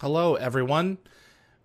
[0.00, 0.96] Hello, everyone.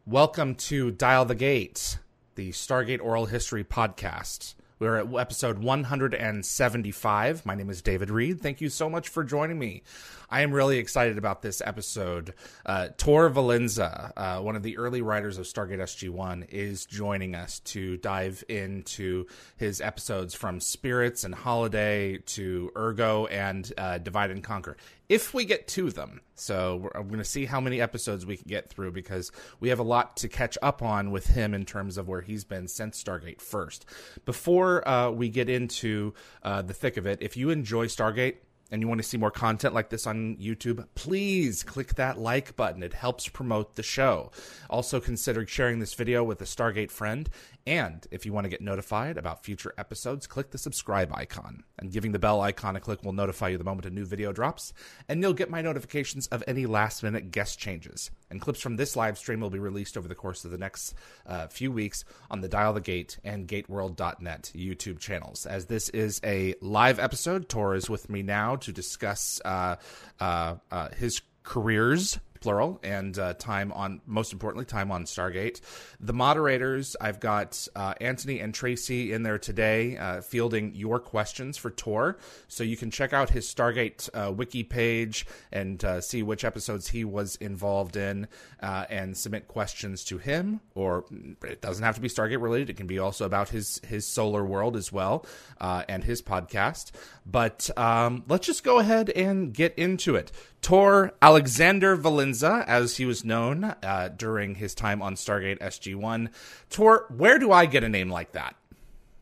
[0.05, 1.99] Welcome to Dial the Gate,
[2.35, 4.55] the Stargate Oral History podcast.
[4.77, 7.45] We're at episode 175.
[7.45, 8.41] My name is David Reed.
[8.41, 9.83] Thank you so much for joining me.
[10.29, 12.33] I am really excited about this episode.
[12.65, 17.59] Uh, Tor Valenza, uh, one of the early writers of Stargate SG1, is joining us
[17.61, 24.43] to dive into his episodes from Spirits and Holiday to Urgo and uh, Divide and
[24.43, 24.75] Conquer.
[25.07, 28.47] If we get to them, so I'm going to see how many episodes we can
[28.47, 31.97] get through because we have a lot to catch up on with him in terms
[31.97, 33.85] of where he's been since Stargate first.
[34.25, 38.37] Before uh, we get into uh, the thick of it, if you enjoy Stargate,
[38.71, 42.55] and you want to see more content like this on YouTube, please click that like
[42.55, 42.81] button.
[42.81, 44.31] It helps promote the show.
[44.69, 47.29] Also, consider sharing this video with a Stargate friend.
[47.67, 51.63] And if you want to get notified about future episodes, click the subscribe icon.
[51.79, 54.31] And giving the bell icon a click will notify you the moment a new video
[54.31, 54.71] drops.
[55.09, 58.11] And you'll get my notifications of any last minute guest changes.
[58.29, 60.93] And clips from this live stream will be released over the course of the next
[61.25, 65.47] uh, few weeks on the Dial the Gate and GateWorld.net YouTube channels.
[65.47, 69.77] As this is a live episode, Tor is with me now to discuss uh,
[70.19, 75.61] uh, uh his careers plural, and uh, time on, most importantly, time on Stargate.
[75.99, 81.57] The moderators, I've got uh, Anthony and Tracy in there today uh, fielding your questions
[81.57, 82.17] for Tor.
[82.47, 86.87] So you can check out his Stargate uh, wiki page and uh, see which episodes
[86.87, 88.27] he was involved in
[88.61, 90.59] uh, and submit questions to him.
[90.75, 91.05] Or
[91.43, 94.45] it doesn't have to be Stargate related, it can be also about his, his solar
[94.45, 95.25] world as well
[95.59, 96.91] and his podcast.
[97.25, 100.31] But um, let's just go ahead and get into it.
[100.61, 106.29] Tor Alexander Valenza, as he was known uh, during his time on Stargate SG1.
[106.69, 108.55] Tor, where do I get a name like that?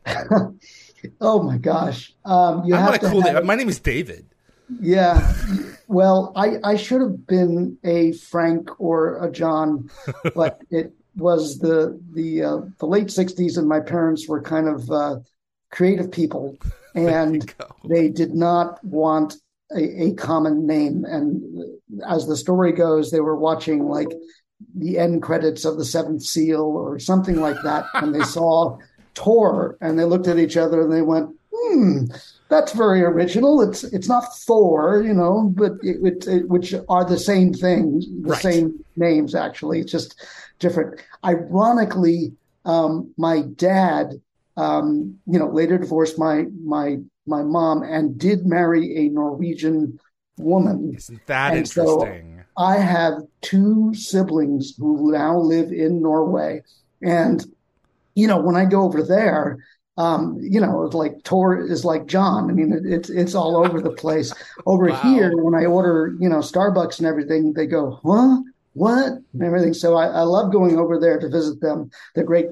[1.20, 2.14] oh my gosh!
[2.24, 3.46] Um, you I have a cool name.
[3.46, 4.26] My name is David.
[4.80, 5.34] Yeah.
[5.88, 9.90] Well, I, I should have been a Frank or a John,
[10.34, 14.90] but it was the the uh, the late '60s, and my parents were kind of
[14.90, 15.16] uh,
[15.70, 16.58] creative people,
[16.94, 17.54] and
[17.84, 19.36] they did not want
[19.74, 21.04] a, a common name.
[21.04, 21.42] And
[22.08, 24.08] as the story goes, they were watching like
[24.74, 28.78] the end credits of the Seventh Seal or something like that, and they saw
[29.14, 32.06] Tor, and they looked at each other and they went, "Hmm,
[32.48, 33.62] that's very original.
[33.62, 38.06] It's it's not Thor, you know, but it, it, it, which are the same things,
[38.06, 38.42] the right.
[38.42, 39.80] same names actually.
[39.80, 40.24] It's just
[40.58, 41.00] different.
[41.24, 42.32] Ironically,
[42.64, 44.20] um, my dad,
[44.56, 49.98] um, you know, later divorced my my my mom and did marry a Norwegian
[50.38, 50.94] woman.
[50.96, 52.44] Isn't that and interesting?
[52.46, 56.62] So I have two siblings who now live in Norway.
[57.02, 57.44] And,
[58.14, 59.58] you know, when I go over there,
[59.96, 62.50] um, you know, like Tor is like John.
[62.50, 64.32] I mean, it, it's it's all over the place.
[64.66, 65.00] Over wow.
[65.02, 68.42] here, when I order, you know, Starbucks and everything, they go, "Huh,
[68.72, 69.72] what?" and everything.
[69.72, 71.90] So I, I love going over there to visit them.
[72.14, 72.46] They're great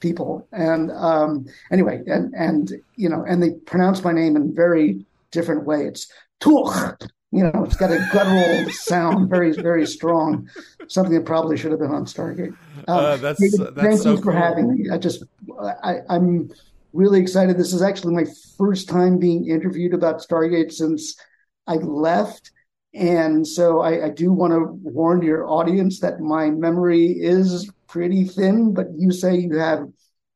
[0.00, 0.46] people.
[0.52, 5.64] And um, anyway, and and you know, and they pronounce my name in very different
[5.64, 5.86] way.
[5.86, 6.10] It's
[6.40, 7.00] Tuch.
[7.30, 10.48] You know, it's got a guttural sound, very very strong.
[10.88, 12.56] Something that probably should have been on Stargate.
[12.88, 14.40] Um, uh, that's, that's thank so you for cool.
[14.40, 14.90] having me.
[14.90, 15.24] I just
[15.82, 16.50] I, I'm
[16.92, 17.58] really excited.
[17.58, 18.24] This is actually my
[18.56, 21.16] first time being interviewed about Stargate since
[21.66, 22.50] I left.
[22.94, 28.24] And so I, I do want to warn your audience that my memory is pretty
[28.24, 29.88] thin, but you say you have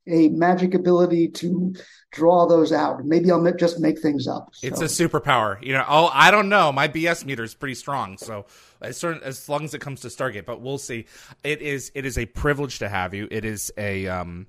[0.08, 1.74] a magic ability to
[2.10, 3.04] draw those out.
[3.04, 4.50] Maybe I'll just make things up.
[4.52, 4.66] So.
[4.66, 5.62] It's a superpower.
[5.62, 6.72] You know, oh, I don't know.
[6.72, 8.46] My BS meter is pretty strong, so
[8.80, 11.06] as, certain, as long as it comes to Stargate, but we'll see.
[11.44, 13.28] It is it is a privilege to have you.
[13.30, 14.46] It is a um,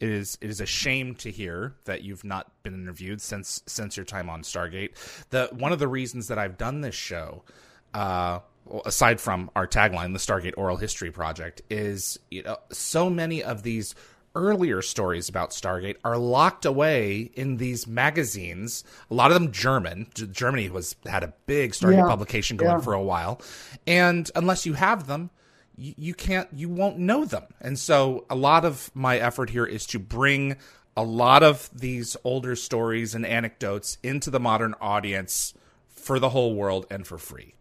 [0.00, 3.96] it is it is a shame to hear that you've not been interviewed since since
[3.96, 4.90] your time on Stargate.
[5.30, 7.44] The one of the reasons that I've done this show.
[7.94, 8.40] Uh,
[8.84, 13.62] aside from our tagline, the Stargate Oral History Project, is you know so many of
[13.62, 13.94] these
[14.34, 18.84] earlier stories about Stargate are locked away in these magazines.
[19.10, 20.06] A lot of them German.
[20.14, 22.08] Germany was had a big Stargate yeah.
[22.08, 22.80] publication going yeah.
[22.80, 23.40] for a while,
[23.86, 25.30] and unless you have them,
[25.76, 27.44] you, you can't, you won't know them.
[27.60, 30.56] And so, a lot of my effort here is to bring
[30.96, 35.54] a lot of these older stories and anecdotes into the modern audience
[35.86, 37.54] for the whole world and for free.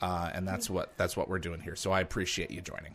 [0.00, 1.76] Uh, and that's what that's what we're doing here.
[1.76, 2.94] So I appreciate you joining.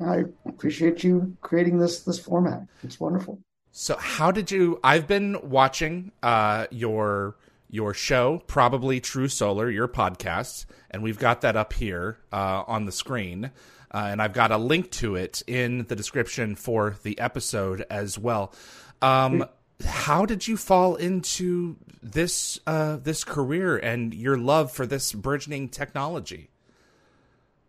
[0.00, 2.66] I appreciate you creating this this format.
[2.82, 3.38] It's wonderful.
[3.72, 4.80] So how did you?
[4.82, 7.36] I've been watching uh, your
[7.70, 12.86] your show, probably True Solar, your podcast, and we've got that up here uh, on
[12.86, 13.50] the screen.
[13.92, 18.18] Uh, and I've got a link to it in the description for the episode as
[18.18, 18.52] well.
[19.00, 19.46] Um,
[19.84, 25.68] how did you fall into this uh, this career and your love for this burgeoning
[25.68, 26.50] technology?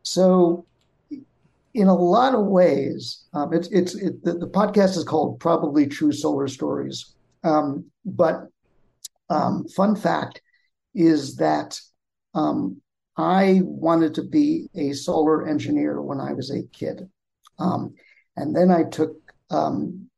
[0.04, 0.66] So,
[1.74, 5.88] in a lot of ways, um, it's it's it, the, the, podcast is called Probably
[5.88, 7.14] True Solar Stories.
[7.44, 8.48] Um, but
[9.30, 10.42] um, fun fact
[10.96, 11.80] is that
[12.34, 12.82] um,
[13.18, 17.10] I wanted to be a solar engineer when I was a kid.
[17.60, 17.94] Um,
[18.38, 19.18] and then I took
[19.50, 20.09] um,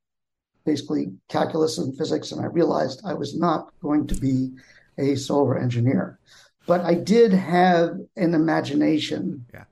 [0.65, 4.51] basically calculus and physics, and I realized I was not going to be
[4.97, 6.19] a solar engineer.
[6.67, 9.45] But I did have an imagination.
[9.53, 9.63] Yeah.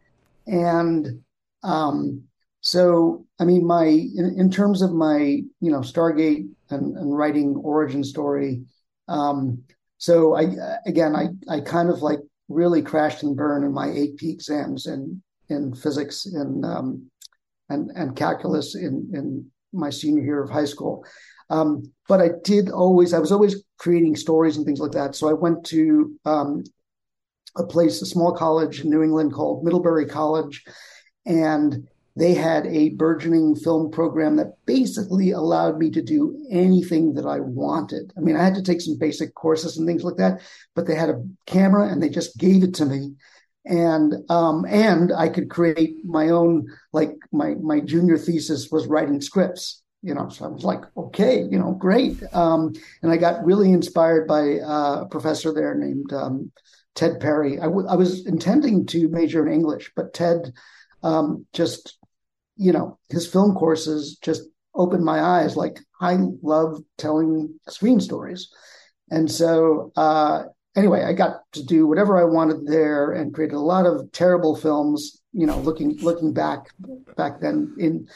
[0.48, 1.22] And
[1.64, 2.24] um,
[2.62, 7.56] so, I mean, my in, in, terms of my, you know, Stargate and, and writing
[7.58, 8.64] origin story,
[9.08, 9.64] um,
[9.98, 10.56] so I
[10.86, 15.22] again, I I kind of like really crashed and burned in my AP exams in
[15.50, 17.12] in physics and um,
[17.70, 21.06] and and calculus in in my senior year of high school.
[21.50, 25.16] Um, but I did always, I was always creating stories and things like that.
[25.16, 26.64] So I went to um,
[27.58, 30.64] a place, a small college in New England called Middlebury College,
[31.26, 37.26] and they had a burgeoning film program that basically allowed me to do anything that
[37.26, 38.12] I wanted.
[38.18, 40.42] I mean, I had to take some basic courses and things like that,
[40.76, 43.14] but they had a camera and they just gave it to me.
[43.70, 49.22] And um, and I could create my own like my my junior thesis was writing
[49.22, 50.28] scripts, you know.
[50.30, 52.22] So I was like, okay, you know, great.
[52.34, 52.74] Um,
[53.04, 56.52] and I got really inspired by uh, a professor there named um,
[56.96, 57.60] Ted Perry.
[57.60, 60.52] I, w- I was intending to major in English, but Ted
[61.04, 62.00] um, just
[62.60, 64.44] you know, his film courses just
[64.76, 65.56] opened my eyes.
[65.56, 68.52] Like I love telling screen stories.
[69.10, 70.44] And so, uh,
[70.80, 74.56] anyway, I got to do whatever I wanted there and created a lot of terrible
[74.56, 75.22] films.
[75.32, 76.72] You know, looking looking back
[77.16, 78.08] back then in,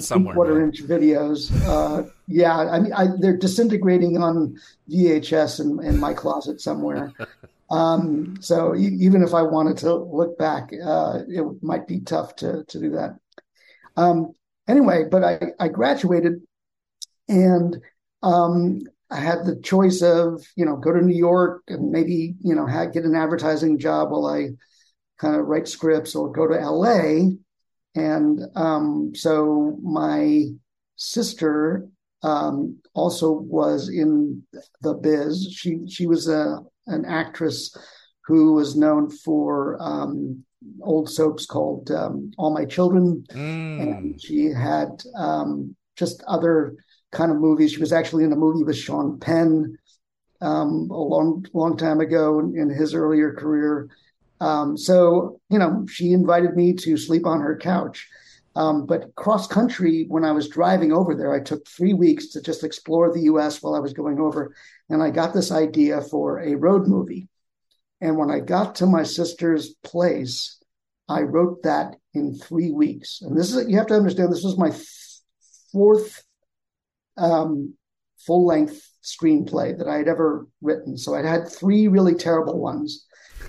[0.00, 1.52] somewhere, quarter inch videos.
[1.68, 4.58] Uh, yeah, I mean, I, they're disintegrating on
[4.90, 7.12] VHS in, in my closet somewhere.
[7.70, 12.64] um, so even if I wanted to look back, uh, it might be tough to
[12.64, 13.16] to do that.
[13.96, 14.32] Um,
[14.66, 16.42] anyway, but I, I graduated
[17.28, 17.76] and
[18.22, 22.54] um, I had the choice of, you know, go to New York and maybe, you
[22.54, 24.50] know, have, get an advertising job while I
[25.18, 27.30] kind of write scripts or go to LA.
[27.94, 30.44] And um, so my
[30.96, 31.88] sister
[32.22, 34.42] um, also was in
[34.82, 35.52] the biz.
[35.52, 37.74] She she was a an actress
[38.24, 40.44] who was known for um,
[40.82, 43.80] old soaps called um, All My Children, mm.
[43.80, 46.76] and she had um, just other
[47.12, 47.72] kind of movies.
[47.72, 49.78] She was actually in a movie with Sean Penn
[50.40, 53.88] um, a long, long time ago in, in his earlier career.
[54.40, 58.08] Um, so you know, she invited me to sleep on her couch.
[58.56, 62.42] Um, but cross country, when I was driving over there, I took three weeks to
[62.42, 63.62] just explore the U.S.
[63.62, 64.54] while I was going over,
[64.88, 67.28] and I got this idea for a road movie.
[68.00, 70.58] And when I got to my sister's place,
[71.08, 73.20] I wrote that in three weeks.
[73.22, 74.72] And this is, you have to understand, this was my
[75.72, 76.22] fourth
[77.18, 77.74] um,
[78.18, 80.96] full length screenplay that I had ever written.
[80.96, 83.06] So I'd had three really terrible ones.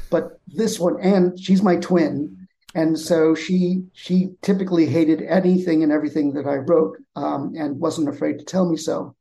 [0.09, 2.47] But this one, and she's my twin.
[2.75, 8.09] And so she she typically hated anything and everything that I wrote um, and wasn't
[8.09, 9.15] afraid to tell me so.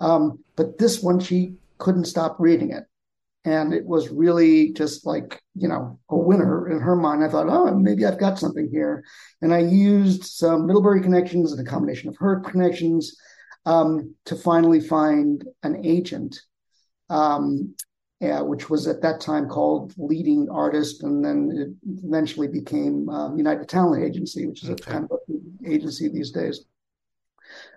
[0.00, 2.84] Um, but this one, she couldn't stop reading it
[3.44, 7.24] and it was really just like you know a winner in her mind.
[7.24, 9.04] I thought, oh, maybe I've got something here,
[9.40, 13.16] and I used some Middlebury connections and a combination of her connections
[13.66, 16.40] um, to finally find an agent,
[17.08, 17.74] um,
[18.20, 23.36] yeah, which was at that time called Leading Artist, and then it eventually became um,
[23.38, 24.90] United Talent Agency, which is okay.
[24.90, 25.18] a kind of
[25.66, 26.64] agency these days.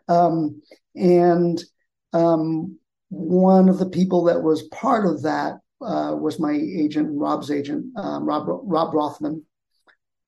[0.08, 0.62] Um,
[0.96, 1.64] and
[2.12, 2.78] um,
[3.10, 7.86] one of the people that was part of that uh, was my agent, Rob's agent,
[7.98, 9.44] um, Rob Rob Rothman,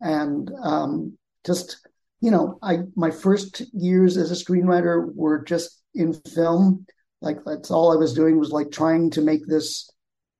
[0.01, 1.85] and um, just
[2.21, 6.85] you know, I my first years as a screenwriter were just in film.
[7.21, 9.89] Like that's all I was doing was like trying to make this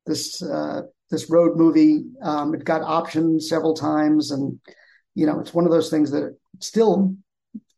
[0.05, 2.05] this uh, this road movie.
[2.21, 4.59] Um, it got optioned several times, and
[5.15, 7.15] you know, it's one of those things that still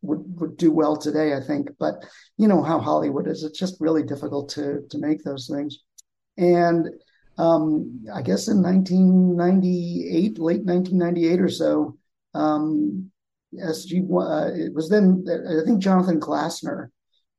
[0.02, 1.70] would would do well today, I think.
[1.80, 2.06] But
[2.38, 5.80] you know how Hollywood is; it's just really difficult to to make those things.
[6.38, 6.88] And
[7.38, 11.98] um, I guess in 1998, late 1998 or so,
[12.34, 13.12] um,
[13.56, 16.88] SG, uh, it was then, I think Jonathan Glassner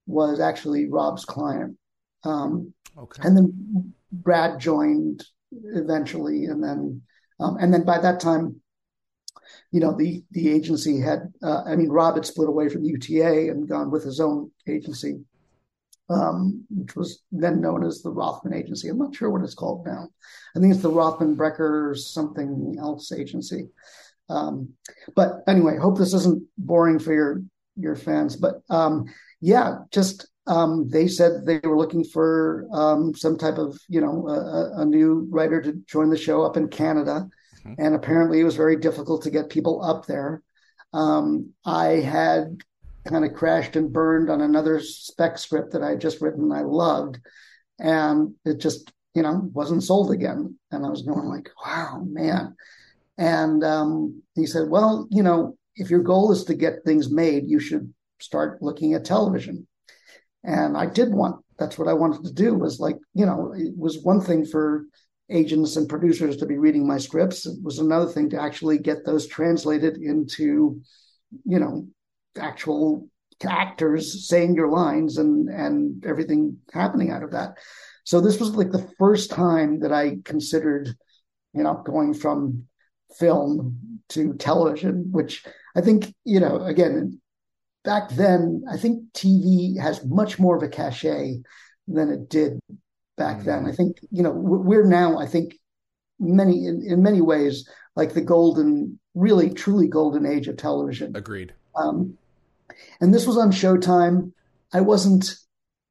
[0.07, 1.77] was actually Rob's client.
[2.25, 3.23] Um, okay.
[3.25, 6.47] And then Brad joined eventually.
[6.47, 7.03] And then,
[7.41, 8.61] um, and then by that time,
[9.71, 13.51] you know, the, the agency had, uh, I mean, Rob had split away from UTA
[13.51, 15.21] and gone with his own agency
[16.11, 18.89] um, which was then known as the Rothman Agency.
[18.89, 20.09] I'm not sure what it's called now.
[20.57, 23.69] I think it's the Rothman Brecker something else agency.
[24.29, 24.71] Um,
[25.15, 27.43] but anyway, hope this isn't boring for your
[27.77, 28.37] your fans.
[28.37, 29.07] But um,
[29.41, 34.29] yeah, just um, they said they were looking for um, some type of you know
[34.29, 37.29] a, a, new writer to join the show up in Canada,
[37.61, 37.75] mm-hmm.
[37.79, 40.43] and apparently it was very difficult to get people up there.
[40.93, 42.63] Um, I had
[43.09, 46.55] kind of crashed and burned on another spec script that I had just written and
[46.55, 47.19] I loved.
[47.79, 50.59] And it just, you know, wasn't sold again.
[50.71, 52.57] And I was going like, wow, man.
[53.19, 57.45] And um, he said, well, you know, if your goal is to get things made,
[57.49, 59.67] you should start looking at television.
[60.45, 63.77] And I did want, that's what I wanted to do was like, you know, it
[63.77, 64.85] was one thing for
[65.31, 67.45] agents and producers to be reading my scripts.
[67.45, 70.81] It was another thing to actually get those translated into,
[71.45, 71.87] you know,
[72.39, 73.09] actual
[73.45, 77.59] actors saying your lines and and everything happening out of that.
[78.05, 80.89] So this was like the first time that I considered,
[81.53, 82.65] you know, going from
[83.17, 85.45] film to television, which
[85.77, 87.21] I think, you know, again,
[87.85, 91.43] back then, I think TV has much more of a cachet
[91.87, 92.61] than it did
[93.17, 93.47] back mm-hmm.
[93.47, 93.67] then.
[93.67, 95.59] I think, you know, we're now, I think,
[96.21, 101.15] many in, in many ways like the golden, really truly golden age of television.
[101.17, 101.53] Agreed.
[101.77, 102.19] Um,
[103.01, 104.33] and this was on Showtime.
[104.73, 105.35] I wasn't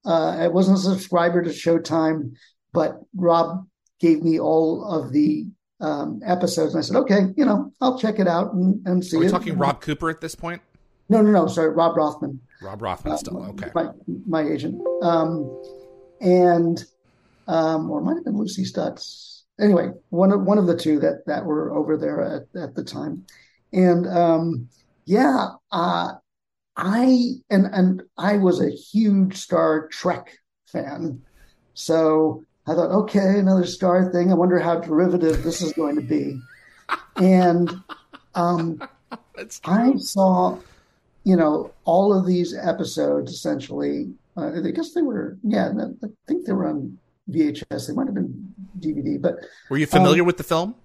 [0.06, 2.36] uh, I wasn't a subscriber to Showtime,
[2.72, 3.68] but Rob
[4.00, 5.48] gave me all of the
[5.80, 9.18] um, episodes, and I said, okay, you know, I'll check it out and, and see.
[9.18, 9.32] Are we it.
[9.32, 10.62] talking Rob Cooper at this point?
[11.10, 11.48] No, no, no.
[11.48, 12.40] Sorry, Rob Rothman.
[12.62, 13.70] Rob Rothman uh, still okay.
[13.76, 13.90] My,
[14.26, 15.62] my agent, um,
[16.20, 16.84] and
[17.48, 19.44] um, or might have been Lucy Stutz.
[19.60, 22.84] Anyway, one of one of the two that that were over there at, at the
[22.84, 23.26] time,
[23.74, 24.68] and um,
[25.06, 26.14] yeah, uh,
[26.76, 31.22] I and and I was a huge Star Trek fan,
[31.74, 34.32] so I thought, okay, another Star thing.
[34.32, 36.40] I wonder how derivative this is going to be.
[37.16, 37.82] And
[38.36, 38.88] um,
[39.66, 40.58] I saw,
[41.24, 44.14] you know, all of these episodes essentially.
[44.36, 46.98] Uh, I guess they were, yeah, I think they were on
[47.32, 47.88] VHS.
[47.88, 49.36] They might have been DVD, but
[49.70, 50.76] were you familiar um, with the film?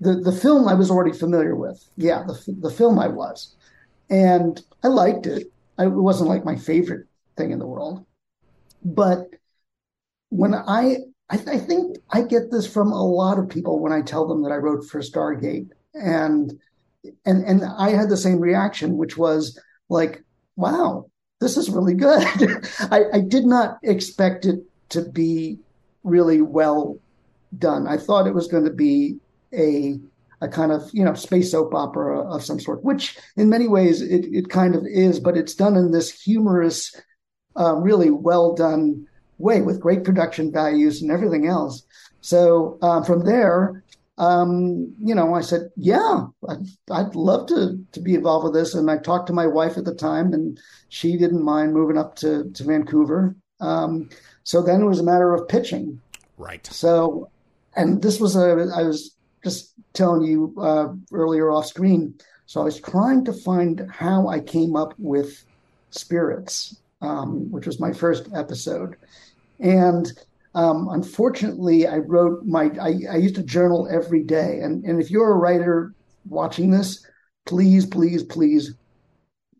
[0.00, 1.84] The the film I was already familiar with.
[1.96, 3.54] Yeah, the the film I was
[4.10, 5.50] and I liked it.
[5.78, 7.06] it wasn't like my favorite
[7.36, 8.04] thing in the world,
[8.84, 9.30] but
[10.34, 10.96] when I,
[11.30, 14.42] I, I think I get this from a lot of people when I tell them
[14.42, 16.58] that I wrote for Stargate, and
[17.24, 20.24] and and I had the same reaction, which was like,
[20.56, 21.08] wow,
[21.40, 22.24] this is really good.
[22.90, 25.58] I, I did not expect it to be
[26.02, 26.98] really well
[27.56, 27.86] done.
[27.86, 29.18] I thought it was going to be
[29.52, 30.00] a
[30.40, 34.02] a kind of you know space soap opera of some sort, which in many ways
[34.02, 36.92] it, it kind of is, but it's done in this humorous,
[37.56, 39.06] uh, really well done
[39.44, 41.84] way with great production values and everything else.
[42.20, 43.84] So uh, from there,
[44.16, 48.74] um, you know, I said, yeah, I'd, I'd, love to to be involved with this.
[48.74, 50.58] And I talked to my wife at the time, and
[50.88, 53.34] she didn't mind moving up to to Vancouver.
[53.60, 54.08] Um,
[54.44, 56.00] so then it was a matter of pitching.
[56.38, 56.64] Right.
[56.66, 57.28] So,
[57.74, 62.14] and this was a I was just telling you uh, earlier off screen.
[62.46, 65.44] So I was trying to find how I came up with
[65.90, 68.96] spirits, um, which was my first episode,
[69.60, 70.12] and
[70.54, 72.70] um, unfortunately, I wrote my.
[72.80, 75.94] I, I, used to journal every day, and and if you're a writer
[76.28, 77.04] watching this,
[77.44, 78.74] please, please, please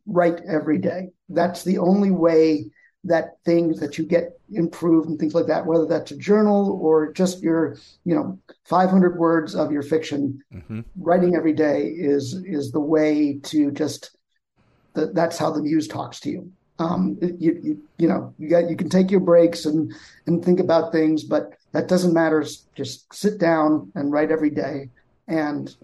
[0.07, 1.11] write every day.
[1.29, 2.71] That's the only way
[3.03, 7.13] that things that you get improved and things like that, whether that's a journal or
[7.13, 10.81] just your, you know, 500 words of your fiction, mm-hmm.
[10.97, 14.17] writing every day is is the way to just.
[14.95, 16.53] The, that's how the muse talks to you.
[16.79, 19.93] Um, you, you you know you got you can take your breaks and
[20.27, 22.45] and think about things, but that doesn't matter.
[22.75, 24.91] Just sit down and write every day,
[25.29, 25.75] and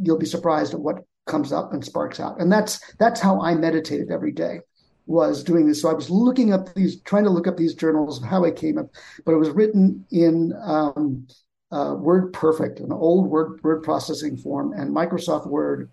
[0.00, 2.40] you'll be surprised at what comes up and sparks out.
[2.40, 4.60] And that's that's how I meditated every day
[5.06, 5.82] was doing this.
[5.82, 8.50] So I was looking up these, trying to look up these journals of how I
[8.50, 8.86] came up,
[9.24, 11.26] but it was written in um,
[11.72, 15.90] uh, Word Perfect, an old word word processing form, and Microsoft Word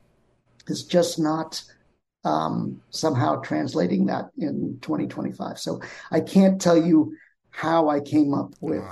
[0.67, 1.63] is just not
[2.29, 5.57] um, somehow translating that in 2025.
[5.57, 5.81] So
[6.12, 7.15] I can't tell you
[7.50, 8.83] how I came up with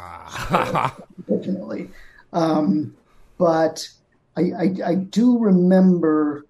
[1.18, 1.90] unfortunately.
[2.34, 2.96] Um,
[3.38, 3.88] but
[4.36, 6.46] I, I, I do remember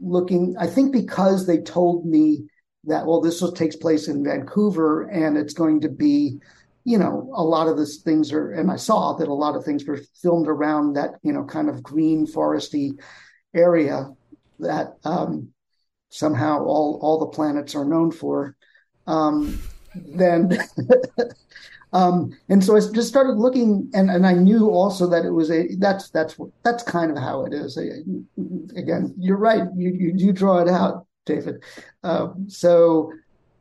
[0.00, 0.56] looking.
[0.58, 2.48] I think because they told me
[2.84, 6.40] that well, this takes place in Vancouver and it's going to be,
[6.84, 9.64] you know, a lot of these things are, and I saw that a lot of
[9.64, 12.98] things were filmed around that, you know, kind of green foresty
[13.54, 14.10] area
[14.58, 15.52] that um,
[16.10, 18.56] somehow all all the planets are known for.
[19.06, 19.60] Um,
[19.94, 20.58] then
[21.92, 25.50] Um, and so I just started looking, and, and I knew also that it was
[25.50, 27.76] a that's that's that's kind of how it is.
[27.76, 29.62] Again, you're right.
[29.74, 31.62] You you, you draw it out, David.
[32.02, 33.12] Um, so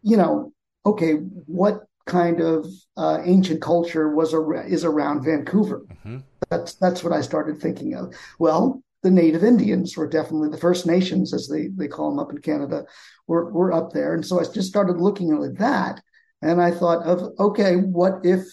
[0.02, 0.52] you know,
[0.86, 5.86] okay, what kind of uh, ancient culture was a, is around Vancouver?
[5.90, 6.18] Mm-hmm.
[6.50, 8.14] That's that's what I started thinking of.
[8.38, 12.32] Well, the Native Indians were definitely the First Nations, as they they call them up
[12.32, 12.86] in Canada,
[13.28, 16.02] were were up there, and so I just started looking at that
[16.42, 18.46] and I thought of, okay, what if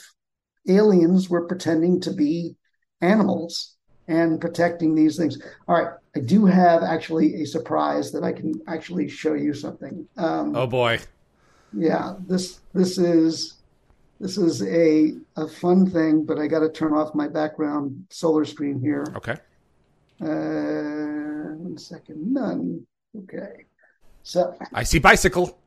[0.69, 2.57] aliens were pretending to be
[3.01, 3.77] animals
[4.09, 5.41] and protecting these things?
[5.69, 10.07] All right, I do have actually a surprise that I can actually show you something.
[10.17, 11.01] Um, oh boy.
[11.73, 13.55] Yeah, this this is
[14.21, 18.45] this is a a fun thing, but I got to turn off my background solar
[18.45, 19.07] screen here.
[19.17, 19.37] Okay.
[20.23, 22.87] Uh, one second, none.
[23.17, 23.67] Okay.
[24.23, 25.59] So I see bicycle.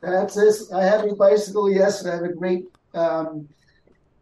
[0.00, 0.72] That's this.
[0.72, 3.48] I have a bicycle, yes, I have a great um,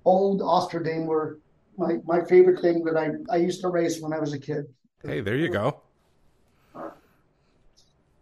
[0.04, 1.38] old Osterdaimler,
[1.78, 4.66] my my favorite thing that I I used to race when I was a kid.
[5.02, 5.80] Hey, there you go.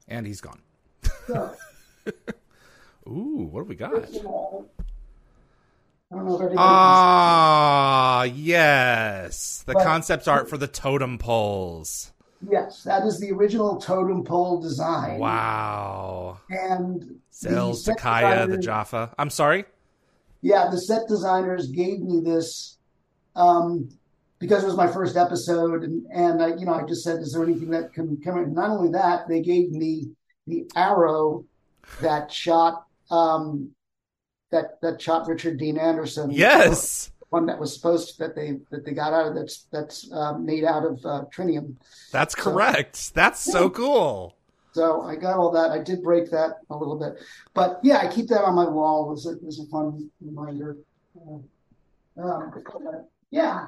[0.06, 0.62] And he's gone.
[3.06, 4.08] Ooh, what do we got?
[6.10, 12.12] Ah, yes, the but, concept art for the totem poles.
[12.48, 15.18] Yes, that is the original totem pole design.
[15.18, 16.38] Wow.
[16.48, 19.14] And Zales, Takaya, the Jaffa.
[19.18, 19.66] I'm sorry?
[20.40, 22.78] Yeah, the set designers gave me this
[23.36, 23.90] um,
[24.38, 25.82] because it was my first episode.
[25.82, 28.54] And, and I, you know, I just said, is there anything that can come in?
[28.54, 30.10] Not only that, they gave me
[30.46, 31.44] the arrow
[32.00, 33.72] that shot um,
[34.50, 36.30] that that shot Richard Dean Anderson.
[36.30, 40.10] Yes one that was supposed to, that they that they got out of that's that's
[40.12, 41.74] uh, made out of uh, trinium.
[42.12, 42.96] That's correct.
[42.96, 43.52] So, that's yeah.
[43.52, 44.36] so cool.
[44.72, 45.70] So I got all that.
[45.70, 47.22] I did break that a little bit,
[47.54, 50.76] but yeah, I keep that on my wall as a, as a fun reminder.
[51.16, 52.52] Uh, um,
[53.30, 53.66] yeah,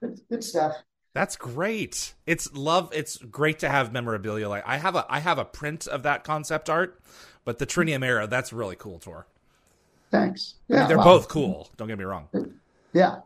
[0.00, 0.76] good, good stuff.
[1.14, 2.14] That's great.
[2.26, 2.90] It's love.
[2.94, 4.48] It's great to have memorabilia.
[4.48, 7.00] Like I have a I have a print of that concept art,
[7.44, 9.26] but the Trinium era that's really cool, Tor.
[10.12, 10.56] Thanks.
[10.68, 11.70] Yeah, I mean, they're well, both cool.
[11.76, 12.28] Don't get me wrong.
[12.92, 13.16] Yeah.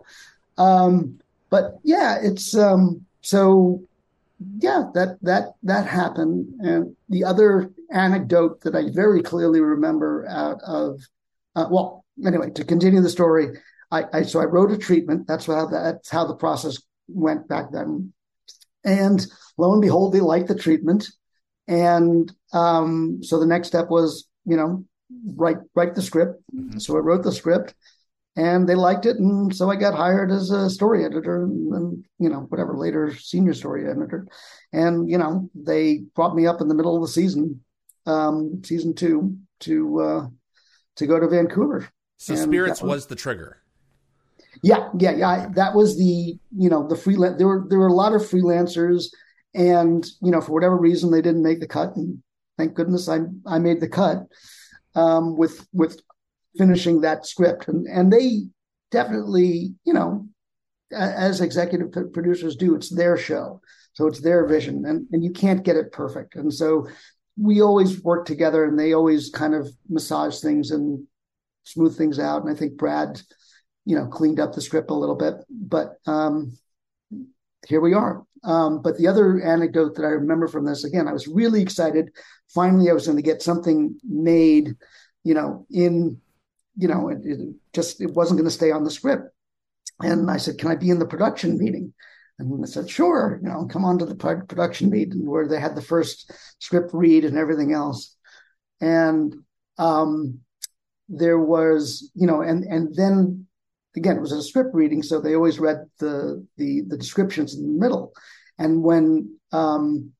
[0.56, 1.20] Um,
[1.50, 3.82] but yeah, it's um, so
[4.58, 6.46] yeah, that that that happened.
[6.60, 11.00] And the other anecdote that I very clearly remember out of
[11.56, 13.48] uh, well, anyway, to continue the story,
[13.90, 15.26] I, I so I wrote a treatment.
[15.26, 18.12] That's how that's how the process went back then.
[18.84, 19.26] And
[19.58, 21.08] lo and behold, they liked the treatment.
[21.66, 24.84] And um, so the next step was, you know,
[25.34, 26.42] write write the script.
[26.54, 26.78] Mm-hmm.
[26.78, 27.74] So I wrote the script
[28.36, 32.04] and they liked it and so i got hired as a story editor and, and,
[32.18, 34.26] you know whatever later senior story editor.
[34.72, 37.62] And you know they brought me up in the middle of the season
[38.04, 40.26] um season two to uh
[40.96, 41.88] to go to vancouver.
[42.18, 43.62] So and spirits was, was, the trigger.
[44.62, 45.28] Yeah yeah yeah.
[45.28, 48.22] I, that was the you know the freelance there were there were a lot of
[48.22, 49.06] freelancers
[49.54, 52.22] and you know for whatever reason they didn't make the cut and
[52.58, 54.26] thank goodness i i made the cut
[54.96, 56.00] um, with with
[56.58, 57.68] finishing that script.
[57.68, 58.46] And, and they
[58.90, 60.26] definitely, you know,
[60.92, 63.60] as executive producers do, it's their show.
[63.92, 66.34] So it's their vision and, and you can't get it perfect.
[66.34, 66.88] And so
[67.38, 71.06] we always work together and they always kind of massage things and
[71.64, 72.42] smooth things out.
[72.42, 73.20] And I think Brad,
[73.84, 76.56] you know, cleaned up the script a little bit, but, um,
[77.66, 78.22] here we are.
[78.44, 82.10] Um, but the other anecdote that I remember from this, again, I was really excited.
[82.54, 84.76] Finally, I was going to get something made,
[85.24, 86.20] you know, in
[86.76, 89.30] you know, it, it just it wasn't going to stay on the script.
[90.00, 91.94] And I said, "Can I be in the production meeting?"
[92.38, 95.74] And I said, "Sure, you know, come on to the production meeting where they had
[95.74, 98.14] the first script read and everything else."
[98.80, 99.34] And
[99.78, 100.40] um,
[101.08, 103.45] there was, you know, and and then
[103.96, 107.62] again, it was a script reading, so they always read the the the descriptions in
[107.62, 108.12] the middle.
[108.58, 110.12] And when um,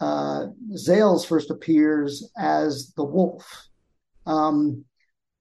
[0.00, 3.68] uh, Zales first appears as the wolf,
[4.26, 4.84] um,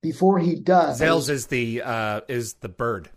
[0.01, 0.99] before he does.
[0.99, 3.10] Zales is the uh, is the bird.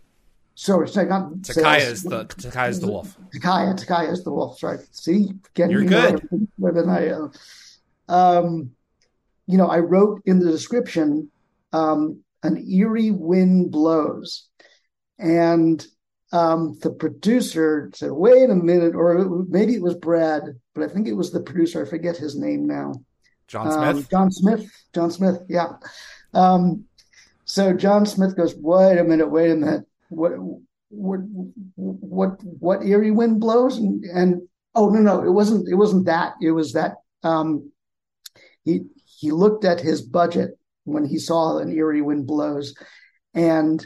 [0.57, 3.17] Sorry, sorry not Takaya is the Takaya is the wolf.
[3.35, 4.59] Takaya, Takaya is the wolf.
[4.59, 4.79] Sorry.
[4.91, 6.27] See, getting you're good.
[6.57, 7.31] Than I am.
[8.07, 8.71] Um,
[9.47, 11.29] you know, I wrote in the description
[11.73, 14.47] um, an eerie wind blows.
[15.17, 15.85] And
[16.31, 21.07] um, the producer said, wait a minute, or maybe it was Brad, but I think
[21.07, 21.85] it was the producer.
[21.85, 22.93] I forget his name now.
[23.47, 23.95] John Smith.
[23.95, 24.71] Um, John Smith.
[24.93, 25.37] John Smith.
[25.47, 25.73] Yeah.
[26.33, 26.85] Um,
[27.45, 29.85] so John Smith goes, wait a minute, wait a minute.
[30.09, 30.33] What,
[30.89, 31.19] what,
[31.75, 33.77] what, what eerie wind blows?
[33.77, 34.41] And, and,
[34.73, 36.33] oh, no, no, it wasn't, it wasn't that.
[36.41, 37.71] It was that, um,
[38.63, 42.73] he, he looked at his budget when he saw an eerie wind blows.
[43.33, 43.85] And,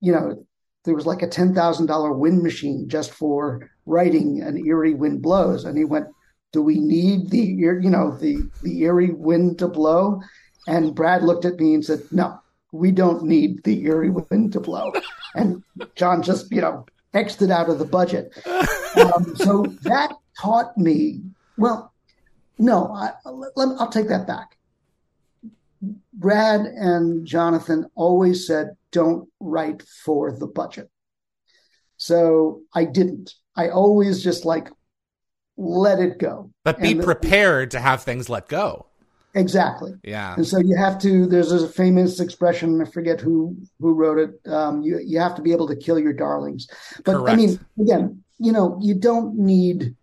[0.00, 0.44] you know,
[0.84, 5.64] there was like a $10,000 wind machine just for writing an eerie wind blows.
[5.64, 6.06] And he went,
[6.52, 10.20] do we need the you know the the eerie wind to blow?
[10.66, 12.40] And brad looked at me and said no
[12.72, 14.92] we don't need the eerie wind to blow.
[15.34, 15.62] And
[15.94, 18.32] john just you know xed it out of the budget.
[18.46, 21.22] Um, so that taught me
[21.56, 21.92] well
[22.58, 24.56] no I, let, i'll take that back
[26.18, 30.90] brad and jonathan always said don't write for the budget
[31.96, 34.68] so i didn't i always just like
[35.58, 36.50] let it go.
[36.64, 38.86] But be prepared to have things let go.
[39.34, 39.92] Exactly.
[40.04, 40.34] Yeah.
[40.34, 41.26] And so you have to.
[41.26, 42.80] There's a famous expression.
[42.80, 44.50] I forget who who wrote it.
[44.50, 46.68] Um, you you have to be able to kill your darlings.
[47.04, 47.34] But Correct.
[47.34, 49.94] I mean, again, you know, you don't need.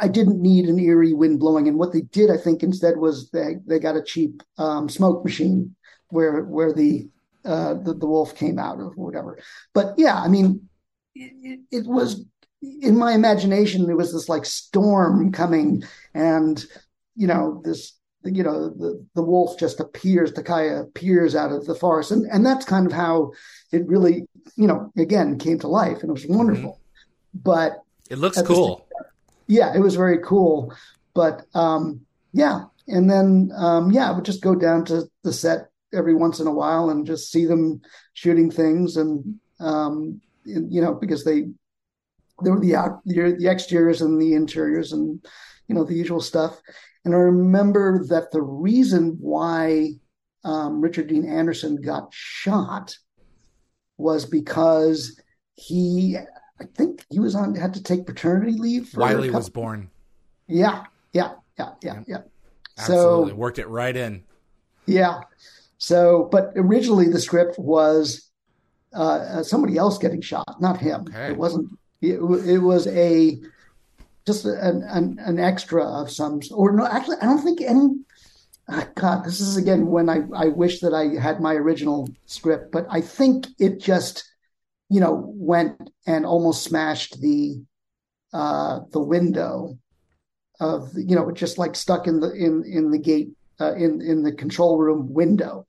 [0.00, 3.30] I didn't need an eerie wind blowing, and what they did, I think, instead was
[3.30, 5.74] they they got a cheap um, smoke machine
[6.08, 7.08] where where the,
[7.44, 9.38] uh, the the wolf came out or whatever.
[9.74, 10.68] But yeah, I mean,
[11.14, 12.24] it, it was
[12.62, 15.82] in my imagination there was this like storm coming
[16.14, 16.64] and
[17.16, 21.66] you know this you know the the wolf just appears the kaya appears out of
[21.66, 22.12] the forest.
[22.12, 23.32] And and that's kind of how
[23.72, 24.26] it really
[24.56, 26.00] you know again came to life.
[26.00, 26.72] And it was wonderful.
[26.72, 27.40] Mm-hmm.
[27.42, 27.78] but
[28.10, 28.86] it looks cool
[29.46, 30.74] yeah it was very cool
[31.14, 32.00] but um
[32.32, 36.40] yeah and then um yeah i would just go down to the set every once
[36.40, 37.80] in a while and just see them
[38.14, 41.44] shooting things and um you know because they
[42.42, 45.24] there were the out the, exteriors and the interiors and
[45.68, 46.60] you know the usual stuff.
[47.04, 49.90] And I remember that the reason why
[50.44, 52.94] um, Richard Dean Anderson got shot
[53.96, 55.20] was because
[55.54, 56.16] he,
[56.60, 58.94] I think he was on had to take paternity leave.
[58.96, 59.90] Wylie was born.
[60.46, 62.18] Yeah, yeah, yeah, yeah, yeah.
[62.78, 64.24] Absolutely so, worked it right in.
[64.86, 65.20] Yeah.
[65.78, 68.30] So, but originally the script was
[68.94, 71.06] uh, somebody else getting shot, not him.
[71.08, 71.30] Okay.
[71.32, 71.70] It wasn't
[72.02, 73.40] it, it was a
[74.26, 77.88] just an, an, an extra of some or no actually I don't think any
[78.68, 82.70] oh God this is again when I I wish that I had my original script
[82.72, 84.31] but I think it just
[84.92, 87.62] you know went and almost smashed the
[88.32, 89.78] uh the window
[90.60, 94.22] of you know just like stuck in the in in the gate uh, in in
[94.22, 95.66] the control room window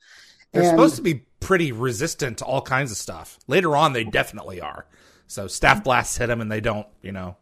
[0.52, 4.04] they're and, supposed to be pretty resistant to all kinds of stuff later on they
[4.04, 4.86] definitely are
[5.34, 7.38] so staff blasts hit them and they don't, you know.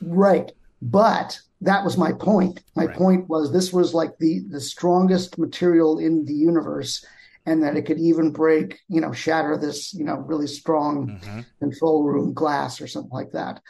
[0.00, 0.50] Right.
[0.80, 2.62] But that was my point.
[2.74, 2.96] My right.
[2.96, 7.04] point was this was like the the strongest material in the universe
[7.46, 11.40] and that it could even break, you know, shatter this, you know, really strong mm-hmm.
[11.60, 13.60] control room glass or something like that.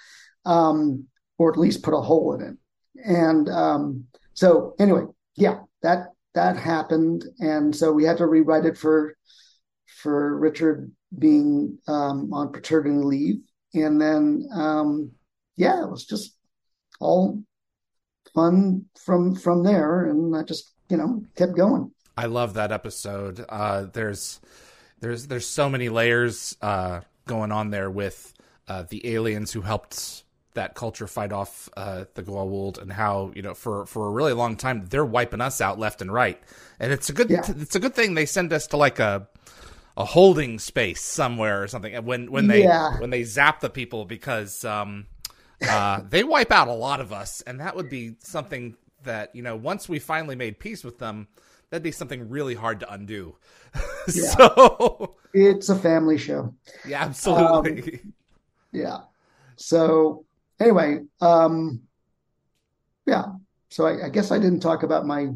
[0.44, 1.06] Um,
[1.38, 2.56] or at least put a hole in it.
[3.04, 5.02] And um, so anyway,
[5.36, 7.24] yeah, that that happened.
[7.38, 9.14] And so we had to rewrite it for
[9.86, 13.36] for Richard being um, on paternity leave
[13.74, 15.12] and then um,
[15.56, 16.36] yeah, it was just
[17.00, 17.42] all
[18.34, 21.92] fun from from there, and I just you know kept going.
[22.16, 23.44] I love that episode.
[23.48, 24.40] Uh, there's
[25.00, 28.33] there's there's so many layers uh, going on there with
[28.68, 30.24] uh, the aliens who helped
[30.55, 34.33] that culture fight off uh, the Goa'uld and how you know for for a really
[34.33, 36.40] long time they're wiping us out left and right,
[36.81, 37.44] and it's a good yeah.
[37.46, 39.29] it's a good thing they send us to like a
[39.98, 42.98] a holding space somewhere or something when when they yeah.
[42.98, 45.07] when they zap the people because um,
[45.66, 49.42] uh, they wipe out a lot of us and that would be something that you
[49.42, 51.29] know once we finally made peace with them
[51.70, 53.37] that'd be something really hard to undo
[54.12, 54.31] yeah.
[54.31, 56.55] so it's a family show
[56.87, 58.12] yeah absolutely um,
[58.72, 58.98] yeah
[59.57, 60.24] so
[60.61, 61.81] anyway um
[63.07, 63.26] yeah
[63.68, 65.29] so I, I guess i didn't talk about my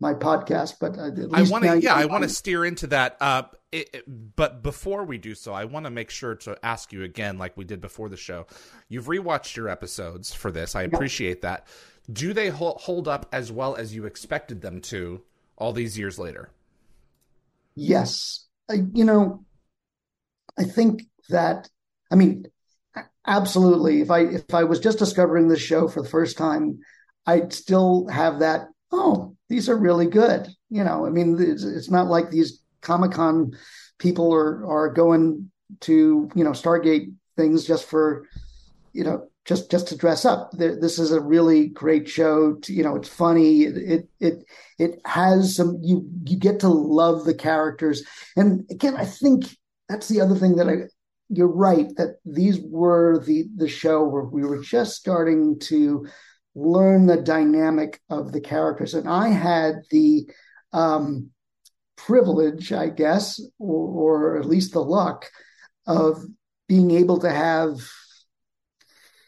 [0.00, 3.16] my podcast, but I want to, yeah, I want to steer into that.
[3.20, 6.92] Uh, it, it, but before we do so, I want to make sure to ask
[6.92, 8.46] you again, like we did before the show.
[8.88, 10.74] You've rewatched your episodes for this.
[10.74, 11.66] I appreciate that.
[12.12, 15.22] Do they hold up as well as you expected them to
[15.56, 16.50] all these years later?
[17.74, 18.46] Yes.
[18.70, 19.44] I, you know,
[20.58, 21.68] I think that,
[22.10, 22.46] I mean,
[23.26, 24.00] absolutely.
[24.00, 26.80] If I if I was just discovering this show for the first time,
[27.26, 28.68] I'd still have that.
[28.92, 30.48] Oh, these are really good.
[30.70, 33.52] You know, I mean, it's, it's not like these Comic Con
[33.98, 38.26] people are are going to you know Stargate things just for
[38.92, 40.50] you know just just to dress up.
[40.52, 42.54] This is a really great show.
[42.54, 43.62] To, you know, it's funny.
[43.62, 44.44] It, it
[44.78, 45.78] it has some.
[45.82, 48.02] You you get to love the characters.
[48.36, 49.56] And again, I think
[49.88, 50.74] that's the other thing that I.
[51.28, 56.06] You're right that these were the the show where we were just starting to
[56.54, 60.28] learn the dynamic of the characters, and I had the
[60.72, 61.30] um,
[61.96, 65.26] privilege, I guess, or, or at least the luck
[65.86, 66.24] of
[66.68, 67.78] being able to have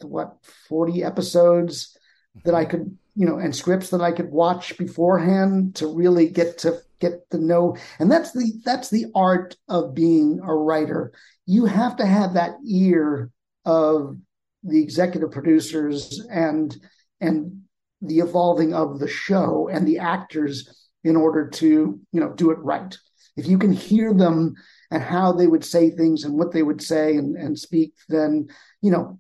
[0.07, 0.37] what
[0.69, 1.97] 40 episodes
[2.45, 2.71] that I mm-hmm.
[2.71, 7.29] could, you know, and scripts that I could watch beforehand to really get to get
[7.31, 7.77] to know.
[7.99, 11.13] And that's the that's the art of being a writer.
[11.47, 13.31] You have to have that ear
[13.65, 14.17] of
[14.63, 16.77] the executive producers and
[17.21, 17.63] and
[18.01, 22.59] the evolving of the show and the actors in order to, you know, do it
[22.59, 22.97] right.
[23.37, 24.55] If you can hear them
[24.91, 28.49] and how they would say things and what they would say and, and speak, then,
[28.83, 29.19] you know,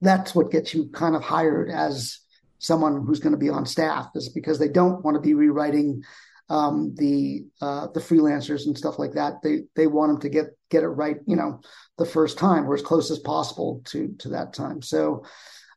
[0.00, 2.20] that's what gets you kind of hired as
[2.58, 6.02] someone who's going to be on staff is because they don't want to be rewriting
[6.48, 9.34] um, the uh, the freelancers and stuff like that.
[9.42, 11.60] They they want them to get get it right, you know,
[11.96, 14.82] the first time or as close as possible to to that time.
[14.82, 15.24] So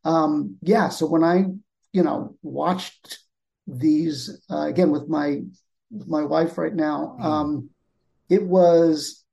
[0.04, 1.46] um, yeah, so when I
[1.94, 3.20] you know watched
[3.68, 5.42] these uh, again with my
[5.92, 7.24] my wife right now, mm.
[7.24, 7.70] um,
[8.30, 9.24] it was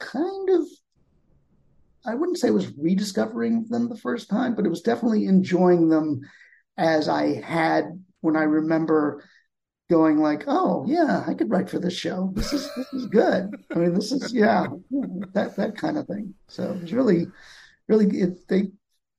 [0.00, 0.66] kind of
[2.06, 5.88] I wouldn't say it was rediscovering them the first time, but it was definitely enjoying
[5.88, 6.20] them
[6.76, 9.24] as I had when I remember
[9.90, 12.32] going like, oh yeah, I could write for this show.
[12.34, 13.50] This is this is good.
[13.74, 14.66] I mean, this is yeah,
[15.32, 16.34] that that kind of thing.
[16.48, 17.26] So it was really,
[17.88, 18.70] really it, they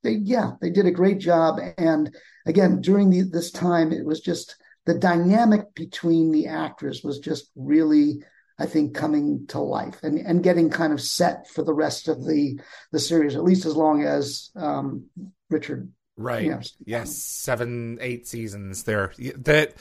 [0.03, 1.59] they yeah they did a great job.
[1.77, 7.19] And again, during the, this time, it was just the dynamic between the actors was
[7.19, 8.23] just really
[8.57, 12.25] I think coming to life and, and getting kind of set for the rest of
[12.25, 12.59] the
[12.91, 15.05] the series, at least as long as um,
[15.49, 15.91] Richard.
[16.17, 16.43] Right.
[16.43, 17.17] You know, yes.
[17.17, 19.11] Seven, eight seasons there.
[19.37, 19.75] That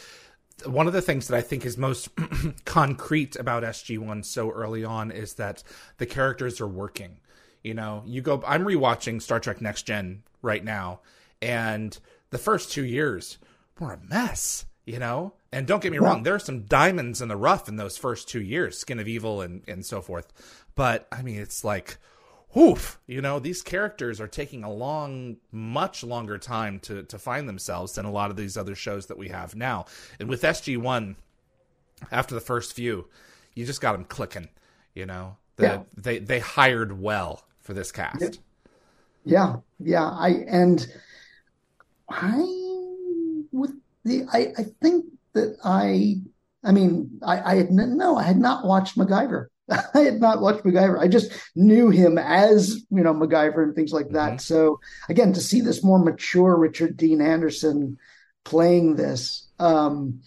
[0.66, 2.08] one of the things that I think is most
[2.64, 5.62] concrete about SG1 so early on is that
[5.98, 7.20] the characters are working.
[7.62, 11.00] You know, you go I'm rewatching Star Trek Next Gen right now,
[11.40, 11.96] and
[12.30, 13.38] the first two years
[13.78, 15.34] were a mess, you know?
[15.54, 18.28] And don't get me wrong, there are some diamonds in the rough in those first
[18.28, 20.32] two years, Skin of Evil and, and so forth.
[20.74, 21.98] But I mean, it's like,
[22.54, 27.48] whoof, you know, these characters are taking a long, much longer time to, to find
[27.48, 29.84] themselves than a lot of these other shows that we have now.
[30.18, 31.14] And with SG1,
[32.10, 33.06] after the first few,
[33.54, 34.48] you just got them clicking,
[34.92, 35.82] you know, the, yeah.
[35.96, 38.40] they, they hired well for this cast.
[39.24, 39.58] Yeah.
[39.78, 40.10] Yeah.
[40.10, 40.84] I, and
[42.08, 42.38] I,
[43.52, 43.72] with
[44.04, 46.16] the, I, I think that I,
[46.64, 49.46] I mean, I, I had no, I had not watched MacGyver.
[49.70, 50.98] I had not watched MacGyver.
[50.98, 54.32] I just knew him as you know MacGyver and things like that.
[54.32, 54.38] Mm-hmm.
[54.38, 57.98] So again, to see this more mature Richard Dean Anderson
[58.44, 60.20] playing this, um,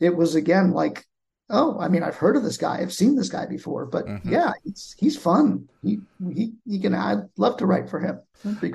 [0.00, 1.04] it was again like,
[1.50, 2.78] oh, I mean, I've heard of this guy.
[2.80, 4.32] I've seen this guy before, but mm-hmm.
[4.32, 5.68] yeah, he's he's fun.
[5.82, 6.00] He
[6.34, 6.94] he he can.
[6.94, 8.20] I'd love to write for him.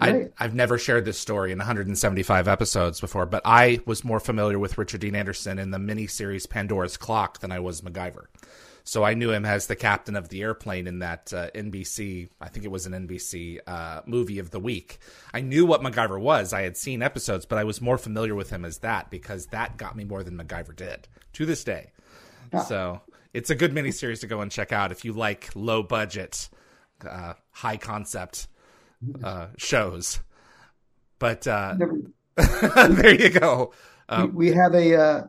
[0.02, 4.60] I, have never shared this story in 175 episodes before, but I was more familiar
[4.60, 8.26] with Richard Dean Anderson in the miniseries Pandora's Clock than I was MacGyver.
[8.84, 12.50] So I knew him as the captain of the airplane in that uh, NBC, I
[12.50, 14.98] think it was an NBC uh, movie of the week.
[15.34, 16.52] I knew what MacGyver was.
[16.52, 19.78] I had seen episodes, but I was more familiar with him as that because that
[19.78, 21.92] got me more than MacGyver did to this day.
[22.54, 22.64] Yeah.
[22.64, 23.02] So
[23.34, 26.50] it's a good miniseries to go and check out if you like low budget,
[27.08, 28.48] uh, high concept
[29.24, 30.20] uh, shows.
[31.20, 31.76] But uh,
[32.36, 33.74] there you go.
[34.10, 35.24] Um, we, we, have a uh,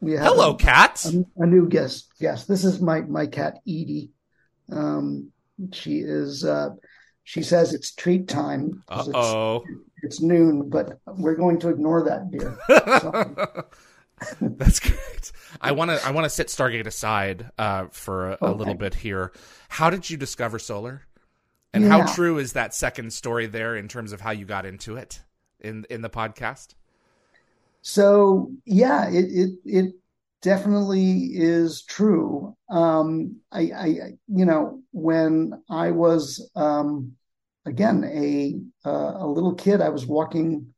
[0.00, 1.04] we have hello, a, cat.
[1.06, 2.10] A, a, new guest.
[2.18, 4.10] Yes, this is my my cat Edie.
[4.70, 5.32] Um,
[5.72, 6.44] she is.
[6.44, 6.70] Uh,
[7.24, 8.82] she says it's treat time.
[8.90, 9.62] oh.
[10.02, 12.58] It's, it's, noon, but we're going to ignore that, dear.
[14.40, 15.32] That's great.
[15.60, 16.04] I want to.
[16.06, 18.46] I want to set Stargate aside uh, for a, okay.
[18.46, 19.32] a, little bit here.
[19.68, 21.02] How did you discover solar?
[21.74, 21.90] And yeah.
[21.90, 25.22] how true is that second story there in terms of how you got into it
[25.60, 26.74] in in the podcast?
[27.82, 29.94] So yeah, it it, it
[30.42, 32.56] definitely is true.
[32.68, 33.86] Um, I, I,
[34.28, 37.12] you know when I was um,
[37.64, 40.74] again a uh, a little kid, I was walking.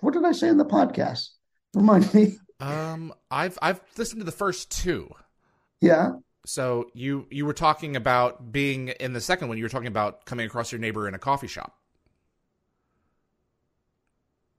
[0.00, 1.28] What did I say in the podcast?
[1.74, 2.36] Remind me.
[2.62, 5.10] Um, I've I've listened to the first two.
[5.80, 6.12] Yeah
[6.44, 10.24] so you you were talking about being in the second one you were talking about
[10.24, 11.78] coming across your neighbor in a coffee shop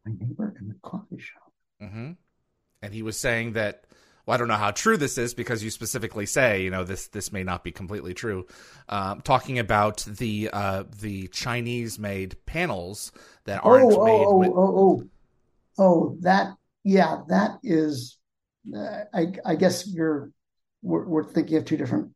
[0.05, 2.11] my neighbor in the coffee shop mm-hmm.
[2.81, 3.85] and he was saying that
[4.25, 7.07] well, I don't know how true this is because you specifically say, you know, this
[7.07, 8.47] this may not be completely true.
[8.87, 13.11] Um, talking about the uh, the Chinese made panels
[13.43, 14.25] that oh, aren't oh, made.
[14.25, 14.49] Oh, with...
[14.51, 15.09] oh, oh,
[15.77, 18.17] oh, that yeah, that is.
[18.75, 20.31] Uh, I I guess you're
[20.81, 22.11] we're, we're, thinking of two different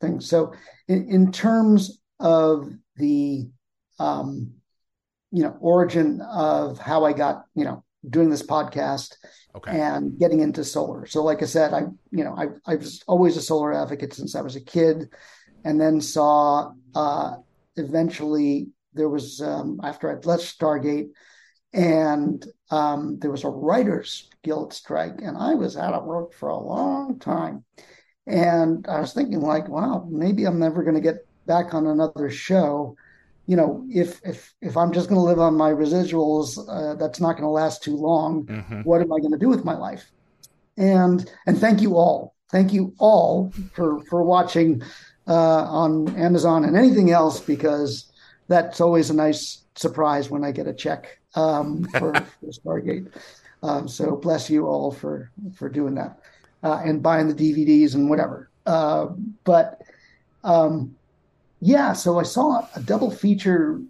[0.00, 0.28] things.
[0.28, 0.54] So
[0.88, 3.48] in, in terms of the
[3.98, 4.52] um,
[5.30, 9.16] you know origin of how I got you know doing this podcast
[9.54, 9.78] okay.
[9.78, 11.06] and getting into solar.
[11.06, 14.34] So, like I said, I you know I I was always a solar advocate since
[14.34, 15.10] I was a kid,
[15.64, 17.36] and then saw uh,
[17.76, 21.10] eventually there was um, after I'd left Stargate,
[21.72, 26.48] and um, there was a writers guild strike, and I was out of work for
[26.48, 27.64] a long time,
[28.26, 32.30] and I was thinking like, wow, maybe I'm never going to get back on another
[32.30, 32.96] show
[33.50, 37.18] you know, if if if I'm just going to live on my residuals, uh, that's
[37.18, 38.46] not going to last too long.
[38.46, 38.82] Mm-hmm.
[38.82, 40.12] What am I going to do with my life?
[40.76, 44.82] And and thank you all, thank you all for for watching
[45.26, 48.12] uh, on Amazon and anything else because
[48.46, 53.12] that's always a nice surprise when I get a check um, for, for Stargate.
[53.62, 56.18] Um, so bless you all for for doing that
[56.62, 58.50] uh, and buying the DVDs and whatever.
[58.66, 59.08] Uh,
[59.44, 59.82] but
[60.44, 60.94] um,
[61.60, 63.80] yeah, so I saw a double feature.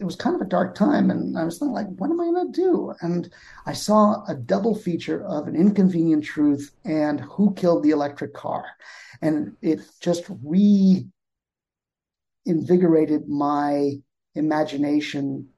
[0.00, 2.52] It was kind of a dark time, and I was like, what am I going
[2.52, 2.94] to do?
[3.00, 3.28] And
[3.66, 8.64] I saw a double feature of An Inconvenient Truth and Who Killed the Electric Car.
[9.22, 10.24] And it just
[12.46, 14.00] reinvigorated my
[14.34, 15.48] imagination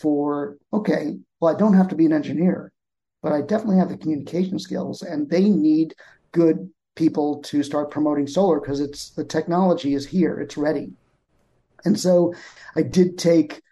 [0.00, 2.72] for, okay, well, I don't have to be an engineer,
[3.22, 5.94] but I definitely have the communication skills, and they need
[6.32, 10.92] good people to start promoting solar because it's the technology is here, it's ready.
[11.84, 12.34] And so
[12.76, 13.62] I did take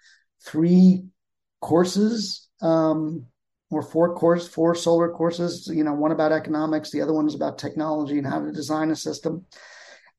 [0.44, 1.04] three
[1.60, 3.26] courses, um,
[3.70, 5.66] or four course, four solar courses.
[5.66, 8.90] You know, one about economics, the other one is about technology and how to design
[8.90, 9.44] a system.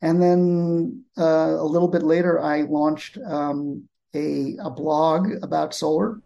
[0.02, 6.22] And then uh, a little bit later, I launched um, a, a blog about solar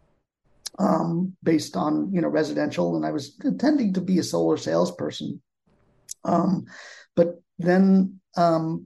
[0.79, 5.41] um, based on you know residential, and I was intending to be a solar salesperson.
[6.23, 6.65] Um,
[7.15, 8.85] but then um,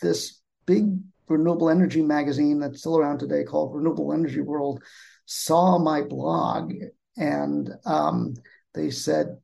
[0.00, 4.82] this big renewable energy magazine that's still around today called Renewable Energy World
[5.26, 6.72] saw my blog
[7.16, 8.34] and um,
[8.74, 9.38] they said,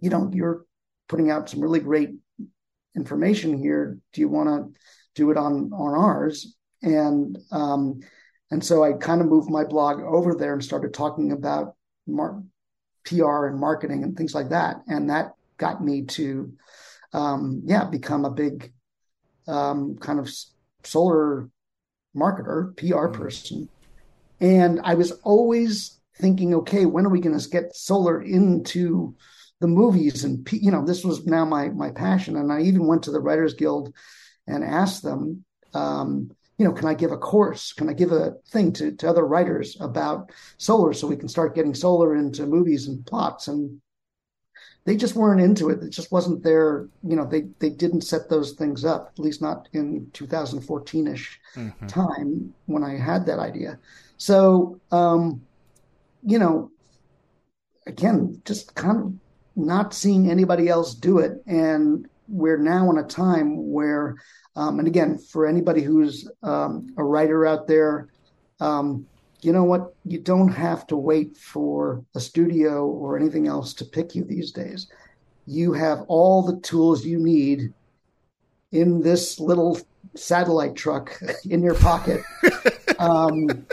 [0.00, 0.64] you know, you're
[1.08, 2.10] putting out some really great
[2.96, 3.98] information here.
[4.12, 4.80] Do you want to
[5.14, 6.56] do it on on ours?
[6.84, 8.00] And um,
[8.50, 11.74] and so I kind of moved my blog over there and started talking about
[12.06, 12.42] mar-
[13.04, 14.76] PR and marketing and things like that.
[14.86, 16.52] And that got me to,
[17.12, 18.72] um, yeah, become a big
[19.48, 20.30] um, kind of
[20.84, 21.48] solar
[22.16, 23.20] marketer, PR mm-hmm.
[23.20, 23.68] person.
[24.40, 29.16] And I was always thinking, okay, when are we going to get solar into
[29.60, 30.24] the movies?
[30.24, 32.36] And, you know, this was now my, my passion.
[32.36, 33.92] And I even went to the Writers Guild
[34.46, 37.72] and asked them, um, you know, can I give a course?
[37.72, 41.54] Can I give a thing to, to other writers about solar so we can start
[41.54, 43.48] getting solar into movies and plots?
[43.48, 43.80] And
[44.84, 45.82] they just weren't into it.
[45.82, 49.42] It just wasn't their, you know, they they didn't set those things up, at least
[49.42, 51.86] not in 2014ish mm-hmm.
[51.86, 53.78] time when I had that idea.
[54.16, 55.42] So, um,
[56.22, 56.70] you know,
[57.86, 59.14] again, just kind of
[59.56, 64.16] not seeing anybody else do it, and we're now in a time where,
[64.56, 68.08] um, and again, for anybody who's um, a writer out there,
[68.60, 69.06] um,
[69.40, 69.94] you know what?
[70.04, 74.52] You don't have to wait for a studio or anything else to pick you these
[74.52, 74.86] days.
[75.46, 77.72] You have all the tools you need
[78.72, 79.78] in this little
[80.16, 82.22] satellite truck in your pocket
[82.98, 83.66] um,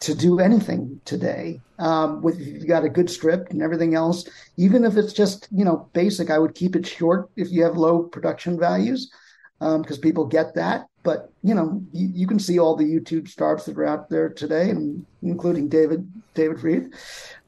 [0.00, 1.60] to do anything today.
[1.78, 5.64] Um, with you've got a good script and everything else, even if it's just you
[5.64, 9.10] know basic, I would keep it short if you have low production values
[9.58, 10.86] because um, people get that.
[11.02, 14.28] But you know, you, you, can see all the YouTube stars that are out there
[14.28, 16.92] today, and including David David Fried.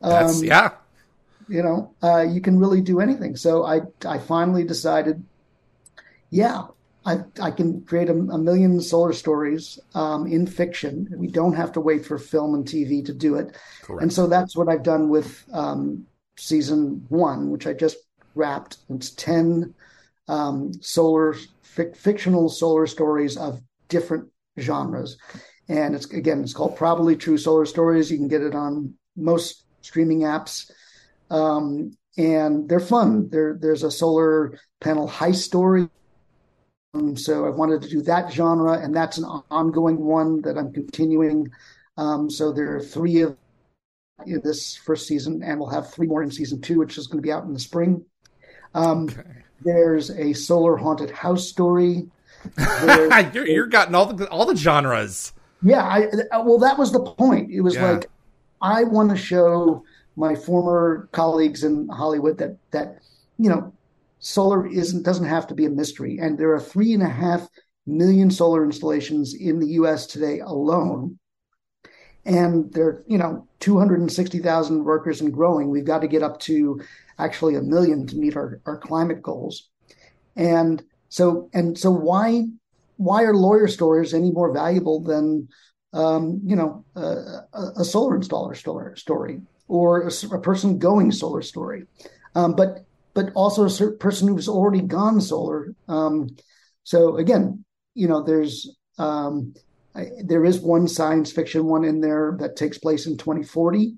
[0.03, 0.71] Um, yeah.
[1.49, 3.37] You know, uh, you can really do anything.
[3.37, 5.25] So I I finally decided,
[6.31, 6.69] yeah,
[7.07, 11.09] I I can create a, a million solar stories um, in fiction.
[11.17, 13.57] We don't have to wait for film and TV to do it.
[13.83, 14.03] Correct.
[14.03, 17.97] And so that's what I've done with um, season one, which I just
[18.35, 18.79] wrapped.
[18.91, 19.75] It's ten
[20.29, 21.35] um, solar
[21.65, 24.29] fic- fictional solar stories of different
[24.59, 25.17] genres.
[25.69, 28.11] And it's again, it's called Probably True Solar Stories.
[28.11, 30.71] You can get it on most streaming apps.
[31.31, 33.29] Um, and they're fun.
[33.31, 35.89] There, there's a solar panel heist story.
[36.95, 40.73] Um, so I wanted to do that genre, and that's an ongoing one that I'm
[40.73, 41.51] continuing.
[41.97, 43.37] Um, so there are three of
[44.27, 47.27] this first season, and we'll have three more in season two, which is going to
[47.27, 48.05] be out in the spring.
[48.75, 49.23] Um, okay.
[49.63, 52.09] There's a solar haunted house story.
[53.35, 55.33] you're, you're gotten all the all the genres.
[55.63, 57.51] Yeah, I, well, that was the point.
[57.51, 57.93] It was yeah.
[57.93, 58.07] like
[58.63, 59.85] I want to show
[60.17, 62.99] my former colleagues in Hollywood that that
[63.39, 63.73] you know
[64.21, 67.49] solar isn't doesn't have to be a mystery, and there are three and a half
[67.87, 70.07] million solar installations in the U.S.
[70.07, 71.19] today alone,
[72.25, 75.71] and there are you know 260,000 workers and growing.
[75.71, 76.81] We've got to get up to
[77.19, 79.69] actually a million to meet our, our climate goals,
[80.37, 82.45] and so and so why
[82.97, 85.49] why are lawyer stories any more valuable than
[85.95, 87.41] um, you know a,
[87.79, 91.85] a, solar installer story, story or a, a, person going solar story,
[92.35, 92.85] um, but
[93.15, 95.75] but also a person who's already gone solar.
[95.89, 96.29] Um,
[96.85, 99.55] so again, you know, there's um,
[99.95, 103.95] I, there is one science fiction one in there that takes place in 2040,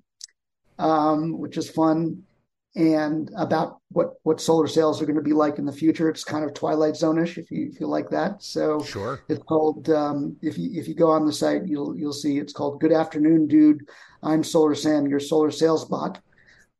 [0.78, 2.22] um, which is fun
[2.74, 6.08] and about what what solar sales are going to be like in the future.
[6.08, 8.42] It's kind of Twilight Zone-ish if you if you like that.
[8.42, 12.12] So sure, it's called um, if you if you go on the site you'll you'll
[12.12, 13.88] see it's called Good Afternoon, Dude.
[14.22, 16.20] I'm Solar Sam, your solar sales bot,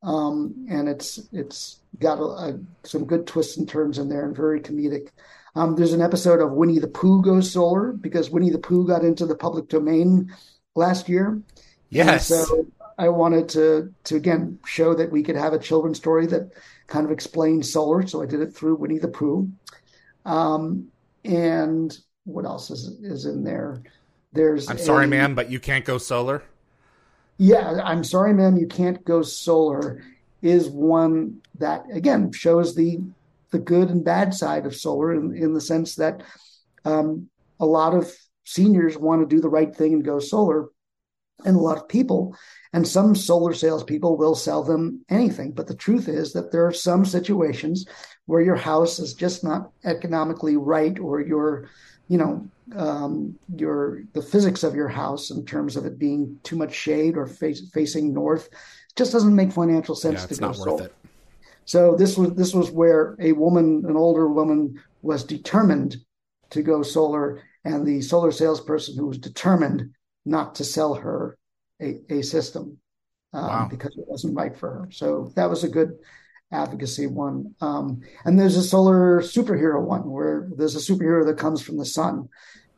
[0.03, 4.37] um, and it's it's got a, a, some good twists and turns in there and
[4.37, 5.09] very comedic.
[5.55, 9.05] Um, there's an episode of Winnie the Pooh goes solar because Winnie the Pooh got
[9.05, 10.35] into the public domain
[10.75, 11.41] last year.
[11.91, 12.31] Yes.
[12.31, 12.67] And so
[12.99, 16.51] I wanted to to again show that we could have a children's story that
[16.87, 18.07] kind of explains solar.
[18.07, 19.51] So I did it through Winnie the Pooh.
[20.25, 20.89] Um,
[21.25, 23.83] and what else is is in there?
[24.33, 26.43] There's I'm sorry, a, ma'am, but you can't go solar.
[27.43, 30.01] Yeah, I'm sorry, ma'am, you can't go solar.
[30.43, 33.01] Is one that again shows the
[33.51, 36.23] the good and bad side of solar in, in the sense that
[36.85, 37.29] um,
[37.59, 38.13] a lot of
[38.45, 40.69] seniors want to do the right thing and go solar,
[41.45, 42.37] and a lot of people
[42.73, 45.51] and some solar salespeople will sell them anything.
[45.51, 47.87] But the truth is that there are some situations
[48.27, 51.69] where your house is just not economically right, or your,
[52.07, 56.57] you know, um, your the physics of your house in terms of it being too
[56.57, 58.49] much shade or face, facing north
[58.97, 60.91] just doesn't make financial sense yeah, to go solar.
[61.65, 65.97] So this was this was where a woman, an older woman, was determined
[66.51, 69.91] to go solar, and the solar salesperson who was determined
[70.25, 71.39] not to sell her
[71.81, 72.79] a, a system
[73.33, 73.69] um, wow.
[73.71, 74.89] because it wasn't right for her.
[74.91, 75.99] So that was a good
[76.53, 77.55] advocacy one.
[77.61, 81.85] Um, and there's a solar superhero one where there's a superhero that comes from the
[81.85, 82.29] sun,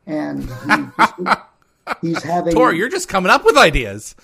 [0.05, 1.27] and he,
[2.07, 2.53] he's having.
[2.53, 4.15] Tor, you're just coming up with ideas.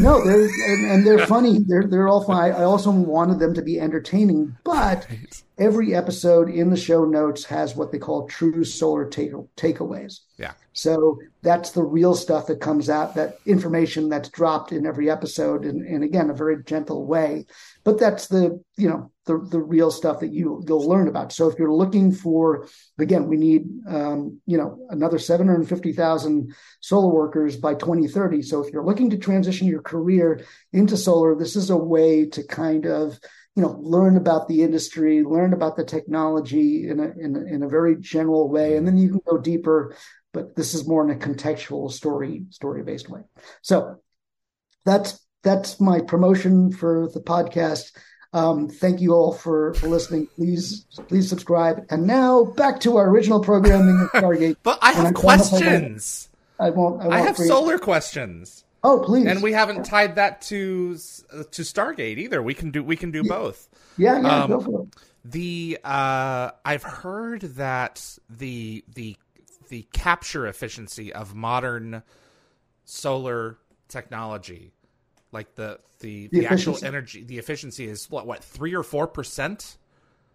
[0.00, 1.60] no, they're and, and, they're funny.
[1.60, 2.36] They're they're all fun.
[2.36, 5.42] I, I, also wanted them to be entertaining, but right.
[5.58, 10.20] Every episode in the show notes has what they call true solar take, takeaways.
[10.36, 10.52] Yeah.
[10.74, 15.64] So that's the real stuff that comes out, that information that's dropped in every episode,
[15.64, 17.46] and, and again, a very gentle way.
[17.82, 21.32] But that's the you know the the real stuff that you you'll learn about.
[21.32, 25.94] So if you're looking for, again, we need um, you know another seven hundred fifty
[25.94, 28.42] thousand solar workers by 2030.
[28.42, 30.44] So if you're looking to transition your career
[30.74, 33.18] into solar, this is a way to kind of
[33.56, 37.62] you know learn about the industry learn about the technology in a, in a, in
[37.62, 39.96] a very general way and then you can go deeper
[40.36, 43.22] but this is more in a contextual story story based way.
[43.62, 44.02] So
[44.84, 47.96] that's that's my promotion for the podcast.
[48.34, 50.26] Um, thank you all for, for listening.
[50.36, 51.86] Please please subscribe.
[51.88, 54.56] And now back to our original programming at Stargate.
[54.62, 56.28] but I have questions.
[56.60, 57.00] I won't.
[57.00, 58.65] I, won't I have solar questions.
[58.88, 59.26] Oh, please.
[59.26, 62.40] And we haven't tied that to to Stargate either.
[62.40, 63.34] We can do we can do yeah.
[63.34, 63.68] both.
[63.98, 64.88] Yeah, yeah, um, go for it.
[65.24, 69.16] The uh, I've heard that the the
[69.68, 72.04] the capture efficiency of modern
[72.84, 73.58] solar
[73.88, 74.70] technology
[75.32, 79.08] like the the, the, the actual energy the efficiency is what what three or four
[79.08, 79.76] percent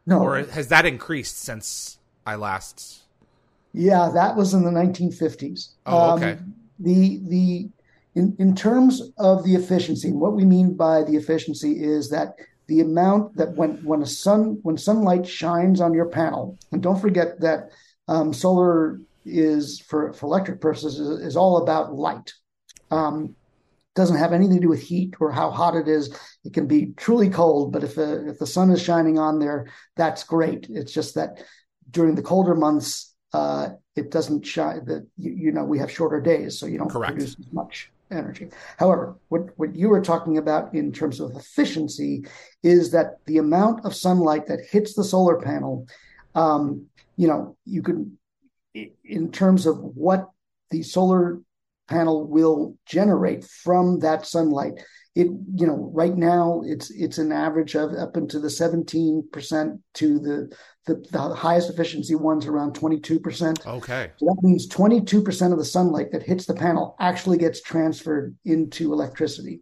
[0.06, 3.04] no or has that increased since i last
[3.74, 7.70] yeah that was in the 1950s oh okay um, the the
[8.16, 12.36] in, in terms of the efficiency what we mean by the efficiency is that
[12.68, 17.00] the amount that when when a sun when sunlight shines on your panel and don't
[17.00, 17.70] forget that
[18.08, 22.34] um, solar is for, for electric purposes is, is all about light.
[22.90, 23.36] Um,
[23.94, 26.18] doesn't have anything to do with heat or how hot it is.
[26.46, 29.70] It can be truly cold, but if uh, if the sun is shining on there,
[29.98, 30.68] that's great.
[30.70, 31.44] It's just that
[31.90, 34.86] during the colder months, uh, it doesn't shine.
[34.86, 37.16] That you, you, know we have shorter days, so you don't Correct.
[37.16, 38.50] produce as much energy.
[38.78, 42.26] However, what what you were talking about in terms of efficiency
[42.64, 45.88] is that the amount of sunlight that hits the solar panel,
[46.36, 46.86] um,
[47.18, 48.18] you know, you can
[48.74, 50.30] in terms of what
[50.70, 51.42] the solar
[51.88, 54.74] panel will generate from that sunlight.
[55.14, 60.20] It, you know, right now it's it's an average of up into the 17% to
[60.20, 60.56] the
[60.86, 63.68] the, the highest efficiency ones around 22%.
[63.68, 64.12] Okay.
[64.18, 68.92] So that means 22% of the sunlight that hits the panel actually gets transferred into
[68.92, 69.62] electricity.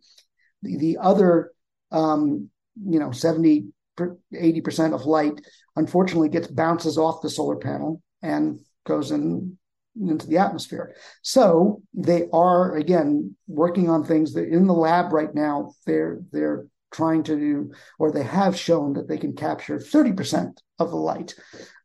[0.61, 1.51] The, the other,
[1.91, 2.49] um,
[2.85, 3.67] you know, 70,
[3.99, 5.41] 80% of light
[5.75, 9.57] unfortunately gets bounces off the solar panel and goes in
[9.99, 10.95] into the atmosphere.
[11.21, 15.73] So they are again working on things that in the lab right now.
[15.85, 20.89] They're they're trying to do, or they have shown that they can capture 30% of
[20.89, 21.35] the light.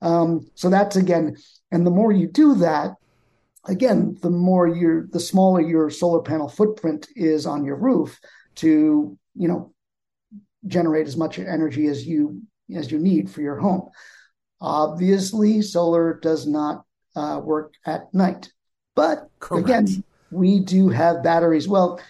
[0.02, 1.36] Um, so that's again,
[1.70, 2.94] and the more you do that,
[3.66, 8.18] again, the more your the smaller your solar panel footprint is on your roof
[8.57, 9.72] to you know
[10.66, 12.42] generate as much energy as you
[12.74, 13.88] as you need for your home.
[14.61, 16.84] Obviously, solar does not
[17.16, 18.50] uh, work at night,
[18.94, 19.66] but Correct.
[19.66, 21.68] again, we do have batteries.
[21.68, 22.00] Well,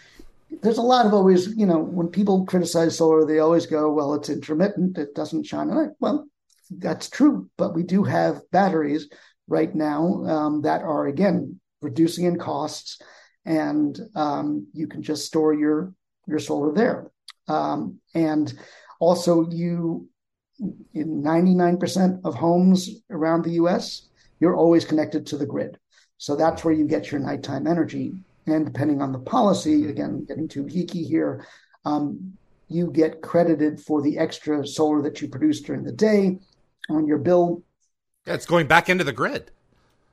[0.62, 4.14] there's a lot of always, you know, when people criticize solar, they always go, "Well,
[4.14, 6.26] it's intermittent; it doesn't shine at night." Well,
[6.70, 9.08] that's true, but we do have batteries
[9.46, 13.00] right now um, that are again reducing in costs,
[13.44, 15.92] and um, you can just store your
[16.26, 17.10] your solar there.
[17.48, 18.52] Um, and
[19.00, 20.08] also, you
[20.58, 24.08] in 99% of homes around the US,
[24.40, 25.78] you're always connected to the grid.
[26.18, 28.14] So that's where you get your nighttime energy.
[28.46, 31.46] And depending on the policy, again, getting too geeky here,
[31.84, 32.34] um,
[32.68, 36.38] you get credited for the extra solar that you produce during the day
[36.88, 37.62] on your bill.
[38.26, 39.50] Yeah, it's going back into the grid.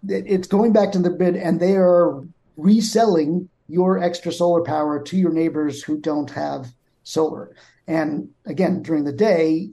[0.07, 2.23] It's going back to the grid, and they are
[2.57, 6.67] reselling your extra solar power to your neighbors who don't have
[7.03, 7.55] solar.
[7.88, 9.69] And again, during the day,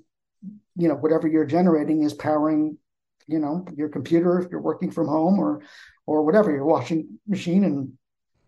[0.77, 2.79] you know, whatever you're generating is powering,
[3.27, 5.63] you know, your computer if you're working from home or
[6.07, 7.93] or whatever, your washing machine and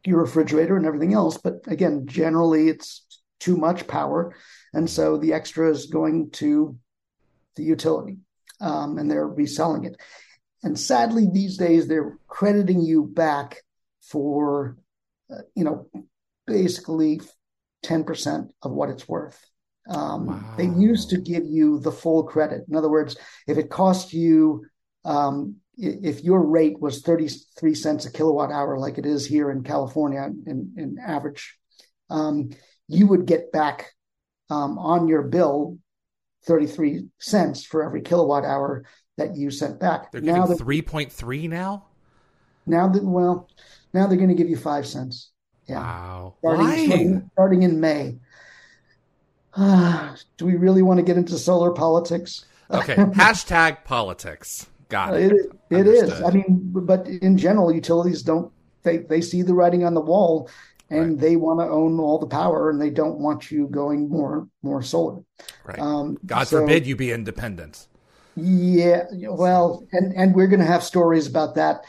[0.05, 1.36] your refrigerator and everything else.
[1.36, 3.07] But again, generally it's
[3.38, 4.34] too much power.
[4.72, 6.76] And so the extra is going to
[7.57, 8.18] the utility
[8.61, 9.96] um, and they're reselling it.
[10.62, 13.59] And sadly, these days they're crediting you back
[14.03, 14.76] for,
[15.32, 15.88] uh, you know,
[16.46, 17.20] basically
[17.84, 19.38] 10% of what it's worth.
[19.88, 20.55] Um, wow.
[20.59, 22.62] They used to give you the full credit.
[22.68, 24.66] In other words, if it cost you,
[25.05, 29.62] um, if your rate was 33 cents a kilowatt hour, like it is here in
[29.62, 31.56] California in, in average,
[32.10, 32.50] um,
[32.88, 33.92] you would get back
[34.50, 35.78] um, on your bill
[36.44, 38.84] 33 cents for every kilowatt hour
[39.16, 40.12] that you sent back.
[40.12, 41.86] They're now 3.3 now?
[42.66, 43.48] Now that, well,
[43.92, 45.30] now they're going to give you five cents.
[45.66, 45.80] Yeah.
[45.80, 46.34] Wow.
[46.40, 46.86] Starting, Why?
[46.86, 48.18] Starting, starting in May.
[49.54, 52.44] Uh, do we really want to get into solar politics?
[52.70, 52.94] Okay.
[52.96, 54.66] Hashtag politics.
[54.91, 55.32] Got it.
[55.32, 56.20] It, it is.
[56.20, 60.51] I mean, but in general, utilities don't, they, they see the writing on the wall
[60.91, 61.18] and right.
[61.18, 64.82] they want to own all the power and they don't want you going more, more
[64.82, 65.22] solar.
[65.64, 65.78] Right.
[65.78, 67.86] Um, God so, forbid you be independent.
[68.36, 69.05] Yeah.
[69.12, 71.84] Well, and, and we're going to have stories about that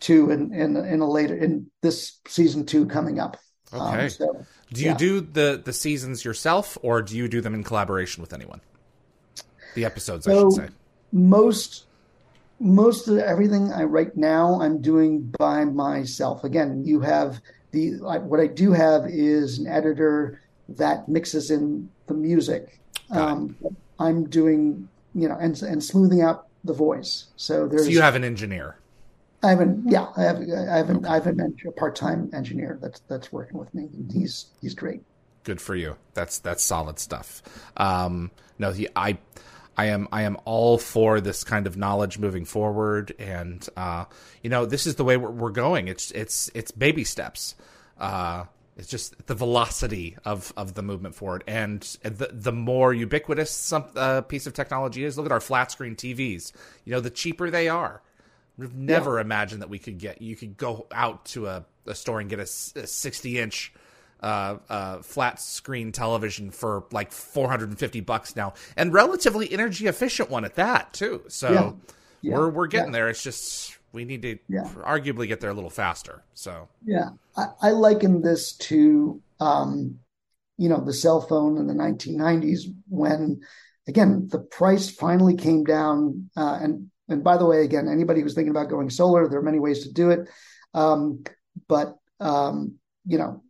[0.00, 3.36] too in, in, in a later, in this season two coming up.
[3.72, 4.04] Um, okay.
[4.04, 4.96] Um, so, do you yeah.
[4.96, 8.60] do the the seasons yourself, or do you do them in collaboration with anyone?
[9.74, 10.68] The episodes, so I should say.
[11.12, 11.85] Most
[12.58, 16.44] most of everything I right now I'm doing by myself.
[16.44, 17.40] Again, you have
[17.72, 22.80] the what I do have is an editor that mixes in the music.
[23.10, 23.56] Um,
[23.98, 27.26] I'm doing you know and and smoothing out the voice.
[27.36, 28.76] So there's so you have an engineer.
[29.42, 29.90] I haven't.
[29.90, 30.36] Yeah, I have.
[30.36, 31.04] I haven't.
[31.04, 31.08] Okay.
[31.08, 33.88] I have a part-time engineer that's that's working with me.
[34.12, 35.02] He's he's great.
[35.44, 35.96] Good for you.
[36.14, 37.42] That's that's solid stuff.
[37.76, 39.18] Um, no, he, I,
[39.76, 44.06] I am I am all for this kind of knowledge moving forward, and uh,
[44.42, 45.88] you know, this is the way we're, we're going.
[45.88, 47.54] It's it's it's baby steps.
[47.98, 48.44] Uh,
[48.76, 53.86] it's just the velocity of, of the movement forward, and the the more ubiquitous some
[53.96, 55.16] uh, piece of technology is.
[55.16, 56.52] Look at our flat screen TVs.
[56.84, 58.02] You know, the cheaper they are,
[58.58, 59.22] We've never yeah.
[59.22, 62.38] imagined that we could get you could go out to a, a store and get
[62.38, 63.72] a, a 60 inch
[64.26, 70.44] uh, uh, flat screen television for like 450 bucks now, and relatively energy efficient one
[70.44, 71.22] at that too.
[71.28, 71.72] So yeah.
[72.22, 72.38] Yeah.
[72.38, 73.08] we're we're getting there.
[73.08, 76.24] It's just we need to arguably get there a little faster.
[76.34, 80.00] So yeah, I, I liken this to um,
[80.58, 83.40] you know the cell phone in the 1990s when
[83.86, 88.34] again the price finally came down uh, and and by the way, again, anybody who's
[88.34, 90.28] thinking about going solar, there are many ways to do it.
[90.74, 91.22] Um,
[91.68, 92.74] but um,
[93.06, 93.44] you know,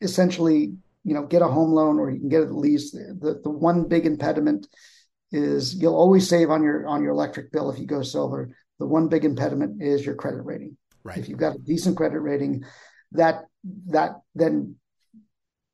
[0.00, 0.74] essentially,
[1.04, 3.88] you know, get a home loan or you can get at least the the one
[3.88, 4.66] big impediment
[5.32, 8.50] is you'll always save on your on your electric bill if you go solar.
[8.78, 10.76] The one big impediment is your credit rating.
[11.02, 11.18] Right.
[11.18, 12.64] If you've got a decent credit rating,
[13.12, 13.44] that
[13.88, 14.76] that then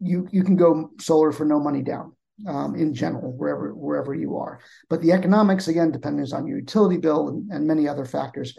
[0.01, 2.15] you you can go solar for no money down
[2.47, 4.61] um, in general wherever wherever you are.
[4.89, 8.57] But the economics again depends on your utility bill and, and many other factors.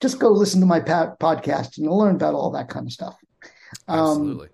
[0.00, 3.16] Just go listen to my podcast and you'll learn about all that kind of stuff.
[3.88, 4.48] Um, Absolutely.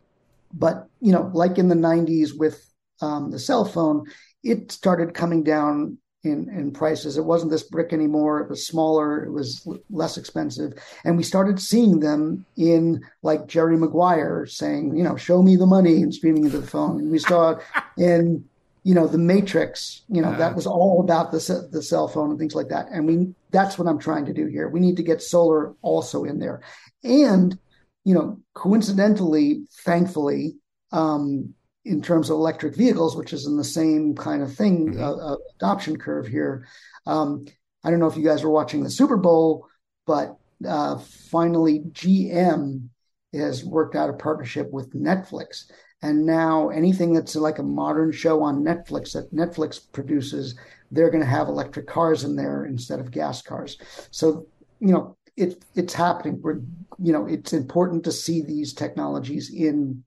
[0.52, 2.64] But you know, like in the '90s with
[3.00, 4.06] um, the cell phone,
[4.42, 7.16] it started coming down in, in prices.
[7.16, 8.40] It wasn't this brick anymore.
[8.40, 9.24] It was smaller.
[9.24, 10.74] It was less expensive.
[11.04, 15.66] And we started seeing them in like Jerry Maguire saying, you know, show me the
[15.66, 17.00] money and screaming into the phone.
[17.00, 17.58] And we saw
[17.98, 18.44] in,
[18.84, 22.30] you know, the Matrix, you know, uh, that was all about the, the cell phone
[22.30, 22.86] and things like that.
[22.92, 24.68] And we, that's what I'm trying to do here.
[24.68, 26.62] We need to get solar also in there.
[27.02, 27.58] And,
[28.04, 30.56] you know, coincidentally, thankfully,
[30.92, 35.02] um, in terms of electric vehicles, which is in the same kind of thing, mm-hmm.
[35.02, 36.66] uh, uh, adoption curve here.
[37.06, 37.46] Um,
[37.84, 39.66] I don't know if you guys were watching the Super Bowl,
[40.06, 40.36] but
[40.66, 42.88] uh, finally GM
[43.32, 45.70] has worked out a partnership with Netflix.
[46.02, 50.56] And now anything that's like a modern show on Netflix that Netflix produces,
[50.90, 53.78] they're going to have electric cars in there instead of gas cars.
[54.10, 54.46] So,
[54.80, 56.40] you know, it, it's happening.
[56.42, 56.60] We're,
[56.98, 60.04] you know, it's important to see these technologies in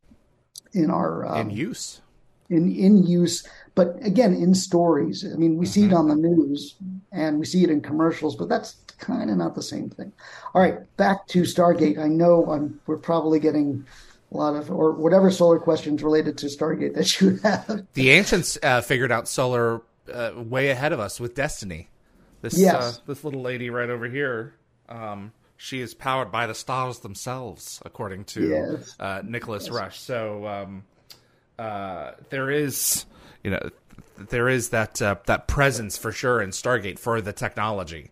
[0.74, 2.02] in our um, in use
[2.50, 5.72] in in use but again in stories i mean we mm-hmm.
[5.72, 5.96] see it mm-hmm.
[5.96, 6.76] on the news
[7.12, 10.12] and we see it in commercials but that's kind of not the same thing
[10.54, 13.86] all right back to stargate i know I'm, we're probably getting
[14.32, 18.58] a lot of or whatever solar questions related to stargate that you have the ancients
[18.62, 19.82] uh, figured out solar
[20.14, 21.90] uh, way ahead of us with destiny
[22.42, 22.76] this yes.
[22.76, 24.56] uh, this little lady right over here
[24.90, 28.96] um, she is powered by the stars themselves, according to yes.
[29.00, 29.74] uh, Nicholas yes.
[29.74, 30.00] Rush.
[30.00, 30.84] So um,
[31.58, 33.06] uh, there is,
[33.44, 33.70] you know,
[34.18, 38.12] there is that uh, that presence for sure in Stargate for the technology.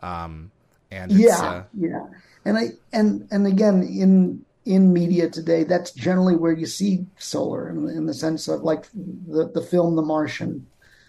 [0.00, 0.50] Um,
[0.90, 2.06] and yeah, uh, yeah,
[2.44, 7.68] and I and and again in in media today, that's generally where you see solar
[7.68, 10.66] in, in the sense of like the the film The Martian,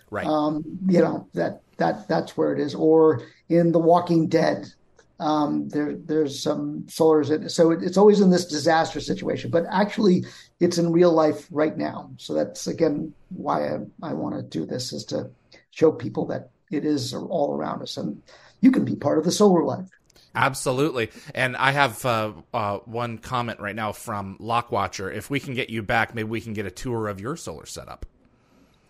[0.09, 0.25] right?
[0.25, 4.73] Um, you know that that that's where it is, or in The Walking Dead
[5.19, 7.31] um, there, there's some solars.
[7.31, 10.25] In, so it, it's always in this disaster situation, but actually
[10.59, 12.11] it's in real life right now.
[12.17, 15.29] So that's again why I, I want to do this is to
[15.71, 18.21] show people that it is all around us and
[18.61, 19.87] you can be part of the solar life.
[20.33, 21.11] Absolutely.
[21.33, 25.13] And I have uh, uh, one comment right now from Lockwatcher.
[25.13, 27.65] If we can get you back, maybe we can get a tour of your solar
[27.65, 28.05] setup.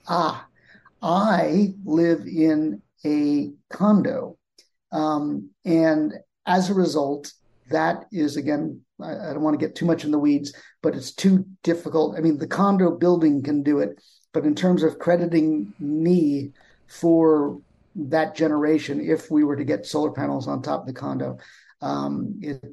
[0.08, 0.48] Ah,
[1.04, 4.38] I live in a condo
[4.96, 6.14] um, and
[6.46, 7.34] as a result,
[7.70, 10.96] that is again, I, I don't want to get too much in the weeds, but
[10.96, 12.18] it's too difficult.
[12.18, 16.52] I mean, the condo building can do it, but in terms of crediting me
[16.88, 17.60] for
[17.96, 21.40] that generation, if we were to get solar panels on top of the condo,
[21.82, 22.64] um, it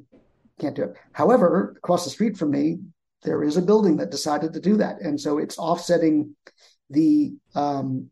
[0.59, 0.95] can't do it.
[1.11, 2.79] However, across the street from me,
[3.23, 6.35] there is a building that decided to do that, and so it's offsetting
[6.89, 8.09] the um,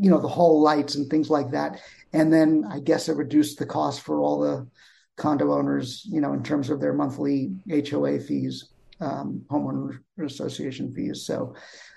[0.00, 1.80] you know the hall lights and things like that
[2.12, 4.66] and then I guess it reduced the cost for all the
[5.16, 8.68] condo owners, you know, in terms of their monthly HOA fees,
[9.00, 11.24] um, homeowner association fees.
[11.24, 11.54] So,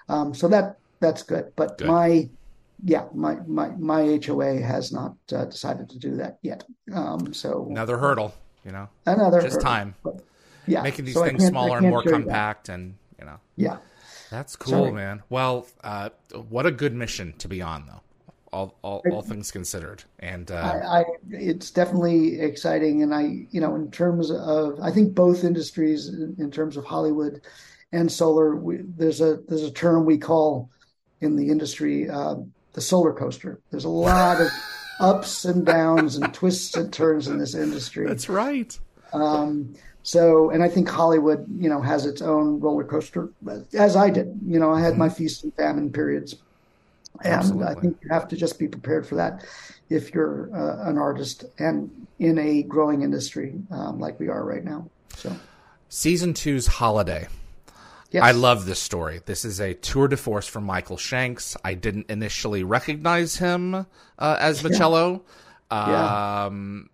[0.10, 1.52] um, so that that's good.
[1.56, 1.88] But good.
[1.88, 2.30] my,
[2.84, 6.64] yeah, my my my HOA has not uh, decided to do that yet.
[6.94, 8.34] Um, so another hurdle,
[8.66, 9.70] you know, another just hurdle.
[9.70, 9.96] time.
[10.04, 10.22] But,
[10.68, 13.78] yeah, making these so things smaller and more compact, and you know, yeah.
[14.30, 14.92] That's cool, Sorry.
[14.92, 15.24] man.
[15.30, 16.10] Well, uh,
[16.50, 18.02] what a good mission to be on, though
[18.56, 20.04] all all, all things considered.
[20.20, 23.04] And uh, I, I, it's definitely exciting.
[23.04, 26.86] And I, you know, in terms of, I think both industries, in, in terms of
[26.86, 27.42] Hollywood
[27.92, 30.70] and solar, we, there's a there's a term we call
[31.22, 32.36] in the industry uh,
[32.74, 33.60] the solar coaster.
[33.72, 34.48] There's a lot of
[35.00, 38.08] ups and downs and twists and turns in this industry.
[38.08, 38.78] That's right.
[39.12, 39.76] Um,
[40.06, 43.30] so, and I think Hollywood, you know, has its own roller coaster,
[43.74, 44.40] as I did.
[44.46, 45.00] You know, I had mm-hmm.
[45.00, 46.36] my feast and famine periods
[47.24, 47.68] and Absolutely.
[47.68, 49.46] I think you have to just be prepared for that
[49.90, 54.64] if you're uh, an artist and in a growing industry um, like we are right
[54.64, 54.90] now.
[55.16, 55.36] So,
[55.90, 57.28] season two's holiday.
[58.12, 58.24] Yes.
[58.24, 59.22] I love this story.
[59.26, 61.58] This is a tour de force from Michael Shanks.
[61.66, 65.22] I didn't initially recognize him uh, as Machello.
[65.72, 66.46] Yeah.
[66.46, 66.90] Um,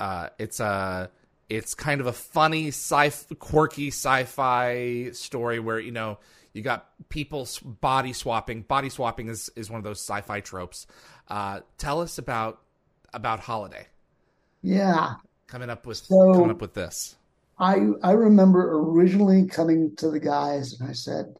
[0.00, 0.06] yeah.
[0.06, 1.10] Uh, it's a
[1.48, 6.18] it's kind of a funny, sci quirky sci-fi story where you know
[6.52, 8.62] you got people body swapping.
[8.62, 10.86] Body swapping is, is one of those sci-fi tropes.
[11.28, 12.60] Uh, tell us about
[13.12, 13.86] about Holiday.
[14.62, 15.14] Yeah,
[15.46, 17.16] coming up with so coming up with this.
[17.58, 21.34] I I remember originally coming to the guys and I said,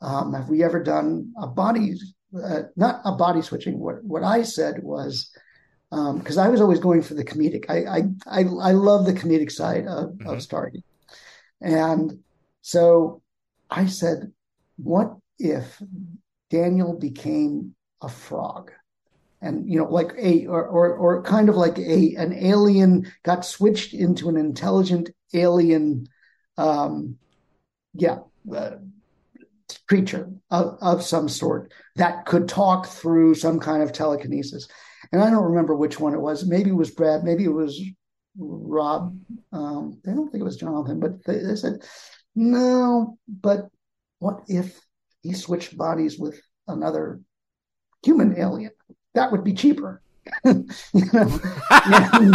[0.00, 1.98] um, "Have we ever done a body,
[2.42, 5.30] uh, not a body switching?" What what I said was
[5.92, 7.66] because um, I was always going for the comedic.
[7.68, 8.40] I I I,
[8.70, 10.26] I love the comedic side of, mm-hmm.
[10.26, 10.84] of Stargate.
[11.60, 12.20] And
[12.62, 13.20] so
[13.70, 14.32] I said,
[14.76, 15.82] what if
[16.48, 18.72] Daniel became a frog?
[19.42, 23.44] And you know, like a or, or or kind of like a an alien got
[23.44, 26.06] switched into an intelligent alien,
[26.56, 27.18] um,
[27.92, 28.20] yeah,
[28.54, 28.76] uh,
[29.88, 34.68] creature of, of some sort that could talk through some kind of telekinesis.
[35.12, 36.46] And I don't remember which one it was.
[36.46, 37.22] Maybe it was Brad.
[37.22, 37.80] Maybe it was
[38.36, 39.16] Rob.
[39.52, 41.82] Um, I don't think it was Jonathan, but they, they said,
[42.34, 43.68] no, but
[44.18, 44.80] what if
[45.22, 47.20] he switched bodies with another
[48.02, 48.72] human alien?
[49.14, 50.00] That would be cheaper.
[50.44, 50.64] you
[51.12, 51.40] know?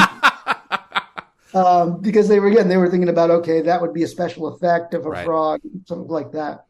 [1.54, 4.48] um, because they were again they were thinking about okay that would be a special
[4.48, 5.26] effect of a right.
[5.26, 6.66] frog something like that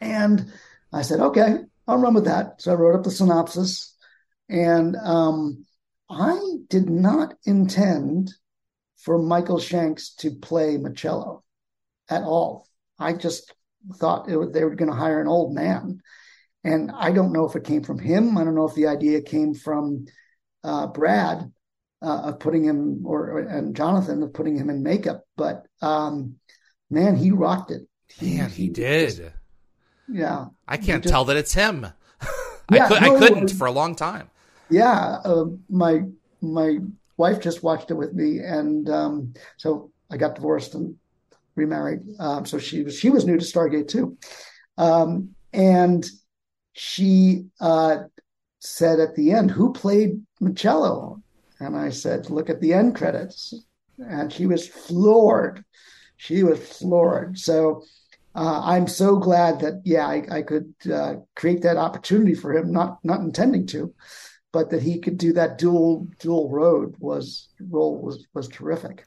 [0.00, 0.52] and
[0.92, 1.58] i said okay
[1.88, 3.95] i'll run with that so i wrote up the synopsis
[4.48, 5.64] and um,
[6.10, 6.38] i
[6.68, 8.32] did not intend
[8.96, 11.42] for michael shanks to play Machello
[12.08, 12.66] at all
[12.98, 13.52] i just
[13.94, 16.00] thought it, they were going to hire an old man
[16.64, 19.20] and i don't know if it came from him i don't know if the idea
[19.20, 20.06] came from
[20.64, 21.50] uh, brad
[22.02, 25.24] uh, of putting him or and Jonathan of putting him in makeup.
[25.36, 26.36] But um,
[26.90, 27.82] man, he rocked it.
[28.20, 29.08] Man, he, he did.
[29.08, 29.22] Just,
[30.08, 31.86] yeah, I can't just, tell that it's him.
[32.68, 34.30] I, yeah, could, no, I couldn't for a long time.
[34.70, 36.02] Yeah, uh, my
[36.40, 36.78] my
[37.16, 40.96] wife just watched it with me, and um, so I got divorced and
[41.54, 42.00] remarried.
[42.18, 44.18] Um, so she was she was new to Stargate too,
[44.76, 46.04] um, and
[46.72, 47.98] she uh,
[48.58, 51.22] said at the end, "Who played Machello?"
[51.58, 53.54] And I said, look at the end credits.
[53.98, 55.64] And she was floored.
[56.18, 57.38] She was floored.
[57.38, 57.82] So
[58.34, 62.72] uh, I'm so glad that, yeah, I, I could uh, create that opportunity for him,
[62.72, 63.94] not not intending to,
[64.56, 69.04] but that he could do that dual dual road was role was was terrific.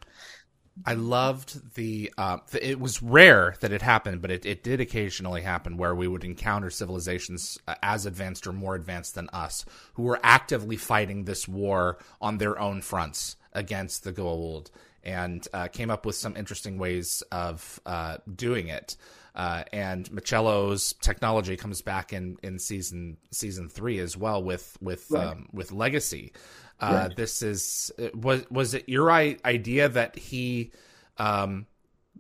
[0.86, 2.14] I loved the.
[2.20, 6.08] Uh, it was rare that it happened, but it, it did occasionally happen where we
[6.08, 11.26] would encounter civilizations uh, as advanced or more advanced than us who were actively fighting
[11.26, 14.70] this war on their own fronts against the Goa'uld
[15.04, 18.96] and uh, came up with some interesting ways of uh, doing it.
[19.36, 25.10] Uh, and Machello's technology comes back in, in season season three as well with with
[25.12, 25.28] right.
[25.28, 26.34] um, with Legacy.
[26.80, 27.16] Uh, right.
[27.16, 30.72] This is was was it your idea that he
[31.18, 31.68] um,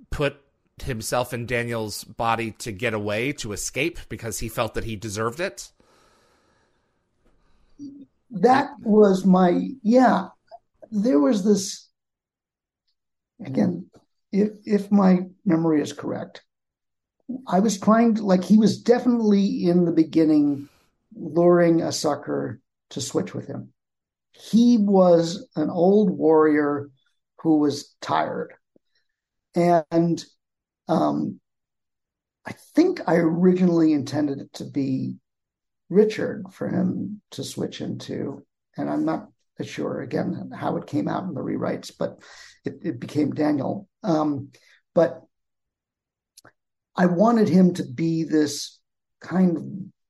[0.10, 0.38] put
[0.82, 5.40] himself in Daniel's body to get away to escape because he felt that he deserved
[5.40, 5.72] it?
[8.32, 10.28] That was my yeah.
[10.92, 11.88] There was this
[13.44, 13.90] again.
[14.32, 16.44] If if my memory is correct,
[17.48, 20.70] I was trying to like he was definitely in the beginning
[21.16, 22.60] luring a sucker
[22.92, 23.74] to switch with him
[24.40, 26.90] he was an old warrior
[27.42, 28.54] who was tired.
[29.56, 30.24] And
[30.88, 31.40] um,
[32.46, 35.16] I think I originally intended it to be
[35.90, 38.46] Richard for him to switch into.
[38.78, 39.28] And I'm not
[39.62, 42.20] sure again how it came out in the rewrites, but
[42.64, 43.90] it, it became Daniel.
[44.04, 44.52] Um,
[44.96, 45.22] but
[46.96, 48.80] I wanted him to be this
[49.22, 49.64] kind of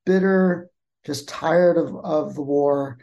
[0.06, 0.70] bitter,
[1.06, 2.98] just tired of, of the war,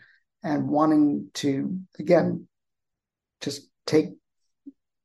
[0.47, 2.47] and wanting to again
[3.41, 4.11] just take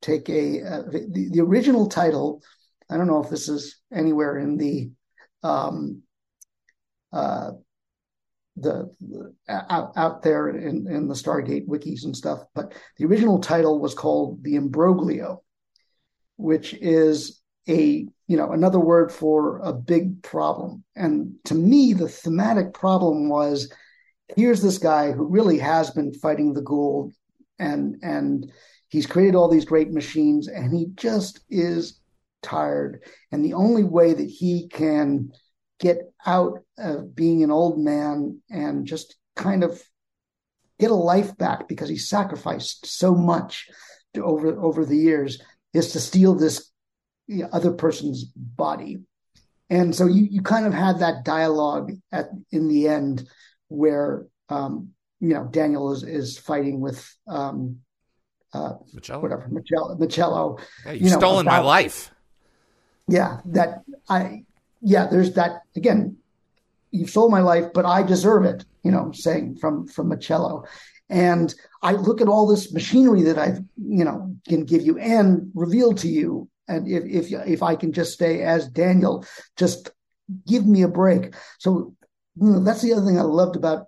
[0.00, 2.42] take a uh, the, the original title
[2.88, 4.90] i don't know if this is anywhere in the
[5.42, 6.02] um
[7.12, 7.50] uh
[8.56, 13.40] the, the out, out there in, in the stargate wikis and stuff but the original
[13.40, 15.42] title was called the imbroglio
[16.36, 20.84] which is a you know another word for a big problem.
[20.96, 23.72] And to me the thematic problem was
[24.36, 27.12] here's this guy who really has been fighting the Goa'uld
[27.58, 28.50] and and
[28.88, 32.00] he's created all these great machines and he just is
[32.42, 33.04] tired.
[33.30, 35.32] And the only way that he can
[35.78, 39.82] get out of being an old man and just kind of
[40.78, 43.68] get a life back because he sacrificed so much
[44.14, 45.40] to, over over the years
[45.72, 46.71] is to steal this
[47.28, 49.00] know, other person's body
[49.72, 53.26] and so you, you kind of had that dialogue at in the end
[53.68, 57.78] where um, you know Daniel is is fighting with um,
[58.52, 59.22] uh, Machello.
[59.22, 59.98] whatever Machello.
[59.98, 62.12] Machello yeah, you've you know, stolen about, my life.
[63.08, 64.44] Yeah, that I
[64.82, 65.06] yeah.
[65.06, 66.18] There's that again.
[66.90, 68.66] You've sold my life, but I deserve it.
[68.82, 70.66] You know, saying from from Machello,
[71.08, 75.50] and I look at all this machinery that I've you know can give you and
[75.54, 79.24] reveal to you, and if if if I can just stay as Daniel,
[79.56, 79.90] just
[80.46, 81.34] give me a break.
[81.58, 81.94] So
[82.36, 83.86] you know, that's the other thing I loved about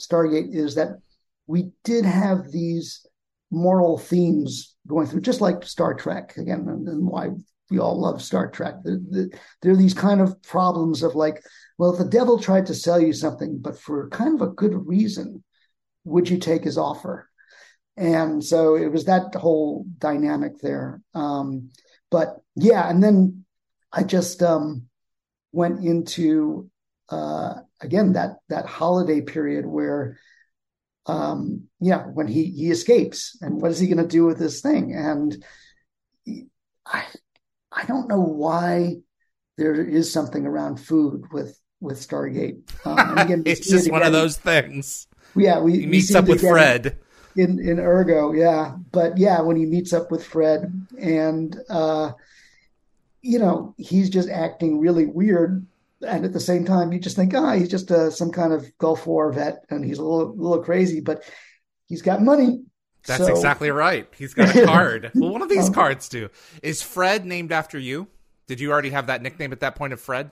[0.00, 0.98] Stargate is that
[1.46, 3.06] we did have these
[3.50, 7.30] moral themes going through, just like Star Trek again, and, and why
[7.70, 8.74] we all love Star Trek.
[8.84, 9.28] There,
[9.62, 11.42] there are these kind of problems of like,
[11.78, 14.86] well, if the devil tried to sell you something, but for kind of a good
[14.86, 15.42] reason,
[16.04, 17.28] would you take his offer?
[17.96, 21.00] And so it was that whole dynamic there.
[21.14, 21.70] Um,
[22.14, 23.44] but yeah, and then
[23.92, 24.86] I just um,
[25.50, 26.70] went into
[27.08, 30.20] uh, again that that holiday period where
[31.06, 34.60] um, yeah, when he he escapes and what is he going to do with this
[34.60, 34.94] thing?
[34.94, 35.44] And
[36.86, 37.02] I
[37.72, 38.98] I don't know why
[39.58, 42.62] there is something around food with with Stargate.
[42.86, 45.08] Um, again, it's just it one of those things.
[45.34, 46.96] Yeah, we he meets up with Fred
[47.36, 48.36] in in Urgo.
[48.36, 52.12] Yeah, but yeah, when he meets up with Fred and uh,
[53.22, 55.66] you know he's just acting really weird
[56.06, 58.52] and at the same time, you just think, ah, oh, he's just uh, some kind
[58.52, 61.24] of Gulf War vet, and he's a little, little crazy, but
[61.86, 62.62] he's got money.
[63.06, 63.30] That's so.
[63.30, 64.08] exactly right.
[64.16, 65.10] He's got a card.
[65.14, 66.28] well, one of these um, cards do.
[66.62, 68.08] Is Fred named after you?
[68.46, 70.30] Did you already have that nickname at that point of Fred?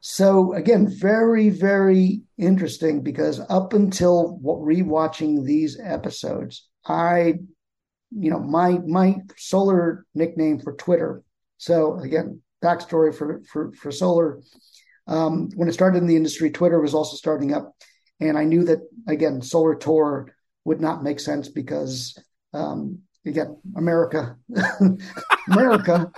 [0.00, 7.34] So again, very, very interesting because up until rewatching these episodes, I,
[8.10, 11.22] you know, my my solar nickname for Twitter.
[11.58, 14.40] So again, backstory for for for solar.
[15.06, 17.74] Um, when it started in the industry, Twitter was also starting up,
[18.20, 20.34] and I knew that again, Solar Tor
[20.64, 22.16] would not make sense because
[22.54, 24.36] um, again, America,
[25.50, 26.10] America.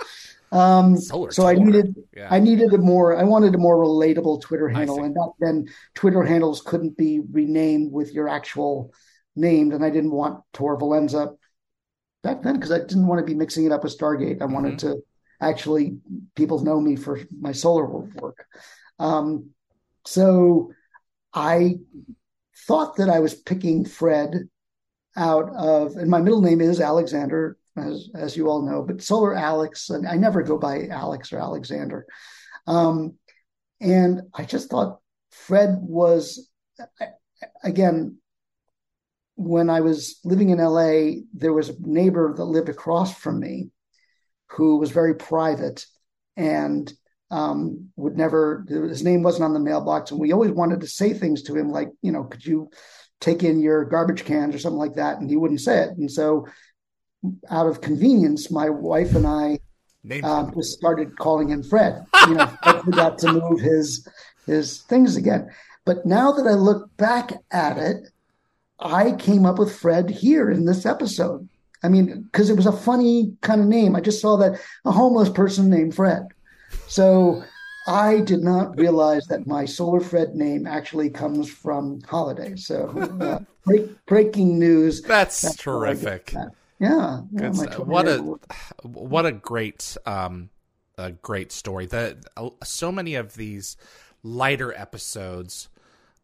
[0.53, 1.47] Um, so Tor.
[1.47, 2.27] I needed yeah.
[2.29, 6.23] I needed a more I wanted a more relatable Twitter handle, and back then Twitter
[6.23, 8.93] handles couldn't be renamed with your actual
[9.35, 11.35] name, and I didn't want Tor Valenza
[12.21, 14.41] back then because I didn't want to be mixing it up with Stargate.
[14.41, 14.91] I wanted mm-hmm.
[14.91, 15.03] to
[15.41, 15.97] actually
[16.35, 18.45] people know me for my solar work.
[18.99, 19.49] Um,
[20.05, 20.71] so
[21.33, 21.75] I
[22.67, 24.49] thought that I was picking Fred
[25.15, 29.35] out of, and my middle name is Alexander, as as you all know, but Solar
[29.35, 32.05] Alex, and I never go by Alex or Alexander.
[32.67, 33.15] Um,
[33.81, 34.99] and I just thought
[35.31, 36.49] Fred was,
[37.63, 38.17] again,
[39.35, 43.69] when I was living in LA, there was a neighbor that lived across from me
[44.51, 45.85] who was very private
[46.37, 46.91] and
[47.31, 50.11] um, would never, his name wasn't on the mailbox.
[50.11, 52.69] And we always wanted to say things to him like, you know, could you
[53.19, 55.19] take in your garbage cans or something like that?
[55.19, 55.97] And he wouldn't say it.
[55.97, 56.45] And so,
[57.49, 59.59] out of convenience, my wife and I
[60.23, 62.05] um, just started calling him Fred.
[62.27, 64.07] You know, I forgot to move his
[64.45, 65.49] his things again.
[65.85, 68.09] But now that I look back at it,
[68.79, 71.47] I came up with Fred here in this episode.
[71.83, 73.95] I mean, because it was a funny kind of name.
[73.95, 76.27] I just saw that a homeless person named Fred.
[76.87, 77.43] So
[77.87, 82.55] I did not realize that my Solar Fred name actually comes from Holiday.
[82.55, 85.01] So uh, break, breaking news.
[85.01, 86.31] That's, that's terrific.
[86.31, 86.51] That.
[86.83, 88.19] Yeah, yeah what a
[88.83, 90.49] what a great um,
[90.97, 91.85] a great story.
[91.85, 93.77] That uh, so many of these
[94.21, 95.69] lighter episodes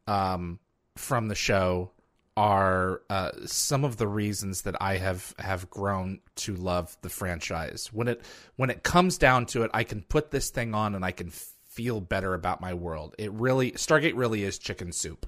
[0.05, 0.59] um,
[0.97, 1.91] from the show
[2.35, 7.89] are uh, some of the reasons that I have have grown to love the franchise.
[7.93, 8.21] When it
[8.57, 11.29] when it comes down to it, I can put this thing on and I can
[11.29, 13.15] feel better about my world.
[13.17, 15.25] It really Stargate really is chicken soup.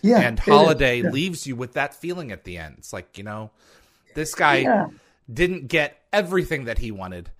[0.00, 1.10] Yeah, and Holiday yeah.
[1.10, 2.76] leaves you with that feeling at the end.
[2.78, 3.50] It's like you know,
[4.14, 4.88] this guy yeah.
[5.32, 7.30] didn't get everything that he wanted,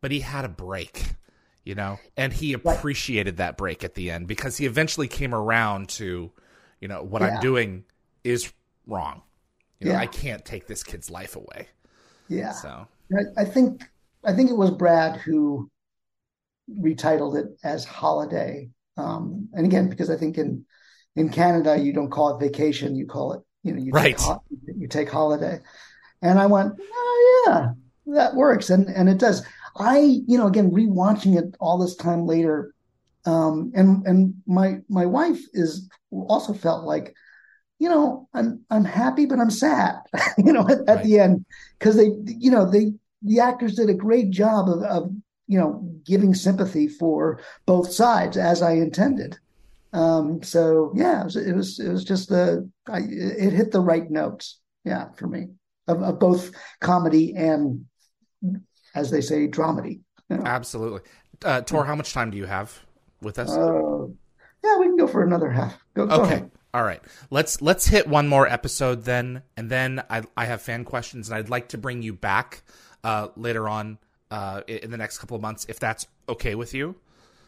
[0.00, 1.02] but he had a break.
[1.64, 5.88] You know, and he appreciated that break at the end because he eventually came around
[5.90, 6.30] to,
[6.78, 7.28] you know, what yeah.
[7.28, 7.84] I'm doing
[8.22, 8.52] is
[8.86, 9.22] wrong.
[9.80, 10.00] You know, yeah.
[10.00, 11.68] I can't take this kid's life away.
[12.28, 12.52] Yeah.
[12.52, 12.86] So
[13.38, 13.82] I think
[14.24, 15.70] I think it was Brad who
[16.70, 18.70] retitled it as Holiday.
[18.96, 20.64] Um, and again, because I think in
[21.16, 24.16] in Canada you don't call it vacation, you call it you know you right.
[24.16, 24.36] take
[24.76, 25.60] you take holiday.
[26.24, 27.68] And I went, oh yeah,
[28.14, 29.46] that works, and and it does.
[29.76, 32.74] I you know again rewatching it all this time later,
[33.26, 37.14] um, and and my my wife is also felt like
[37.78, 39.96] you know, I'm I'm happy, but I'm sad,
[40.38, 41.04] you know, at, at right.
[41.04, 41.44] the end
[41.78, 45.10] because they, you know, they the actors did a great job of, of
[45.46, 49.38] you know giving sympathy for both sides as I intended.
[49.92, 53.80] Um, so yeah, it was, it was it was just the I, it hit the
[53.80, 55.48] right notes, yeah, for me
[55.88, 57.84] of, of both comedy and
[58.94, 60.00] as they say dramedy.
[60.30, 60.44] You know?
[60.44, 61.00] Absolutely,
[61.44, 61.84] uh, Tor.
[61.84, 62.84] How much time do you have
[63.20, 63.50] with us?
[63.50, 64.06] Uh,
[64.62, 65.78] yeah, we can go for another half.
[65.94, 66.40] Go, okay.
[66.40, 70.60] Go all right, let's let's hit one more episode then, and then I I have
[70.60, 72.64] fan questions, and I'd like to bring you back
[73.04, 73.98] uh, later on
[74.32, 76.96] uh, in the next couple of months if that's okay with you.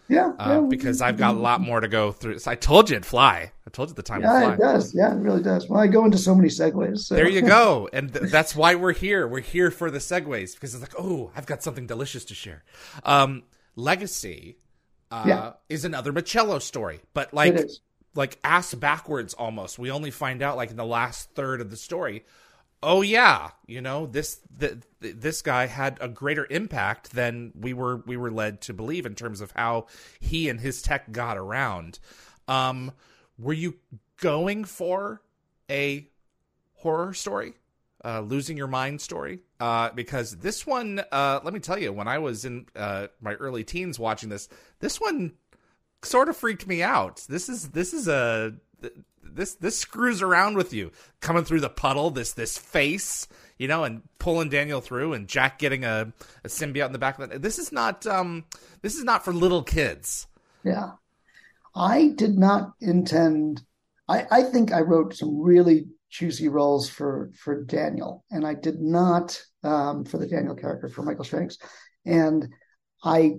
[0.09, 0.67] Yeah, uh, yeah.
[0.69, 2.39] because I've got a lot more to go through.
[2.39, 3.51] So I told you it'd fly.
[3.67, 4.55] I told you the time Yeah, fly.
[4.55, 4.95] it does.
[4.95, 5.69] Yeah, it really does.
[5.69, 7.01] Well, I go into so many segues.
[7.01, 7.17] So.
[7.17, 7.89] There you go.
[7.93, 9.27] And th- that's why we're here.
[9.27, 12.63] We're here for the segues because it's like, oh, I've got something delicious to share.
[13.03, 13.43] Um,
[13.75, 14.59] Legacy
[15.11, 15.53] uh, Yeah.
[15.69, 17.59] is another Machello story, but like
[18.15, 19.79] like ass backwards almost.
[19.79, 22.25] We only find out like in the last third of the story.
[22.83, 27.73] Oh yeah, you know this th- th- this guy had a greater impact than we
[27.73, 29.87] were we were led to believe in terms of how
[30.21, 31.99] he and his tech got around.
[32.49, 32.93] Um,
[33.39, 33.77] were you
[34.19, 35.23] going for
[35.71, 36.09] a
[36.75, 37.55] horror story,
[38.05, 39.41] uh, losing your mind story?
[39.59, 43.35] Uh, because this one, uh, let me tell you, when I was in uh, my
[43.35, 44.49] early teens watching this,
[44.81, 45.33] this one
[46.03, 47.25] sort of freaked me out.
[47.29, 48.55] This is this is a
[49.33, 52.11] this this screws around with you coming through the puddle.
[52.11, 56.13] This this face, you know, and pulling Daniel through, and Jack getting a,
[56.45, 57.43] a symbiote in the back of it.
[57.43, 58.45] This is not um
[58.83, 60.27] this is not for little kids.
[60.65, 60.93] Yeah.
[61.75, 63.63] I did not intend
[64.09, 68.81] I, I think I wrote some really juicy roles for for Daniel, and I did
[68.81, 71.59] not um, for the Daniel character for Michael Shanks,
[72.05, 72.49] and
[73.03, 73.37] I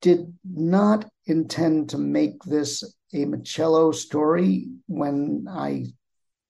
[0.00, 5.86] did not intend to make this a Machello story when I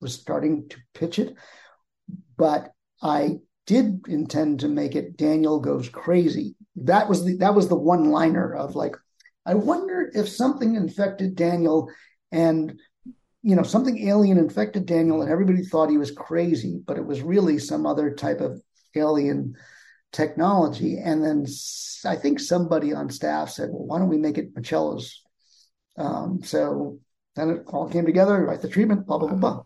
[0.01, 1.35] was starting to pitch it,
[2.37, 2.73] but
[3.03, 6.55] I did intend to make it Daniel goes crazy.
[6.77, 8.97] That was the that was the one liner of like,
[9.45, 11.91] I wonder if something infected Daniel
[12.33, 12.79] and
[13.43, 17.21] you know something alien infected Daniel and everybody thought he was crazy, but it was
[17.21, 18.61] really some other type of
[18.95, 19.55] alien
[20.13, 20.99] technology.
[20.99, 21.47] And then
[22.05, 25.23] I think somebody on staff said, "Well, why don't we make it Machello's?"
[25.97, 27.01] Um, so
[27.37, 28.45] then it all came together.
[28.45, 29.63] Write the treatment, blah blah blah blah.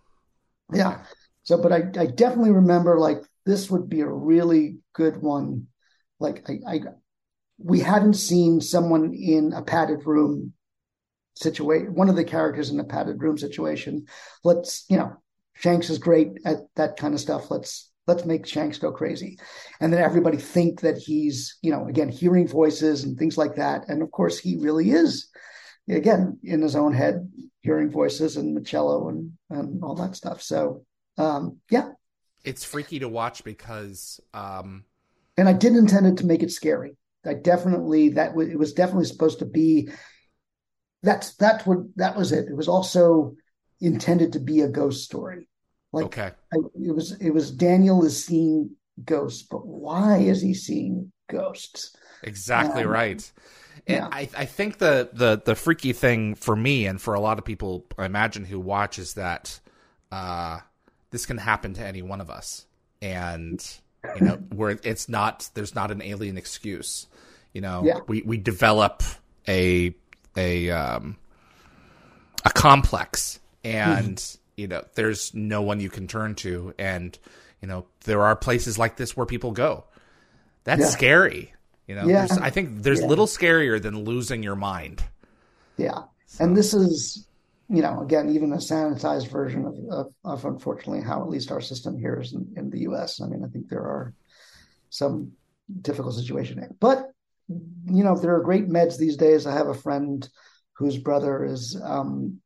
[0.72, 1.04] Yeah.
[1.44, 5.66] So, but I, I definitely remember like this would be a really good one.
[6.20, 6.80] Like I, I
[7.58, 10.52] we hadn't seen someone in a padded room
[11.34, 11.94] situation.
[11.94, 14.06] One of the characters in a padded room situation.
[14.44, 15.16] Let's you know,
[15.54, 17.50] Shanks is great at that kind of stuff.
[17.50, 19.38] Let's let's make Shanks go crazy,
[19.80, 23.88] and then everybody think that he's you know again hearing voices and things like that.
[23.88, 25.28] And of course, he really is
[25.88, 27.30] again in his own head
[27.62, 30.42] hearing voices and Machello and and all that stuff.
[30.42, 30.84] So
[31.18, 31.90] um, yeah,
[32.44, 34.84] It's freaky to watch because um
[35.36, 36.96] and I didn't intend it to make it scary.
[37.24, 39.90] I definitely that it was definitely supposed to be.
[41.02, 42.46] That's that's what that was it.
[42.48, 43.34] It was also
[43.80, 45.48] intended to be a ghost story.
[45.92, 46.30] Like okay.
[46.52, 48.70] I, it was it was Daniel is seeing
[49.04, 51.96] ghosts, but why is he seeing ghosts?
[52.22, 53.32] Exactly Um, right.
[53.86, 54.08] And yeah.
[54.12, 57.44] I, I think the, the, the freaky thing for me and for a lot of
[57.44, 59.58] people, I imagine, who watch is that
[60.12, 60.60] uh,
[61.10, 62.66] this can happen to any one of us.
[63.00, 63.64] And,
[64.14, 67.06] you know, where it's not, there's not an alien excuse.
[67.52, 67.98] You know, Yeah.
[68.06, 69.02] we, we develop
[69.48, 69.94] a,
[70.36, 71.16] a, um,
[72.44, 74.22] a complex and,
[74.62, 76.72] you know, there's no one you can turn to.
[76.78, 77.18] And,
[77.60, 79.84] you know, there are places like this where people go.
[80.64, 80.86] That's Yeah.
[80.86, 81.52] scary.
[81.88, 82.28] You know, Yeah.
[82.40, 83.08] I think there's Yeah.
[83.08, 85.02] little scarier than losing your mind.
[85.76, 86.04] Yeah,
[86.38, 87.26] and this is
[87.68, 91.60] you know again even a sanitized version of, of, of unfortunately how at least our
[91.60, 93.20] system here is in, in the U.S.
[93.20, 94.12] I mean I think there are
[94.90, 95.32] some
[95.80, 97.10] difficult situation there, but
[97.48, 99.46] you know there are great meds these days.
[99.46, 100.28] I have a friend
[100.74, 102.40] whose brother is um,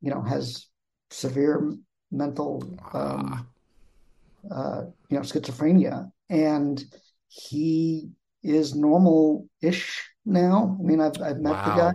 [0.00, 0.66] you know has
[1.12, 1.72] severe
[2.10, 3.46] mental um,
[4.50, 6.84] uh, you know schizophrenia and
[7.28, 8.10] he
[8.42, 10.76] is normal-ish now.
[10.78, 11.92] I mean I've I've met the guy.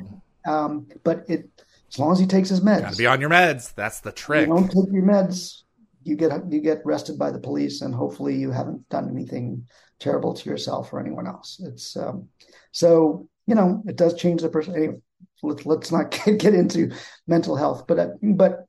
[0.47, 1.49] Um, but it
[1.89, 3.73] as long as he takes his meds, Got to be on your meds.
[3.75, 4.47] That's the you trick.
[4.47, 5.63] don't take your meds,
[6.03, 9.67] you get you get arrested by the police, and hopefully you haven't done anything
[9.99, 11.61] terrible to yourself or anyone else.
[11.63, 12.29] It's um,
[12.71, 14.75] so you know it does change the person.
[14.75, 15.01] Anyway,
[15.43, 16.91] let's let's not get, get into
[17.27, 18.65] mental health, but uh, but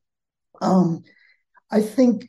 [0.60, 1.02] um,
[1.70, 2.28] I think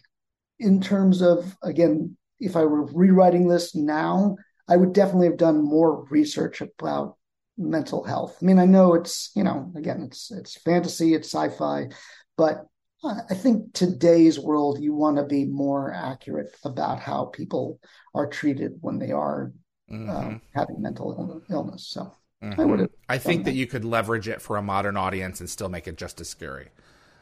[0.59, 5.63] in terms of again, if I were rewriting this now, I would definitely have done
[5.63, 7.17] more research about
[7.57, 8.37] mental health.
[8.41, 11.89] I mean, I know it's you know again it's it's fantasy, it's sci-fi,
[12.37, 12.65] but
[13.03, 17.79] I think today's world you want to be more accurate about how people
[18.13, 19.53] are treated when they are
[19.89, 20.09] Mhm.
[20.09, 21.87] um, having mental illness.
[21.87, 22.11] So
[22.43, 22.59] Mhm.
[22.59, 22.89] I would.
[23.07, 23.55] I think that that.
[23.55, 26.69] you could leverage it for a modern audience and still make it just as scary.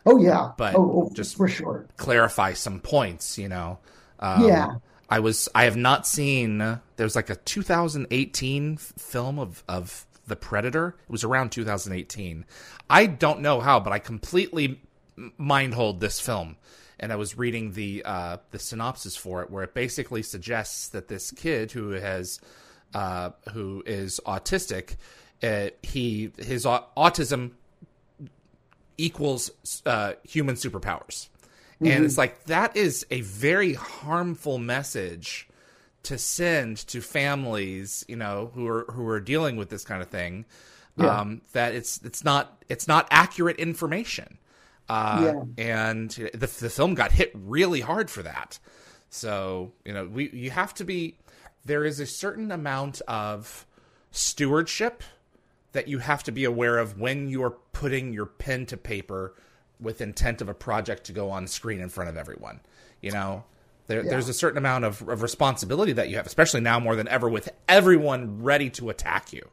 [0.08, 1.86] Oh yeah, But oh, oh, just- for sure.
[1.98, 3.80] Clarify some points, you know.
[4.20, 4.68] Um, Yeah.
[5.10, 5.48] I was.
[5.56, 6.80] I have not seen.
[6.98, 10.96] There's like a 2018 f- film of of the Predator.
[11.08, 12.44] It was around 2018.
[12.90, 14.82] I don't know how, but I completely
[15.18, 16.58] m- mind hold this film,
[17.00, 21.08] and I was reading the uh, the synopsis for it, where it basically suggests that
[21.08, 22.42] this kid who has
[22.94, 24.96] uh, who is autistic
[25.42, 27.52] uh, he his autism
[28.98, 29.52] equals
[29.86, 31.30] uh, human superpowers.
[31.76, 31.88] Mm-hmm.
[31.88, 35.48] And it's like that is a very harmful message
[36.04, 40.10] to send to families, you know, who are who are dealing with this kind of
[40.10, 40.46] thing.
[40.98, 41.20] Yeah.
[41.20, 44.40] Um, that it's it's not it's not accurate information.
[44.90, 45.64] Uh, yeah.
[45.64, 48.58] and the the film got hit really hard for that.
[49.10, 51.18] So, you know, we you have to be
[51.66, 53.66] there is a certain amount of
[54.12, 55.04] stewardship
[55.74, 59.36] that you have to be aware of when you are putting your pen to paper
[59.80, 62.60] with intent of a project to go on screen in front of everyone.
[63.02, 63.44] You know,
[63.88, 64.10] there, yeah.
[64.12, 67.30] there's a certain amount of, of, responsibility that you have, especially now more than ever,
[67.30, 69.48] with everyone ready to attack you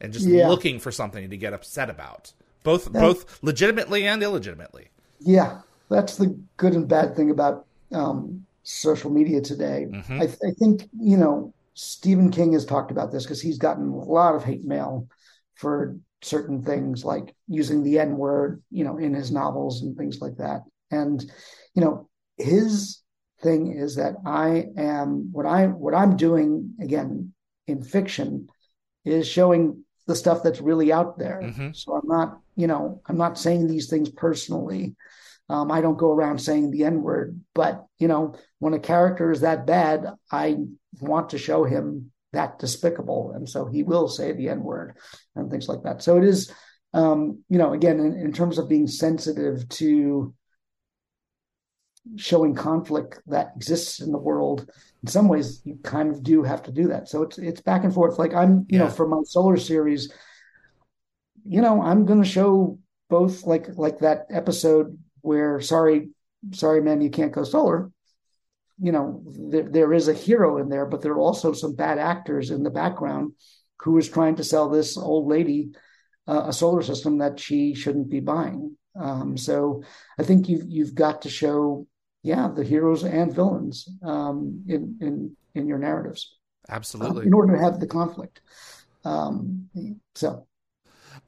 [0.00, 0.48] and just yeah.
[0.48, 2.32] looking for something to get upset about,
[2.62, 4.88] both both legitimately and illegitimately.
[5.20, 9.86] Yeah, that's the good and bad thing about um, social media today.
[9.88, 10.20] Mm-hmm.
[10.20, 14.04] I, I think you know Stephen King has talked about this because he's gotten a
[14.04, 15.08] lot of hate mail
[15.56, 20.20] for certain things like using the N word, you know, in his novels and things
[20.20, 20.62] like that.
[20.90, 21.20] And,
[21.74, 23.00] you know, his
[23.42, 27.32] thing is that I am what I what I'm doing again
[27.66, 28.48] in fiction
[29.04, 31.40] is showing the stuff that's really out there.
[31.42, 31.68] Mm-hmm.
[31.72, 34.96] So I'm not, you know, I'm not saying these things personally.
[35.48, 39.30] Um, I don't go around saying the N word, but you know, when a character
[39.30, 40.56] is that bad, I
[41.00, 43.32] want to show him that despicable.
[43.34, 44.96] And so he will say the N word
[45.34, 46.02] and things like that.
[46.02, 46.52] So it is,
[46.92, 50.34] um, you know, again, in, in terms of being sensitive to
[52.16, 54.70] showing conflict that exists in the world,
[55.02, 57.08] in some ways you kind of do have to do that.
[57.08, 58.18] So it's it's back and forth.
[58.18, 58.84] Like I'm, you yeah.
[58.84, 60.12] know, for my solar series,
[61.46, 62.78] you know, I'm going to show
[63.08, 66.10] both like like that episode where sorry,
[66.52, 67.90] sorry man, you can't go solar
[68.80, 71.98] you know there, there is a hero in there but there are also some bad
[71.98, 73.32] actors in the background
[73.80, 75.70] who is trying to sell this old lady
[76.26, 78.76] uh, a solar system that she shouldn't be buying.
[78.98, 79.82] Um, so
[80.18, 81.86] i think you've you've got to show
[82.22, 86.36] yeah the heroes and villains um, in in in your narratives
[86.68, 87.22] absolutely.
[87.22, 88.40] um, in order to have the conflict.
[89.04, 89.68] Um,
[90.14, 90.46] so.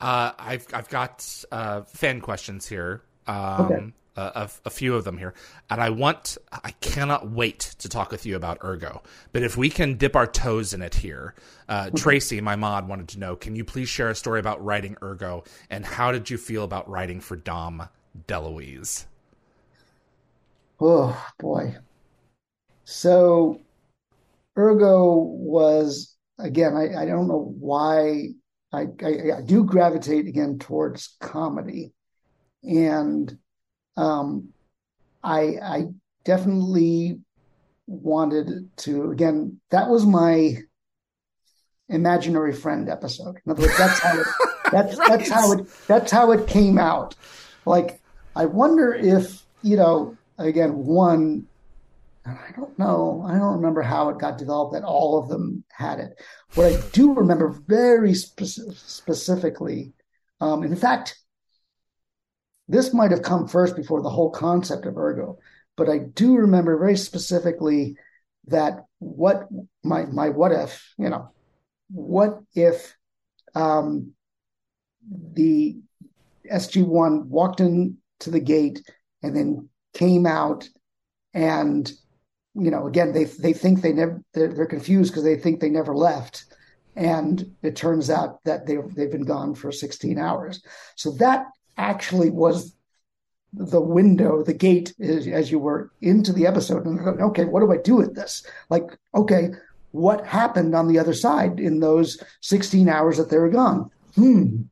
[0.00, 3.02] Uh, I've I've got uh, fan questions here.
[3.26, 5.34] Um, a, a, few of them here,
[5.68, 9.02] and I want, I cannot wait to talk with you about Urgo.
[9.32, 11.34] But if we can dip our toes in it here,
[11.68, 14.96] uh, Tracy, my mod, wanted to know: Can you please share a story about writing
[15.02, 17.88] Urgo, and how did you feel about writing for Dom
[18.26, 19.04] DeLuise?
[20.80, 21.76] Oh boy,
[22.84, 23.60] so
[24.56, 26.74] Urgo was again.
[26.74, 28.28] I, I don't know why
[28.72, 31.92] I, I, I do gravitate again towards comedy,
[32.62, 33.36] and
[33.96, 34.48] um,
[35.22, 35.84] I, I
[36.24, 37.20] definitely
[37.86, 39.60] wanted to again.
[39.70, 40.58] That was my
[41.88, 43.40] imaginary friend episode.
[43.44, 44.26] In other words, that's how it,
[44.72, 45.08] that's right.
[45.08, 47.14] that's how it that's how it came out.
[47.64, 48.00] Like,
[48.34, 50.16] I wonder if you know.
[50.38, 51.46] Again, one
[52.26, 53.24] I don't know.
[53.26, 56.20] I don't remember how it got developed that all of them had it.
[56.54, 59.92] What I do remember very spe- specifically,
[60.40, 61.18] um, in fact,
[62.68, 65.36] this might have come first before the whole concept of Urgo,
[65.76, 67.96] but I do remember very specifically
[68.46, 69.48] that what
[69.84, 71.30] my my what if you know
[71.90, 72.96] what if
[73.54, 74.12] um,
[75.32, 75.78] the
[76.50, 77.96] SG one walked into
[78.30, 78.88] the gate
[79.22, 80.68] and then came out
[81.34, 81.90] and
[82.54, 85.70] you know again they they think they never they're, they're confused because they think they
[85.70, 86.44] never left.
[86.94, 90.64] And it turns out that they they've been gone for 16 hours.
[90.96, 91.46] So that
[91.76, 92.74] actually was
[93.52, 96.84] the window, the gate, as you were into the episode.
[96.84, 98.46] And thought, okay, what do I do with this?
[98.68, 99.50] Like, okay,
[99.92, 103.90] what happened on the other side in those 16 hours that they were gone?
[104.14, 104.62] Hmm.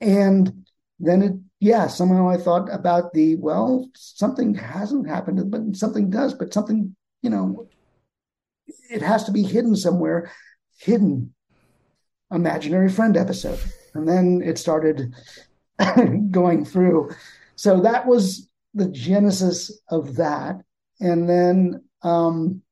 [0.00, 0.66] And
[0.98, 6.34] then it, yeah, somehow I thought about the, well, something hasn't happened, but something does,
[6.34, 7.68] but something, you know,
[8.90, 10.30] it has to be hidden somewhere,
[10.78, 11.34] hidden
[12.30, 13.60] imaginary friend episode.
[13.94, 15.14] And then it started
[16.30, 17.10] going through.
[17.56, 20.60] So that was the genesis of that.
[21.00, 22.62] And then um,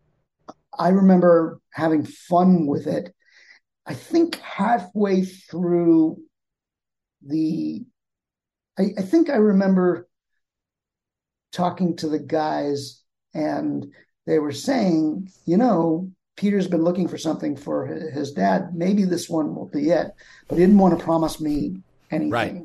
[0.78, 3.14] I remember having fun with it.
[3.86, 6.18] I think halfway through
[7.26, 7.84] the,
[8.78, 10.08] I, I think I remember
[11.52, 13.02] talking to the guys
[13.34, 13.86] and
[14.26, 18.74] they were saying, you know, Peter's been looking for something for his dad.
[18.74, 20.12] Maybe this one will be it,
[20.46, 21.78] but he didn't want to promise me
[22.10, 22.30] anything.
[22.30, 22.62] Right.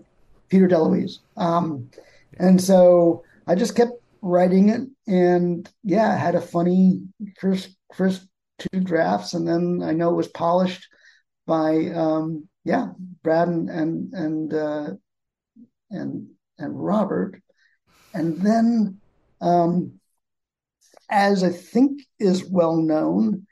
[0.53, 1.17] Peter DeLuise.
[1.35, 1.89] Um,
[2.38, 7.01] and so I just kept writing it, and yeah, had a funny
[7.39, 8.27] first first
[8.59, 10.88] two drafts, and then I know it was polished
[11.47, 12.89] by um, yeah,
[13.23, 14.89] Brad and and and uh,
[15.89, 16.27] and
[16.59, 17.41] and Robert,
[18.13, 18.99] and then
[19.41, 19.99] um,
[21.09, 23.47] as I think is well known,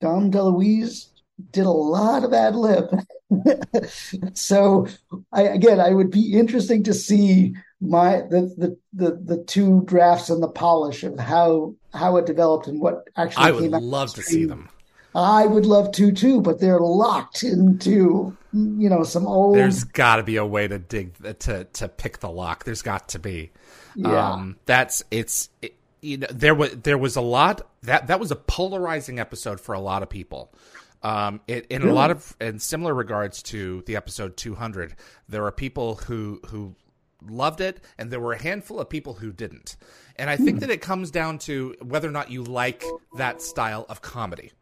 [0.00, 1.10] Dom DeLuise
[1.52, 2.86] did a lot of ad lib.
[4.34, 4.86] so
[5.32, 10.30] I, again, I would be interesting to see my the, the the the two drafts
[10.30, 14.14] and the polish of how how it developed and what actually came I would love
[14.14, 14.68] to see them.
[15.14, 19.56] I would love to too, but they're locked into you know some old.
[19.56, 22.64] There's got to be a way to dig to to pick the lock.
[22.64, 23.50] There's got to be.
[23.94, 24.32] Yeah.
[24.32, 25.48] Um, that's it's.
[25.62, 29.60] It, you know, there was there was a lot that that was a polarizing episode
[29.60, 30.52] for a lot of people.
[31.02, 34.96] Um, it, in a lot of in similar regards to the episode 200,
[35.28, 36.74] there are people who who
[37.26, 39.76] loved it, and there were a handful of people who didn't.
[40.16, 42.84] And I think that it comes down to whether or not you like
[43.16, 44.52] that style of comedy.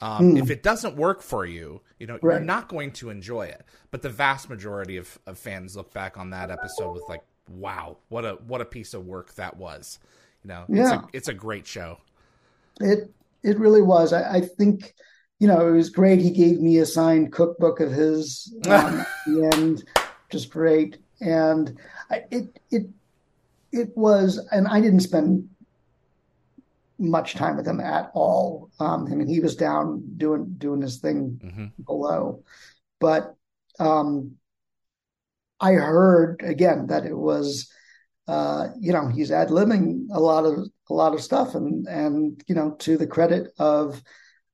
[0.00, 3.64] Um, If it doesn't work for you, you know you're not going to enjoy it.
[3.90, 7.96] But the vast majority of, of fans look back on that episode with like, "Wow,
[8.08, 9.98] what a what a piece of work that was."
[10.44, 11.00] You know, it's Yeah.
[11.00, 11.98] a it's a great show.
[12.80, 13.10] It
[13.42, 14.12] it really was.
[14.12, 14.94] I, I think
[15.38, 16.20] you know it was great.
[16.20, 19.84] He gave me a signed cookbook of his um, end,
[20.30, 20.98] just great.
[21.20, 21.78] And
[22.10, 22.86] I, it it
[23.72, 25.48] it was, and I didn't spend
[26.98, 28.70] much time with him at all.
[28.80, 32.42] Um, I mean, he was down doing doing his thing hmm below,
[32.98, 33.36] but
[33.78, 34.32] um,
[35.60, 37.70] I heard again that it was.
[38.26, 42.44] Uh, you know, he's ad libbing a lot of a lot of stuff, and and
[42.46, 44.02] you know, to the credit of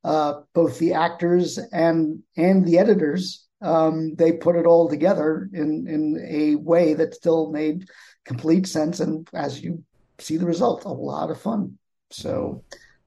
[0.04, 5.86] uh, both the actors and and the editors, um, they put it all together in
[5.88, 7.88] in a way that still made
[8.24, 9.00] complete sense.
[9.00, 9.82] And as you
[10.18, 11.78] see the result, a lot of fun.
[12.10, 12.64] So,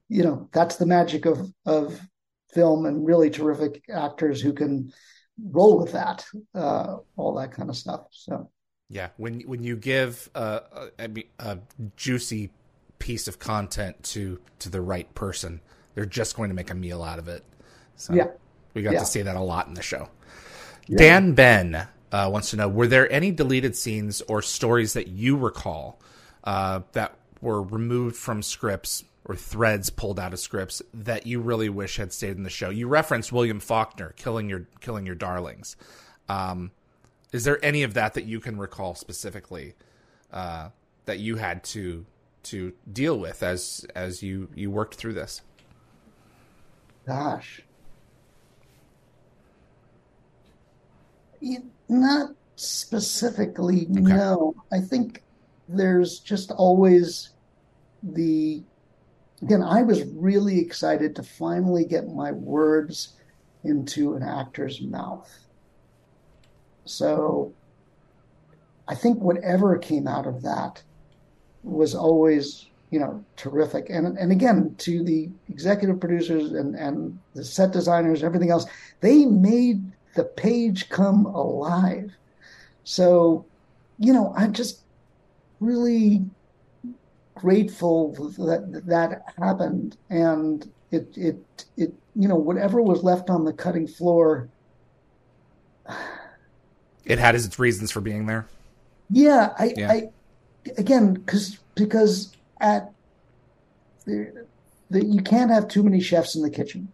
[0.08, 2.00] you know, that's the magic of of
[2.52, 4.92] film and really terrific actors who can
[5.40, 8.06] roll with that, uh, all that kind of stuff.
[8.10, 8.50] So.
[8.90, 10.88] Yeah, when when you give a,
[11.38, 11.58] a,
[11.96, 12.50] juicy
[12.98, 15.60] piece of content to to the right person,
[15.98, 17.42] they're just going to make a meal out of it.
[17.96, 18.28] So Yeah.
[18.72, 19.00] we got Yeah.
[19.00, 20.08] to see that a lot in the show.
[20.86, 20.96] Yeah.
[20.96, 25.36] Dan Ben uh, wants to know: Were there any deleted scenes or stories that you
[25.36, 26.00] recall
[26.44, 31.68] uh, that were removed from scripts or threads pulled out of scripts that you really
[31.68, 32.70] wish had stayed in the show?
[32.70, 35.74] You referenced William Faulkner killing your killing your darlings.
[36.28, 36.70] Um,
[37.32, 39.74] is there any of that that you can recall specifically
[40.32, 40.68] uh,
[41.06, 42.06] that you had to
[42.44, 45.42] to deal with as as you you worked through this?
[47.08, 47.62] Gosh.
[51.88, 54.54] Not specifically, no.
[54.70, 55.22] I think
[55.70, 57.30] there's just always
[58.02, 58.62] the,
[59.40, 63.14] again, I was really excited to finally get my words
[63.64, 65.30] into an actor's mouth.
[66.84, 67.54] So
[68.86, 70.82] I think whatever came out of that
[71.62, 77.44] was always you know terrific and and again to the executive producers and and the
[77.44, 78.66] set designers everything else
[79.00, 79.82] they made
[80.14, 82.10] the page come alive
[82.84, 83.44] so
[83.98, 84.80] you know i'm just
[85.60, 86.24] really
[87.34, 93.52] grateful that that happened and it it it you know whatever was left on the
[93.52, 94.48] cutting floor
[97.04, 98.46] It had its reasons for being there.
[99.10, 99.90] Yeah, I, Yeah.
[99.90, 100.08] I
[100.76, 102.90] again, because because at
[104.04, 104.46] the,
[104.90, 106.88] the, you can't have too many chefs in the kitchen.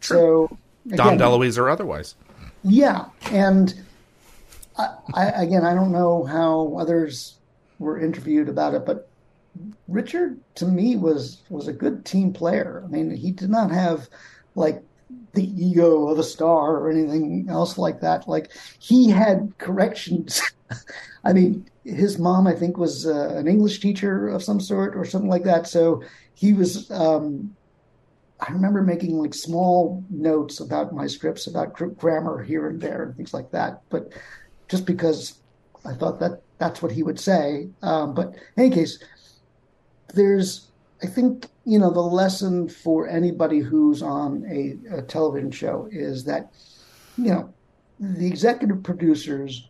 [0.00, 0.48] So
[0.88, 2.14] Dom again, DeLuise or otherwise.
[2.62, 3.74] yeah, and
[4.78, 7.38] I, I again, I don't know how others
[7.78, 9.08] were interviewed about it, but
[9.88, 12.82] Richard to me was was a good team player.
[12.84, 14.08] I mean, he did not have
[14.54, 14.82] like
[15.32, 18.28] the ego of a star or anything else like that.
[18.28, 20.40] Like he had corrections.
[21.24, 25.04] I mean, his mom, I think, was uh, an English teacher of some sort or
[25.04, 25.66] something like that.
[25.66, 26.02] So
[26.34, 26.90] he was.
[26.90, 27.56] Um,
[28.42, 33.02] I remember making like small notes about my scripts about gr- grammar here and there
[33.02, 33.82] and things like that.
[33.90, 34.14] But
[34.66, 35.40] just because
[35.84, 37.68] I thought that that's what he would say.
[37.82, 39.02] Um, but in any case,
[40.14, 40.68] there's
[41.02, 46.24] I think you know the lesson for anybody who's on a, a television show is
[46.24, 46.52] that
[47.16, 47.52] you know
[47.98, 49.69] the executive producers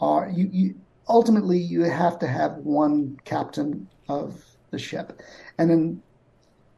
[0.00, 0.74] are you, you
[1.08, 5.20] ultimately you have to have one captain of the ship,
[5.58, 6.02] and in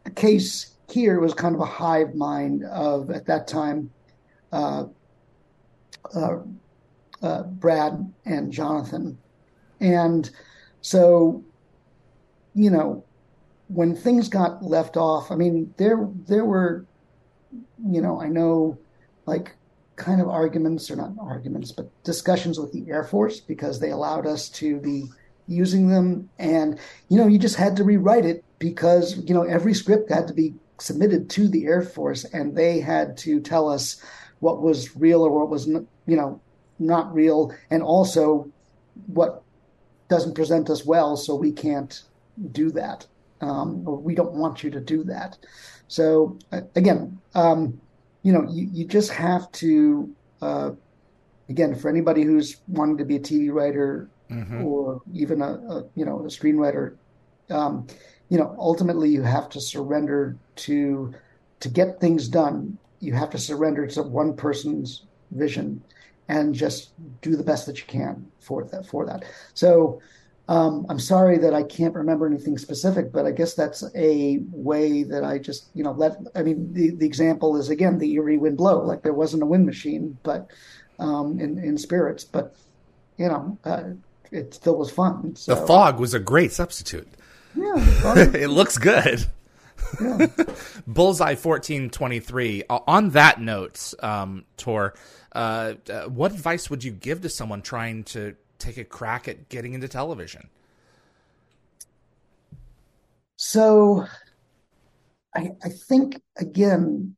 [0.04, 3.90] the case here was kind of a hive mind of at that time
[4.52, 4.84] uh,
[6.14, 6.38] uh,
[7.22, 9.18] uh, Brad and Jonathan,
[9.80, 10.30] and
[10.80, 11.42] so
[12.54, 13.04] you know
[13.68, 16.84] when things got left off, I mean, there there were,
[17.86, 18.78] you know, I know,
[19.26, 19.54] like
[19.98, 24.26] kind of arguments, or not arguments, but discussions with the Air Force because they allowed
[24.26, 25.08] us to be
[25.46, 26.30] using them.
[26.38, 30.28] And, you know, you just had to rewrite it because, you know, every script had
[30.28, 34.02] to be submitted to the Air Force and they had to tell us
[34.40, 36.40] what was real or what was, you know,
[36.78, 37.52] not real.
[37.70, 38.50] And also
[39.06, 39.42] what
[40.08, 41.16] doesn't present us well.
[41.16, 42.02] So we can't
[42.52, 43.06] do that.
[43.40, 45.38] Um, or we don't want you to do that.
[45.86, 46.38] So
[46.74, 47.80] again, um,
[48.28, 50.72] you know, you, you just have to, uh,
[51.48, 54.66] again, for anybody who's wanting to be a TV writer mm-hmm.
[54.66, 56.96] or even a, a, you know a screenwriter,
[57.48, 57.86] um,
[58.28, 61.14] you know, ultimately you have to surrender to
[61.60, 62.76] to get things done.
[63.00, 65.82] You have to surrender to one person's vision
[66.28, 66.90] and just
[67.22, 69.24] do the best that you can for that for that.
[69.54, 70.02] So
[70.48, 75.02] um, I'm sorry that I can't remember anything specific, but I guess that's a way
[75.02, 76.16] that I just, you know, let.
[76.34, 78.82] I mean, the, the example is again the Erie wind blow.
[78.82, 80.50] Like there wasn't a wind machine, but
[80.98, 82.56] um, in in spirits, but
[83.18, 83.90] you know, uh,
[84.30, 85.36] it still was fun.
[85.36, 85.54] So.
[85.54, 87.08] The fog was a great substitute.
[87.54, 87.74] Yeah,
[88.16, 89.26] it looks good.
[90.00, 90.26] Yeah.
[90.86, 92.62] Bullseye fourteen twenty three.
[92.70, 94.94] On that note, um, Tor,
[95.32, 99.48] uh, uh, what advice would you give to someone trying to take a crack at
[99.48, 100.48] getting into television?
[103.36, 104.06] So,
[105.34, 107.16] I, I think again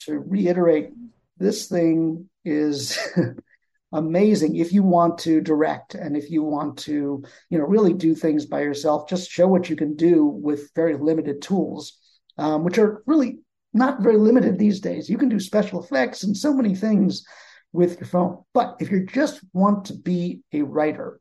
[0.00, 0.90] to reiterate,
[1.38, 2.98] this thing is
[3.92, 8.14] amazing if you want to direct and if you want to you know really do
[8.14, 11.98] things by yourself just show what you can do with very limited tools
[12.38, 13.38] um, which are really
[13.72, 17.24] not very limited these days you can do special effects and so many things
[17.72, 18.42] with your phone.
[18.54, 21.20] But if you just want to be a writer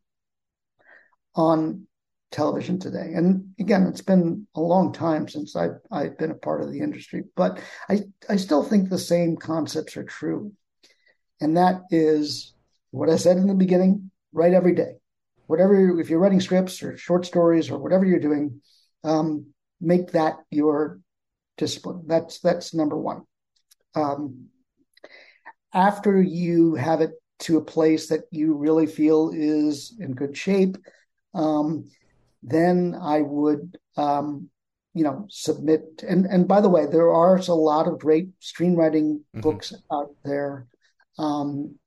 [1.36, 1.88] on
[2.32, 6.62] television today, and again, it's been a long time since I've, I've been a part
[6.62, 7.60] of the industry, but
[7.90, 10.54] I, I still think the same concepts are true.
[11.42, 12.54] And that is
[12.92, 14.94] what I said in the beginning write every day.
[15.48, 18.62] Whatever, if you're writing scripts or short stories or whatever you're doing,
[19.04, 19.48] um,
[19.80, 21.00] make that your
[21.58, 22.04] discipline.
[22.08, 23.24] That's that's number one.
[23.96, 24.48] Um,
[25.76, 30.78] after you have it to a place that you really feel is in good shape,
[31.34, 31.90] um,
[32.42, 34.50] then I would, um,
[34.94, 36.04] you know, submit.
[36.08, 39.42] And and by the way, there are a lot of great screenwriting mm-hmm.
[39.42, 40.68] books out there.
[41.20, 41.78] Um,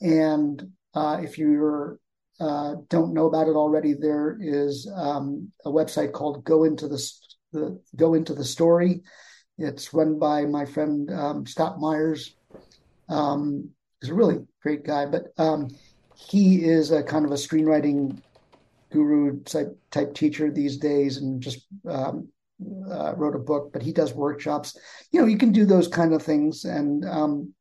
[0.00, 1.98] and uh, if you
[2.40, 7.02] uh, don't know about it already, there is um, a website called Go Into the,
[7.52, 9.02] the Go Into the Story.
[9.58, 12.35] It's run by my friend um, Scott Myers,
[13.08, 13.70] um,
[14.00, 15.68] he's a really great guy, but um,
[16.14, 18.20] he is a kind of a screenwriting
[18.90, 22.28] guru type, type teacher these days and just um,
[22.90, 24.76] uh, wrote a book, but he does workshops.
[25.12, 26.64] You know, you can do those kind of things.
[26.64, 27.54] And um,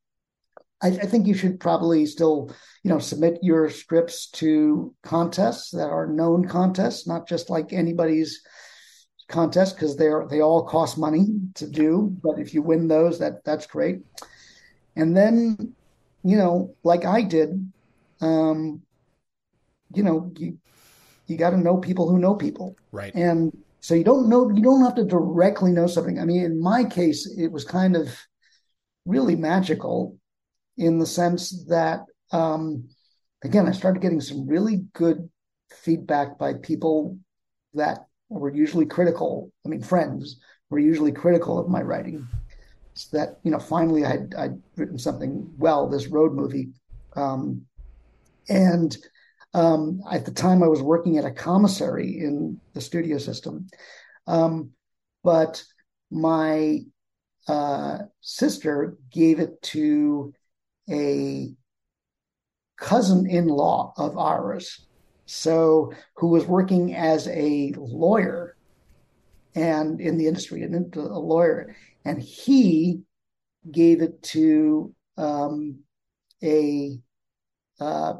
[0.82, 2.54] I, I, think you should probably still,
[2.84, 8.42] you know, submit your scripts to contests that are known contests, not just like anybody's
[9.28, 12.16] contest because they're they all cost money to do.
[12.24, 14.02] But if you win those, that that's great.
[14.96, 15.74] And then,
[16.24, 17.72] you know, like I did,
[18.22, 18.82] um,
[19.94, 20.58] you know, you
[21.28, 23.14] you got to know people who know people, right?
[23.16, 26.20] And so you don't know, you don't have to directly know something.
[26.20, 28.16] I mean, in my case, it was kind of
[29.06, 30.18] really magical
[30.78, 32.02] in the sense that,
[32.32, 32.90] um,
[33.44, 35.30] again, I started getting some really good
[35.72, 37.18] feedback by people
[37.74, 39.52] that were usually critical.
[39.66, 40.40] I mean, friends
[40.70, 42.28] were usually critical of my writing
[42.96, 46.70] so that you know finally I'd, I'd written something well this road movie.
[47.16, 47.66] Um,
[48.50, 48.98] and
[49.54, 53.68] um, at the time I was working at a commissary in the studio system.
[54.28, 54.72] Um,
[55.24, 55.64] but
[56.12, 56.80] my
[57.48, 60.34] uh, sister gave it to
[60.90, 61.54] a
[62.78, 64.88] cousin-in-law of ours.
[65.26, 68.56] So who was working as a lawyer
[69.56, 71.76] and in the industry and a lawyer
[72.06, 73.02] and he
[73.70, 75.80] gave it to um,
[76.44, 77.00] a
[77.80, 78.14] uh,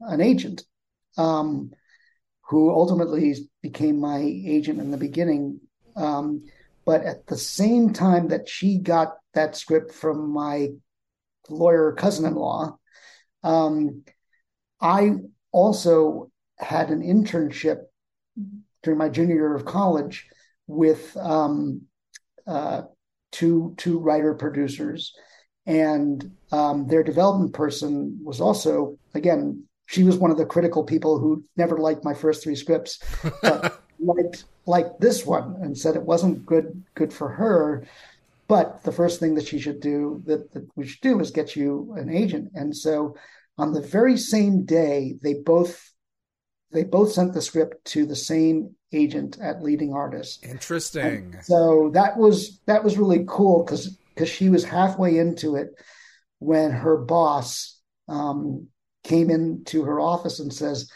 [0.00, 0.62] an agent
[1.16, 1.72] um,
[2.42, 5.60] who ultimately became my agent in the beginning.
[5.96, 6.44] Um,
[6.84, 10.68] but at the same time that she got that script from my
[11.48, 12.76] lawyer cousin-in-law,
[13.42, 14.04] um,
[14.80, 15.12] I
[15.52, 17.82] also had an internship
[18.82, 20.26] during my junior year of college
[20.66, 21.82] with um,
[22.46, 22.82] uh,
[23.32, 25.14] two two writer producers,
[25.66, 31.18] and um, their development person was also again she was one of the critical people
[31.18, 33.00] who never liked my first three scripts,
[33.42, 37.84] but liked liked this one and said it wasn't good good for her,
[38.50, 41.54] but the first thing that she should do that, that we should do is get
[41.54, 42.50] you an agent.
[42.54, 43.16] And so
[43.58, 45.92] on the very same day, they both
[46.72, 50.42] they both sent the script to the same agent at leading artists.
[50.44, 51.34] Interesting.
[51.34, 55.70] And so that was that was really cool because because she was halfway into it
[56.38, 58.68] when her boss um,
[59.04, 60.90] came into her office and says,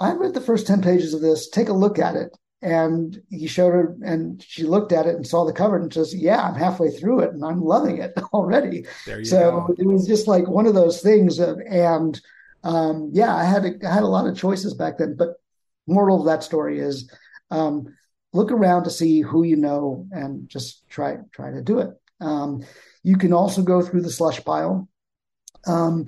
[0.00, 1.50] "I read the first ten pages of this.
[1.50, 5.26] Take a look at it." And he showed her, and she looked at it and
[5.26, 8.86] saw the cover and says, "Yeah, I'm halfway through it, and I'm loving it already."
[9.24, 9.74] so go.
[9.78, 11.38] it was just like one of those things.
[11.38, 12.20] Of, and
[12.64, 15.16] um, yeah, I had a, I had a lot of choices back then.
[15.16, 15.36] But
[15.86, 17.10] moral of that story is,
[17.50, 17.94] um,
[18.32, 21.90] look around to see who you know and just try try to do it.
[22.20, 22.64] Um,
[23.02, 24.88] you can also go through the slush pile.
[25.66, 26.06] Um,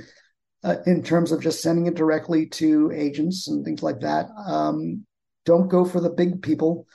[0.65, 4.31] uh, in terms of just sending it directly to agents and things like that.
[4.47, 5.05] Um,
[5.45, 6.87] don't go for the big people.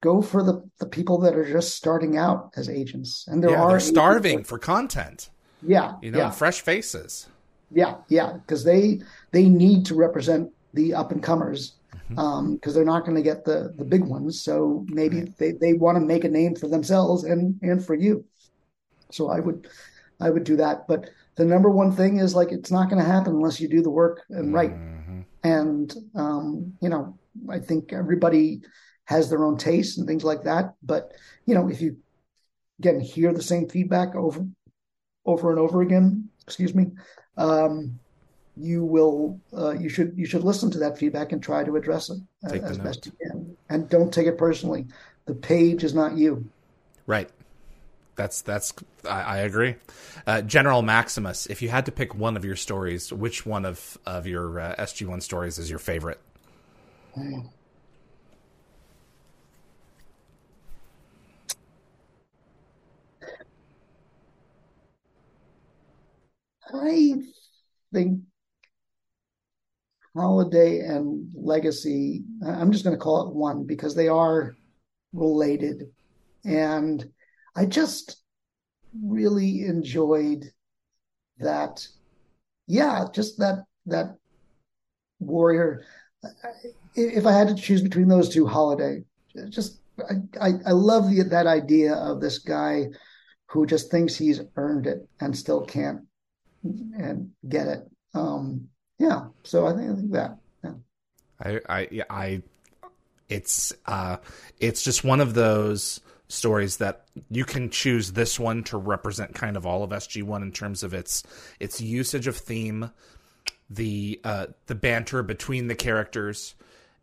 [0.00, 3.24] Go for the, the people that are just starting out as agents.
[3.26, 5.30] And there yeah, are they're starving that, for content.
[5.66, 5.94] Yeah.
[6.00, 6.30] You know, yeah.
[6.30, 7.28] fresh faces.
[7.72, 8.34] Yeah, yeah.
[8.34, 9.00] Because they
[9.32, 11.74] they need to represent the up and comers.
[12.14, 12.68] Because mm-hmm.
[12.68, 15.38] um, they're not going to get the the big ones, so maybe right.
[15.38, 18.24] they, they want to make a name for themselves and and for you.
[19.10, 19.68] So I would
[20.20, 20.86] I would do that.
[20.88, 23.82] But the number one thing is like it's not going to happen unless you do
[23.82, 24.72] the work and right.
[24.72, 25.20] Mm-hmm.
[25.44, 27.18] And um, you know,
[27.50, 28.62] I think everybody
[29.04, 30.74] has their own tastes and things like that.
[30.82, 31.12] But
[31.46, 31.96] you know, if you
[32.78, 34.46] again hear the same feedback over
[35.24, 36.86] over and over again, excuse me,
[37.36, 37.98] um,
[38.56, 42.10] you will uh, you should you should listen to that feedback and try to address
[42.10, 42.18] it
[42.48, 44.86] take as best you can, and don't take it personally.
[45.26, 46.48] The page is not you.
[47.06, 47.30] Right.
[48.16, 48.74] That's that's
[49.08, 49.76] I, I agree.
[50.26, 53.96] Uh, General Maximus, if you had to pick one of your stories, which one of
[54.04, 56.20] of your uh, SG One stories is your favorite?
[66.74, 67.22] I
[67.92, 68.20] think
[70.14, 72.22] holiday and legacy.
[72.46, 74.56] I'm just going to call it one because they are
[75.12, 75.90] related,
[76.44, 77.04] and
[77.56, 78.22] I just
[79.04, 80.44] really enjoyed
[81.38, 81.86] that.
[82.66, 84.16] Yeah, just that that
[85.20, 85.84] warrior.
[86.94, 89.02] If I had to choose between those two, holiday.
[89.48, 92.86] Just I I, I love the, that idea of this guy
[93.46, 96.00] who just thinks he's earned it and still can't
[96.64, 97.80] and get it.
[98.14, 98.68] Um,
[99.02, 100.38] yeah, so I think I think that.
[100.62, 100.72] Yeah.
[101.42, 102.42] I I I
[103.28, 104.18] it's uh
[104.60, 109.56] it's just one of those stories that you can choose this one to represent kind
[109.56, 111.24] of all of SG1 in terms of its
[111.58, 112.90] its usage of theme,
[113.68, 116.54] the uh, the banter between the characters,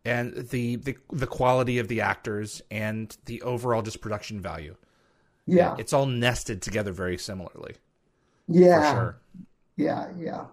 [0.05, 4.75] and the, the the quality of the actors and the overall just production value.
[5.45, 7.75] Yeah, it's all nested together very similarly.
[8.47, 9.17] Yeah, sure.
[9.75, 10.45] Yeah, yeah.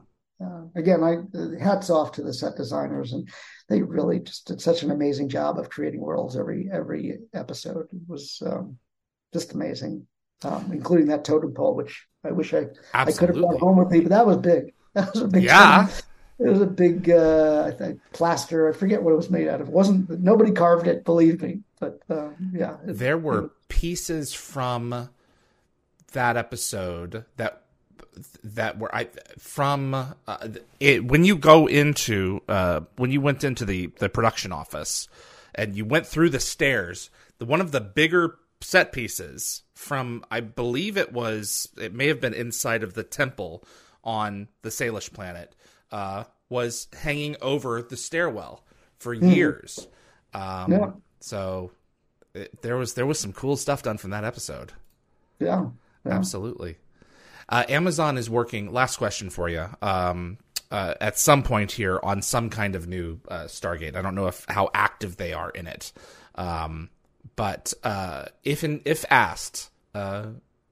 [0.43, 3.29] Uh, again, I hats off to the set designers, and
[3.69, 7.87] they really just did such an amazing job of creating worlds every every episode.
[7.93, 8.79] It was um,
[9.33, 10.07] just amazing,
[10.45, 13.91] um, including that totem pole, which I wish I I could have brought home with
[13.91, 14.73] me, but that was big.
[14.97, 15.89] That was a big yeah.
[16.39, 17.73] It was a big uh,
[18.15, 18.67] plaster.
[18.67, 19.69] I forget what it was made out of.
[19.69, 21.61] It wasn't nobody carved it, believe me.
[21.79, 25.11] But uh, yeah, it, there were it, pieces from
[26.13, 27.66] that episode that
[28.43, 30.49] that were I from uh,
[30.81, 35.09] it when you go into uh, when you went into the the production office
[35.55, 40.41] and you went through the stairs the one of the bigger set pieces from I
[40.41, 43.65] believe it was it may have been inside of the temple
[44.03, 45.55] on the Salish planet
[45.93, 48.65] uh, was hanging over the stairwell
[48.99, 49.35] for mm.
[49.35, 49.89] years.
[50.33, 50.91] Um, yeah.
[51.21, 51.73] So
[52.35, 54.73] it, there was there was some cool stuff done from that episode.
[55.39, 55.67] Yeah,
[56.05, 56.13] yeah.
[56.13, 56.77] absolutely.
[57.49, 58.73] Uh, Amazon is working.
[58.73, 59.67] Last question for you.
[59.81, 60.39] Um,
[60.71, 63.97] uh, at some point here on some kind of new uh, Stargate.
[63.97, 65.93] I don't know if how active they are in it,
[66.35, 66.91] um,
[67.37, 70.27] but uh, if in, if asked, uh,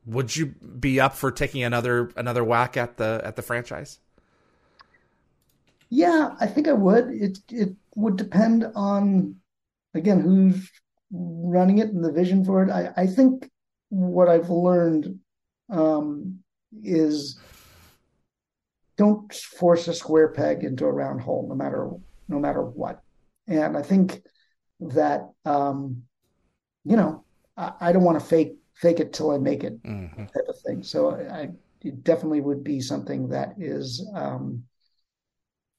[0.05, 4.01] would you be up for taking another another whack at the at the franchise?
[5.91, 7.11] Yeah, I think I would.
[7.11, 9.37] It it would depend on
[9.95, 10.71] again who's
[11.13, 12.71] running it and the vision for it.
[12.71, 13.49] I, I think
[13.91, 15.21] what I've learned
[15.71, 16.41] um,
[16.83, 17.39] is
[18.97, 21.91] don't force a square peg into a round hole, no matter
[22.29, 23.03] no matter what.
[23.47, 24.23] And I think
[24.81, 26.03] that um,
[26.85, 27.25] you know
[27.57, 30.25] I, I don't want to fake fake it till I make it mm-hmm.
[30.25, 30.83] type of thing.
[30.83, 31.51] So I,
[31.83, 34.07] it definitely would be something that is.
[34.15, 34.65] Um,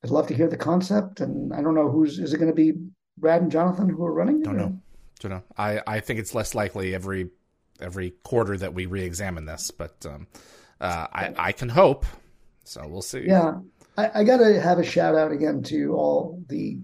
[0.04, 2.56] I'd love to hear the concept, and I don't know who's is it going to
[2.56, 2.74] be
[3.18, 4.46] Brad and Jonathan who are running it?
[4.46, 4.80] Don't know.
[5.20, 5.44] Don't know.
[5.58, 7.30] I I think it's less likely every
[7.82, 10.28] every quarter that we re-examine this, but um,
[10.82, 12.06] uh, I I can hope.
[12.64, 13.26] So we'll see.
[13.26, 13.60] Yeah,
[13.98, 16.80] I, I got to have a shout out again to all the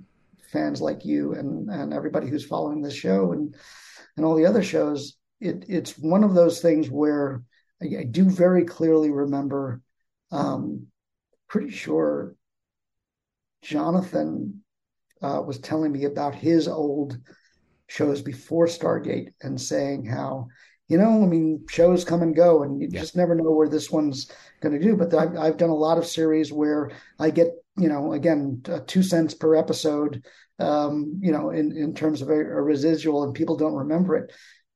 [0.52, 3.56] fans like you and and everybody who's following this show and
[4.18, 5.18] and all the other shows.
[5.40, 7.44] It it's one of those things where
[7.82, 9.82] I, I do very clearly remember.
[10.32, 10.88] Um,
[11.48, 12.36] pretty sure
[13.62, 14.64] Jonathan
[15.22, 17.18] uh, was telling me about his old
[17.88, 20.48] shows before Stargate and saying how,
[20.92, 23.00] you know, I mean, shows come and go, and you yeah.
[23.00, 24.98] just never know where this one's going to do.
[24.98, 27.48] But I've, I've done a lot of series where I get,
[27.78, 30.26] you know, again, uh, two cents per episode,
[30.60, 34.34] um, you know, in, in terms of a, a residual, and people don't remember it.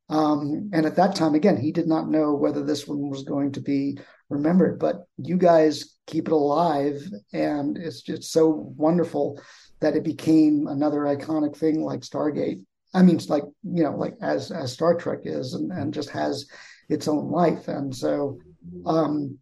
[0.08, 3.52] Um, and at that time, again, he did not know whether this one was going
[3.52, 7.02] to be remembered, but you guys keep it alive.
[7.34, 9.42] And it's just so wonderful
[9.82, 12.62] that it became another iconic thing like Stargate.
[12.96, 16.10] I mean, it's like, you know, like as, as Star Trek is and, and just
[16.10, 16.48] has
[16.90, 17.68] its own life.
[17.68, 18.40] And so,
[18.86, 19.38] um,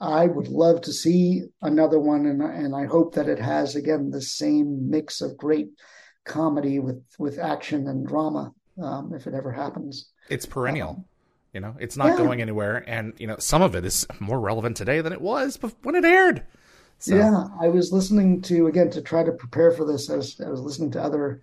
[0.00, 4.10] I would love to see another one, and and I hope that it has again
[4.10, 5.68] the same mix of great
[6.24, 8.52] comedy with with action and drama
[8.82, 10.10] um, if it ever happens.
[10.30, 10.90] It's perennial.
[10.90, 11.04] Um,
[11.52, 12.16] you know, it's not yeah.
[12.16, 15.58] going anywhere, and you know, some of it is more relevant today than it was
[15.82, 16.46] when it aired.
[16.98, 17.16] So.
[17.16, 20.08] Yeah, I was listening to again to try to prepare for this.
[20.08, 21.42] I was, I was listening to other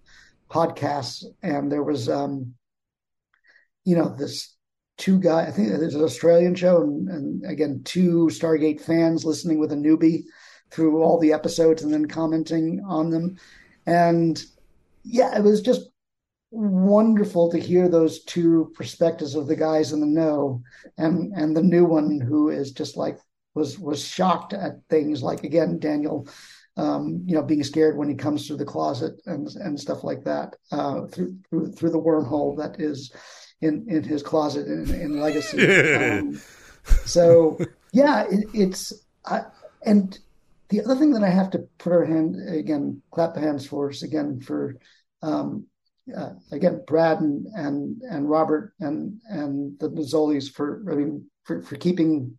[0.49, 2.53] podcasts, and there was, um,
[3.85, 4.55] you know, this
[4.97, 5.45] two guy.
[5.45, 9.75] I think there's an Australian show, and, and again, two Stargate fans listening with a
[9.75, 10.23] newbie
[10.71, 13.37] through all the episodes and then commenting on them,
[13.85, 14.43] and
[15.03, 15.89] yeah, it was just
[16.51, 20.61] wonderful to hear those two perspectives of the guys in the know
[20.97, 23.19] and and the new one who is just like
[23.53, 26.27] was was shocked at things like again Daniel
[26.77, 30.23] um, you know being scared when he comes through the closet and and stuff like
[30.23, 33.11] that uh, through, through through the wormhole that is
[33.61, 35.57] in in his closet in, in legacy.
[35.97, 36.39] Um,
[37.05, 37.57] so
[37.91, 38.93] yeah it, it's
[39.25, 39.41] I,
[39.85, 40.17] and
[40.69, 43.89] the other thing that I have to put our hand again clap the hands for
[43.89, 44.77] us again for
[45.21, 45.65] um,
[46.15, 51.61] uh, again Brad and and and Robert and and the Mallozzis for I mean for,
[51.61, 52.37] for keeping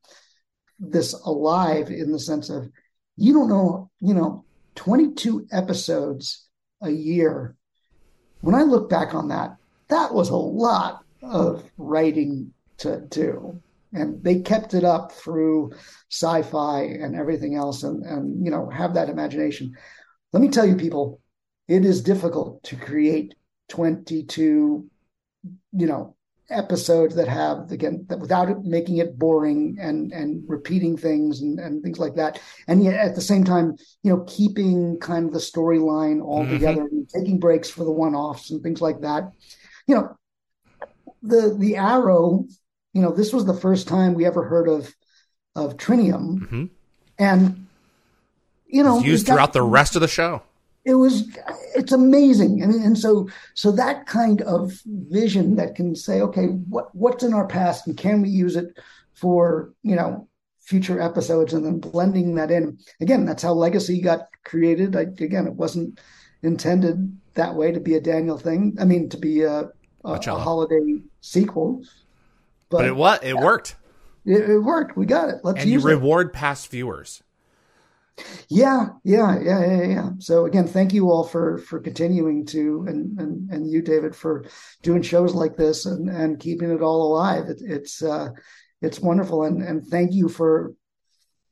[0.79, 2.71] this alive in the sense of
[3.19, 4.45] you don't know you know
[4.77, 6.49] 22 episodes
[6.83, 7.57] a year.
[8.41, 9.57] When I look back on that
[9.89, 13.61] that was a lot of writing to do.
[13.93, 15.73] And they kept it up through
[16.11, 19.77] sci-fi and everything else and and you know have that imagination.
[20.33, 21.21] Let me tell you people
[21.67, 23.35] it is difficult to create
[23.69, 24.89] 22
[25.73, 26.15] you know
[26.51, 31.59] episodes that have again that without it making it boring and and repeating things and,
[31.59, 35.33] and things like that and yet at the same time you know keeping kind of
[35.33, 36.55] the storyline all mm-hmm.
[36.55, 39.31] together and taking breaks for the one-offs and things like that
[39.87, 40.17] you know
[41.23, 42.47] the the arrow
[42.95, 44.95] you know this was the first time we ever heard of
[45.55, 46.65] of trinium mm-hmm.
[47.19, 47.67] and
[48.67, 50.43] you know used throughout the rest of the show
[50.89, 51.29] it was
[51.75, 52.63] it's amazing.
[52.63, 57.35] And, and so so that kind of vision that can say okay what what's in
[57.35, 58.79] our past and can we use it
[59.13, 60.27] for you know
[60.61, 62.79] future episodes and then blending that in.
[63.03, 64.97] Again that's how legacy got created.
[64.97, 66.01] I, again it wasn't
[66.43, 68.75] intended that way to be a daniel thing.
[68.81, 69.71] I mean to be a,
[70.05, 71.85] a, a holiday sequel.
[72.71, 73.77] But, but it what it worked.
[74.25, 74.97] It, it, worked.
[74.97, 75.37] We got it.
[75.43, 76.33] Let's and you reward it.
[76.33, 77.23] past viewers
[78.49, 80.11] yeah, yeah, yeah, yeah, yeah.
[80.19, 84.45] So again, thank you all for for continuing to and and and you, David, for
[84.83, 87.49] doing shows like this and and keeping it all alive.
[87.49, 88.31] It, it's uh,
[88.81, 90.75] it's wonderful, and and thank you for,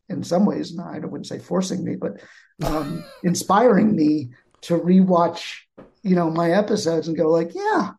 [0.08, 2.20] in some ways, I wouldn't say forcing me, but
[2.64, 4.30] um, inspiring me
[4.62, 5.58] to rewatch,
[6.02, 7.90] you know, my episodes and go like, yeah,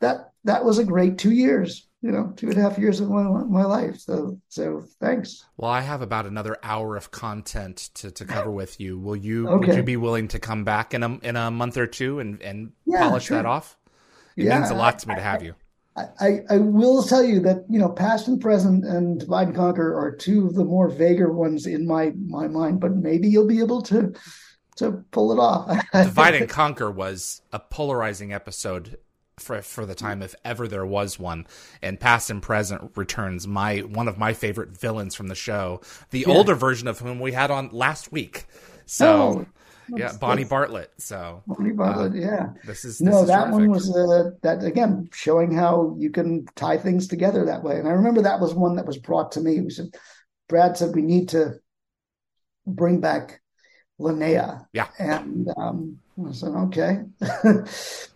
[0.00, 3.10] that that was a great two years you know two and a half years of
[3.10, 3.98] my, my life.
[3.98, 5.44] So so thanks.
[5.56, 8.96] Well i have about another hour of content to, to cover with you.
[8.98, 9.66] Will you okay.
[9.66, 12.40] would you be willing to come back in a in a month or two and
[12.40, 13.38] and yeah, polish sure.
[13.38, 13.76] that off?
[14.36, 15.54] It yeah, means a lot to me to have you.
[16.20, 19.98] I, I will tell you that you know past and present and divide and conquer
[19.98, 23.60] are two of the more vaguer ones in my my mind but maybe you'll be
[23.60, 24.14] able to
[24.76, 25.68] to pull it off.
[25.92, 28.98] Divide and conquer was a polarizing episode
[29.38, 31.46] for for the time if ever there was one
[31.82, 35.80] and past and present returns my one of my favorite villains from the show
[36.10, 36.32] the yeah.
[36.32, 38.46] older version of whom we had on last week
[38.86, 39.46] so oh,
[39.94, 43.52] yeah bonnie bartlett so bonnie bartlett uh, yeah this is this no is that terrific.
[43.52, 47.86] one was uh, that again showing how you can tie things together that way and
[47.86, 49.88] i remember that was one that was brought to me we said
[50.48, 51.54] brad said we need to
[52.66, 53.40] bring back
[53.98, 54.68] Linea.
[54.72, 54.88] Yeah.
[54.98, 57.00] And um, I said, okay.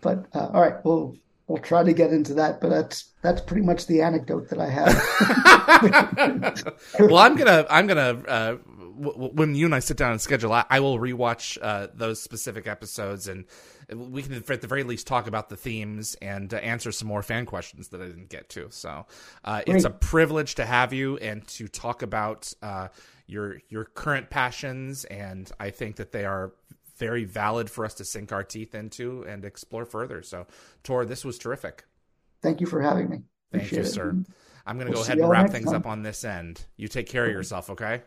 [0.01, 1.16] but uh, all right, we'll
[1.47, 4.70] we'll try to get into that, but that's that's pretty much the anecdote that I
[4.70, 4.94] have.
[7.01, 8.56] well, I'm gonna I'm gonna uh,
[9.01, 12.22] w- when you and I sit down and schedule, I, I will rewatch uh, those
[12.22, 13.44] specific episodes, and
[13.94, 17.22] we can at the very least talk about the themes and uh, answer some more
[17.22, 18.68] fan questions that I didn't get to.
[18.70, 19.06] So
[19.44, 22.89] uh, it's a privilege to have you and to talk about uh,
[23.27, 26.52] your your current passions, and I think that they are
[27.01, 30.22] very valid for us to sink our teeth into and explore further.
[30.22, 30.47] So,
[30.85, 31.85] Tor, this was terrific.
[32.43, 33.22] Thank you for having me.
[33.51, 33.93] Thank Appreciate you, it.
[33.93, 34.16] sir.
[34.66, 35.77] I'm going to we'll go ahead and wrap things time.
[35.77, 36.62] up on this end.
[36.77, 38.02] You take care of yourself, okay?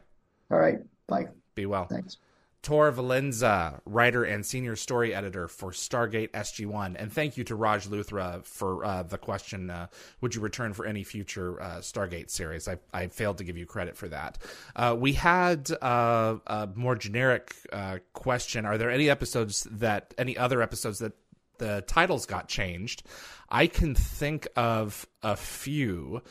[0.49, 0.77] All right.
[1.07, 1.25] Bye.
[1.55, 1.85] Be well.
[1.85, 2.17] Thanks.
[2.63, 6.95] Tor Valenza, writer and senior story editor for Stargate SG1.
[6.97, 9.87] And thank you to Raj Luthra for uh, the question uh,
[10.21, 12.69] Would you return for any future uh, Stargate series?
[12.69, 14.37] I, I, failed to give you credit for that.
[14.77, 20.37] Uh, we had uh, a more generic uh, question Are there any episodes that, any
[20.37, 21.13] other episodes that
[21.57, 23.03] the titles got changed?
[23.49, 26.21] I can think of a few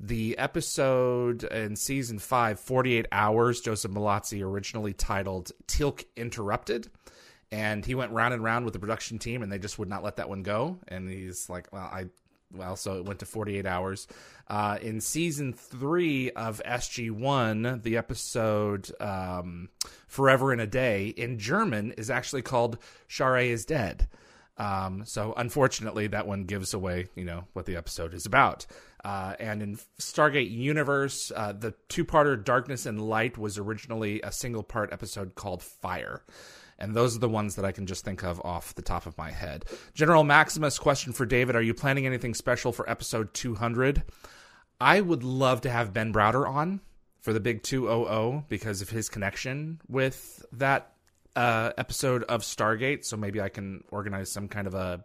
[0.00, 6.88] the episode in season five, 48 Hours, Joseph Mallozzi originally titled Teal'c Interrupted.
[7.52, 10.02] And he went round and round with the production team, and they just would not
[10.02, 10.78] let that one go.
[10.88, 12.06] And he's like, well, I,
[12.52, 14.06] well, so it went to 48 hours.
[14.48, 19.68] Uh, in season three of SG1, the episode um,
[20.06, 24.08] Forever in a Day in German is actually called Sha're is Dead.
[24.56, 28.66] Um, so unfortunately, that one gives away, you know, what the episode is about.
[29.04, 34.92] Uh, and in Stargate Universe, uh, the two-parter Darkness and Light was originally a single-part
[34.92, 36.22] episode called Fire.
[36.78, 39.16] And those are the ones that I can just think of off the top of
[39.18, 39.66] my head.
[39.94, 44.02] General Maximus, question for David: Are you planning anything special for episode 200?
[44.80, 46.80] I would love to have Ben Browder on
[47.20, 50.94] for the big 200 because of his connection with that
[51.36, 53.04] uh, episode of Stargate.
[53.04, 55.04] So maybe I can organize some kind of a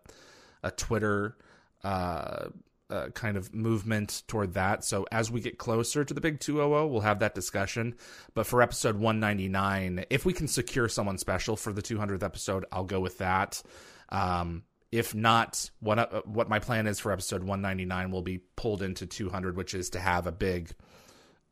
[0.63, 1.37] a Twitter
[1.83, 2.47] uh,
[2.89, 4.83] uh, kind of movement toward that.
[4.83, 7.95] So as we get closer to the big 200, we'll have that discussion.
[8.33, 12.83] But for episode 199, if we can secure someone special for the 200th episode, I'll
[12.83, 13.61] go with that.
[14.09, 18.81] Um, if not, what uh, what my plan is for episode 199 will be pulled
[18.81, 20.71] into 200, which is to have a big,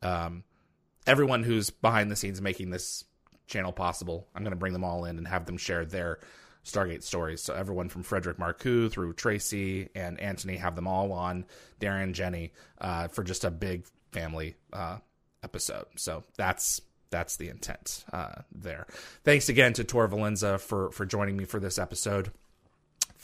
[0.02, 0.44] um,
[1.06, 3.04] everyone who's behind the scenes making this
[3.46, 4.28] channel possible.
[4.34, 6.20] I'm going to bring them all in and have them share their
[6.64, 7.42] Stargate stories.
[7.42, 11.44] So everyone from Frederick Marcoux through Tracy and Anthony have them all on
[11.80, 14.98] Darren, Jenny, uh, for just a big family uh,
[15.42, 15.86] episode.
[15.96, 16.80] So that's
[17.10, 18.86] that's the intent uh, there.
[19.22, 22.32] Thanks again to Tor Valenza for for joining me for this episode.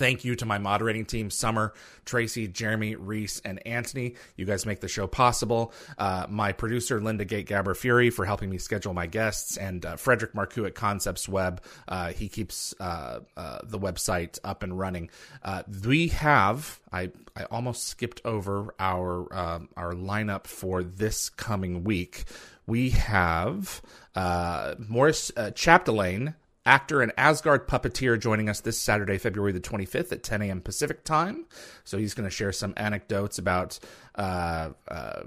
[0.00, 1.74] Thank you to my moderating team, Summer,
[2.06, 4.14] Tracy, Jeremy, Reese, and Anthony.
[4.34, 5.74] You guys make the show possible.
[5.98, 9.96] Uh, my producer, Linda Gate Gabber Fury, for helping me schedule my guests, and uh,
[9.96, 11.62] Frederick Marcoux at Concepts Web.
[11.86, 15.10] Uh, he keeps uh, uh, the website up and running.
[15.42, 21.84] Uh, we have, I, I almost skipped over our, um, our lineup for this coming
[21.84, 22.24] week.
[22.66, 23.82] We have
[24.16, 26.36] Morris Chapdelaine
[26.66, 30.60] actor and Asgard puppeteer joining us this Saturday, February the 25th at 10 a.m.
[30.60, 31.46] Pacific time.
[31.84, 33.78] So he's going to share some anecdotes about
[34.14, 35.22] uh, uh,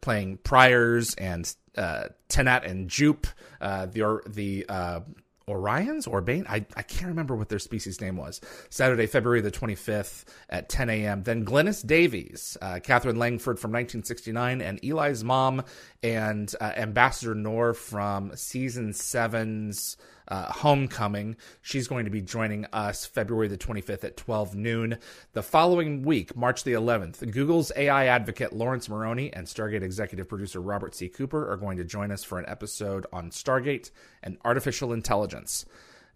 [0.00, 3.26] playing Priors and uh, Tenat and Jupe,
[3.60, 5.00] uh, the the uh,
[5.48, 6.44] Orions or Bane.
[6.48, 8.40] I, I can't remember what their species name was.
[8.68, 11.22] Saturday, February the 25th at 10 a.m.
[11.22, 15.62] Then Glynis Davies, uh, Catherine Langford from 1969, and Eli's mom,
[16.02, 19.96] and uh, Ambassador Noor from season seven's
[20.28, 21.36] uh, Homecoming.
[21.62, 24.98] She's going to be joining us February the 25th at 12 noon.
[25.32, 30.60] The following week, March the 11th, Google's AI advocate Laurence Moroney and Stargate executive producer
[30.60, 31.08] Robert C.
[31.08, 33.90] Cooper are going to join us for an episode on Stargate
[34.22, 35.64] and artificial intelligence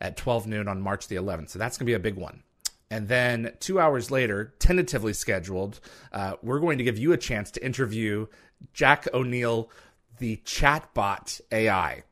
[0.00, 1.50] at 12 noon on March the 11th.
[1.50, 2.42] So that's going to be a big one.
[2.90, 5.78] And then two hours later, tentatively scheduled,
[6.12, 8.26] uh, we're going to give you a chance to interview
[8.72, 9.70] Jack O'Neill,
[10.18, 12.02] the chatbot AI.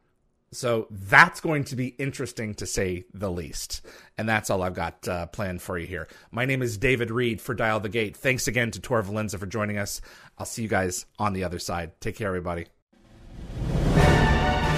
[0.50, 3.84] So that's going to be interesting to say the least.
[4.16, 6.08] And that's all I've got uh, planned for you here.
[6.30, 8.16] My name is David Read for Dial the Gate.
[8.16, 10.00] Thanks again to Tor Valenza for joining us.
[10.38, 11.92] I'll see you guys on the other side.
[12.00, 12.66] Take care, everybody.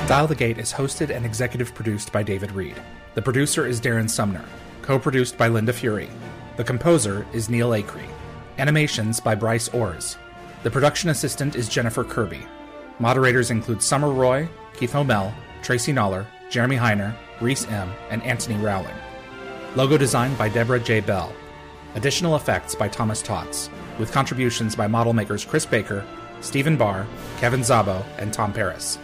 [0.09, 2.75] Dial the Gate is hosted and executive produced by David Read.
[3.15, 4.45] The producer is Darren Sumner,
[4.83, 6.11] co produced by Linda Fury.
[6.57, 8.11] The composer is Neil Acree.
[8.59, 10.17] Animations by Bryce Orrs.
[10.65, 12.43] The production assistant is Jennifer Kirby.
[12.99, 15.33] Moderators include Summer Roy, Keith Homel,
[15.63, 18.95] Tracy Noller, Jeremy Heiner, Reese M., and Anthony Rowling.
[19.77, 21.01] Logo design by Deborah J.
[21.01, 21.33] Bell.
[21.95, 26.05] Additional effects by Thomas Tots, with contributions by model makers Chris Baker,
[26.41, 27.07] Stephen Barr,
[27.39, 28.99] Kevin Zabo, and Tom Paris.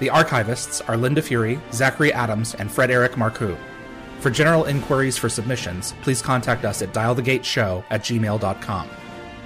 [0.00, 3.56] The archivists are Linda Fury, Zachary Adams, and Frederick Marcoux.
[4.20, 8.88] For general inquiries for submissions, please contact us at dialthegateshow at gmail.com.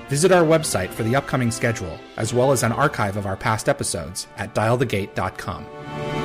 [0.08, 3.68] Visit our website for the upcoming schedule, as well as an archive of our past
[3.68, 6.21] episodes at dialthegate.com.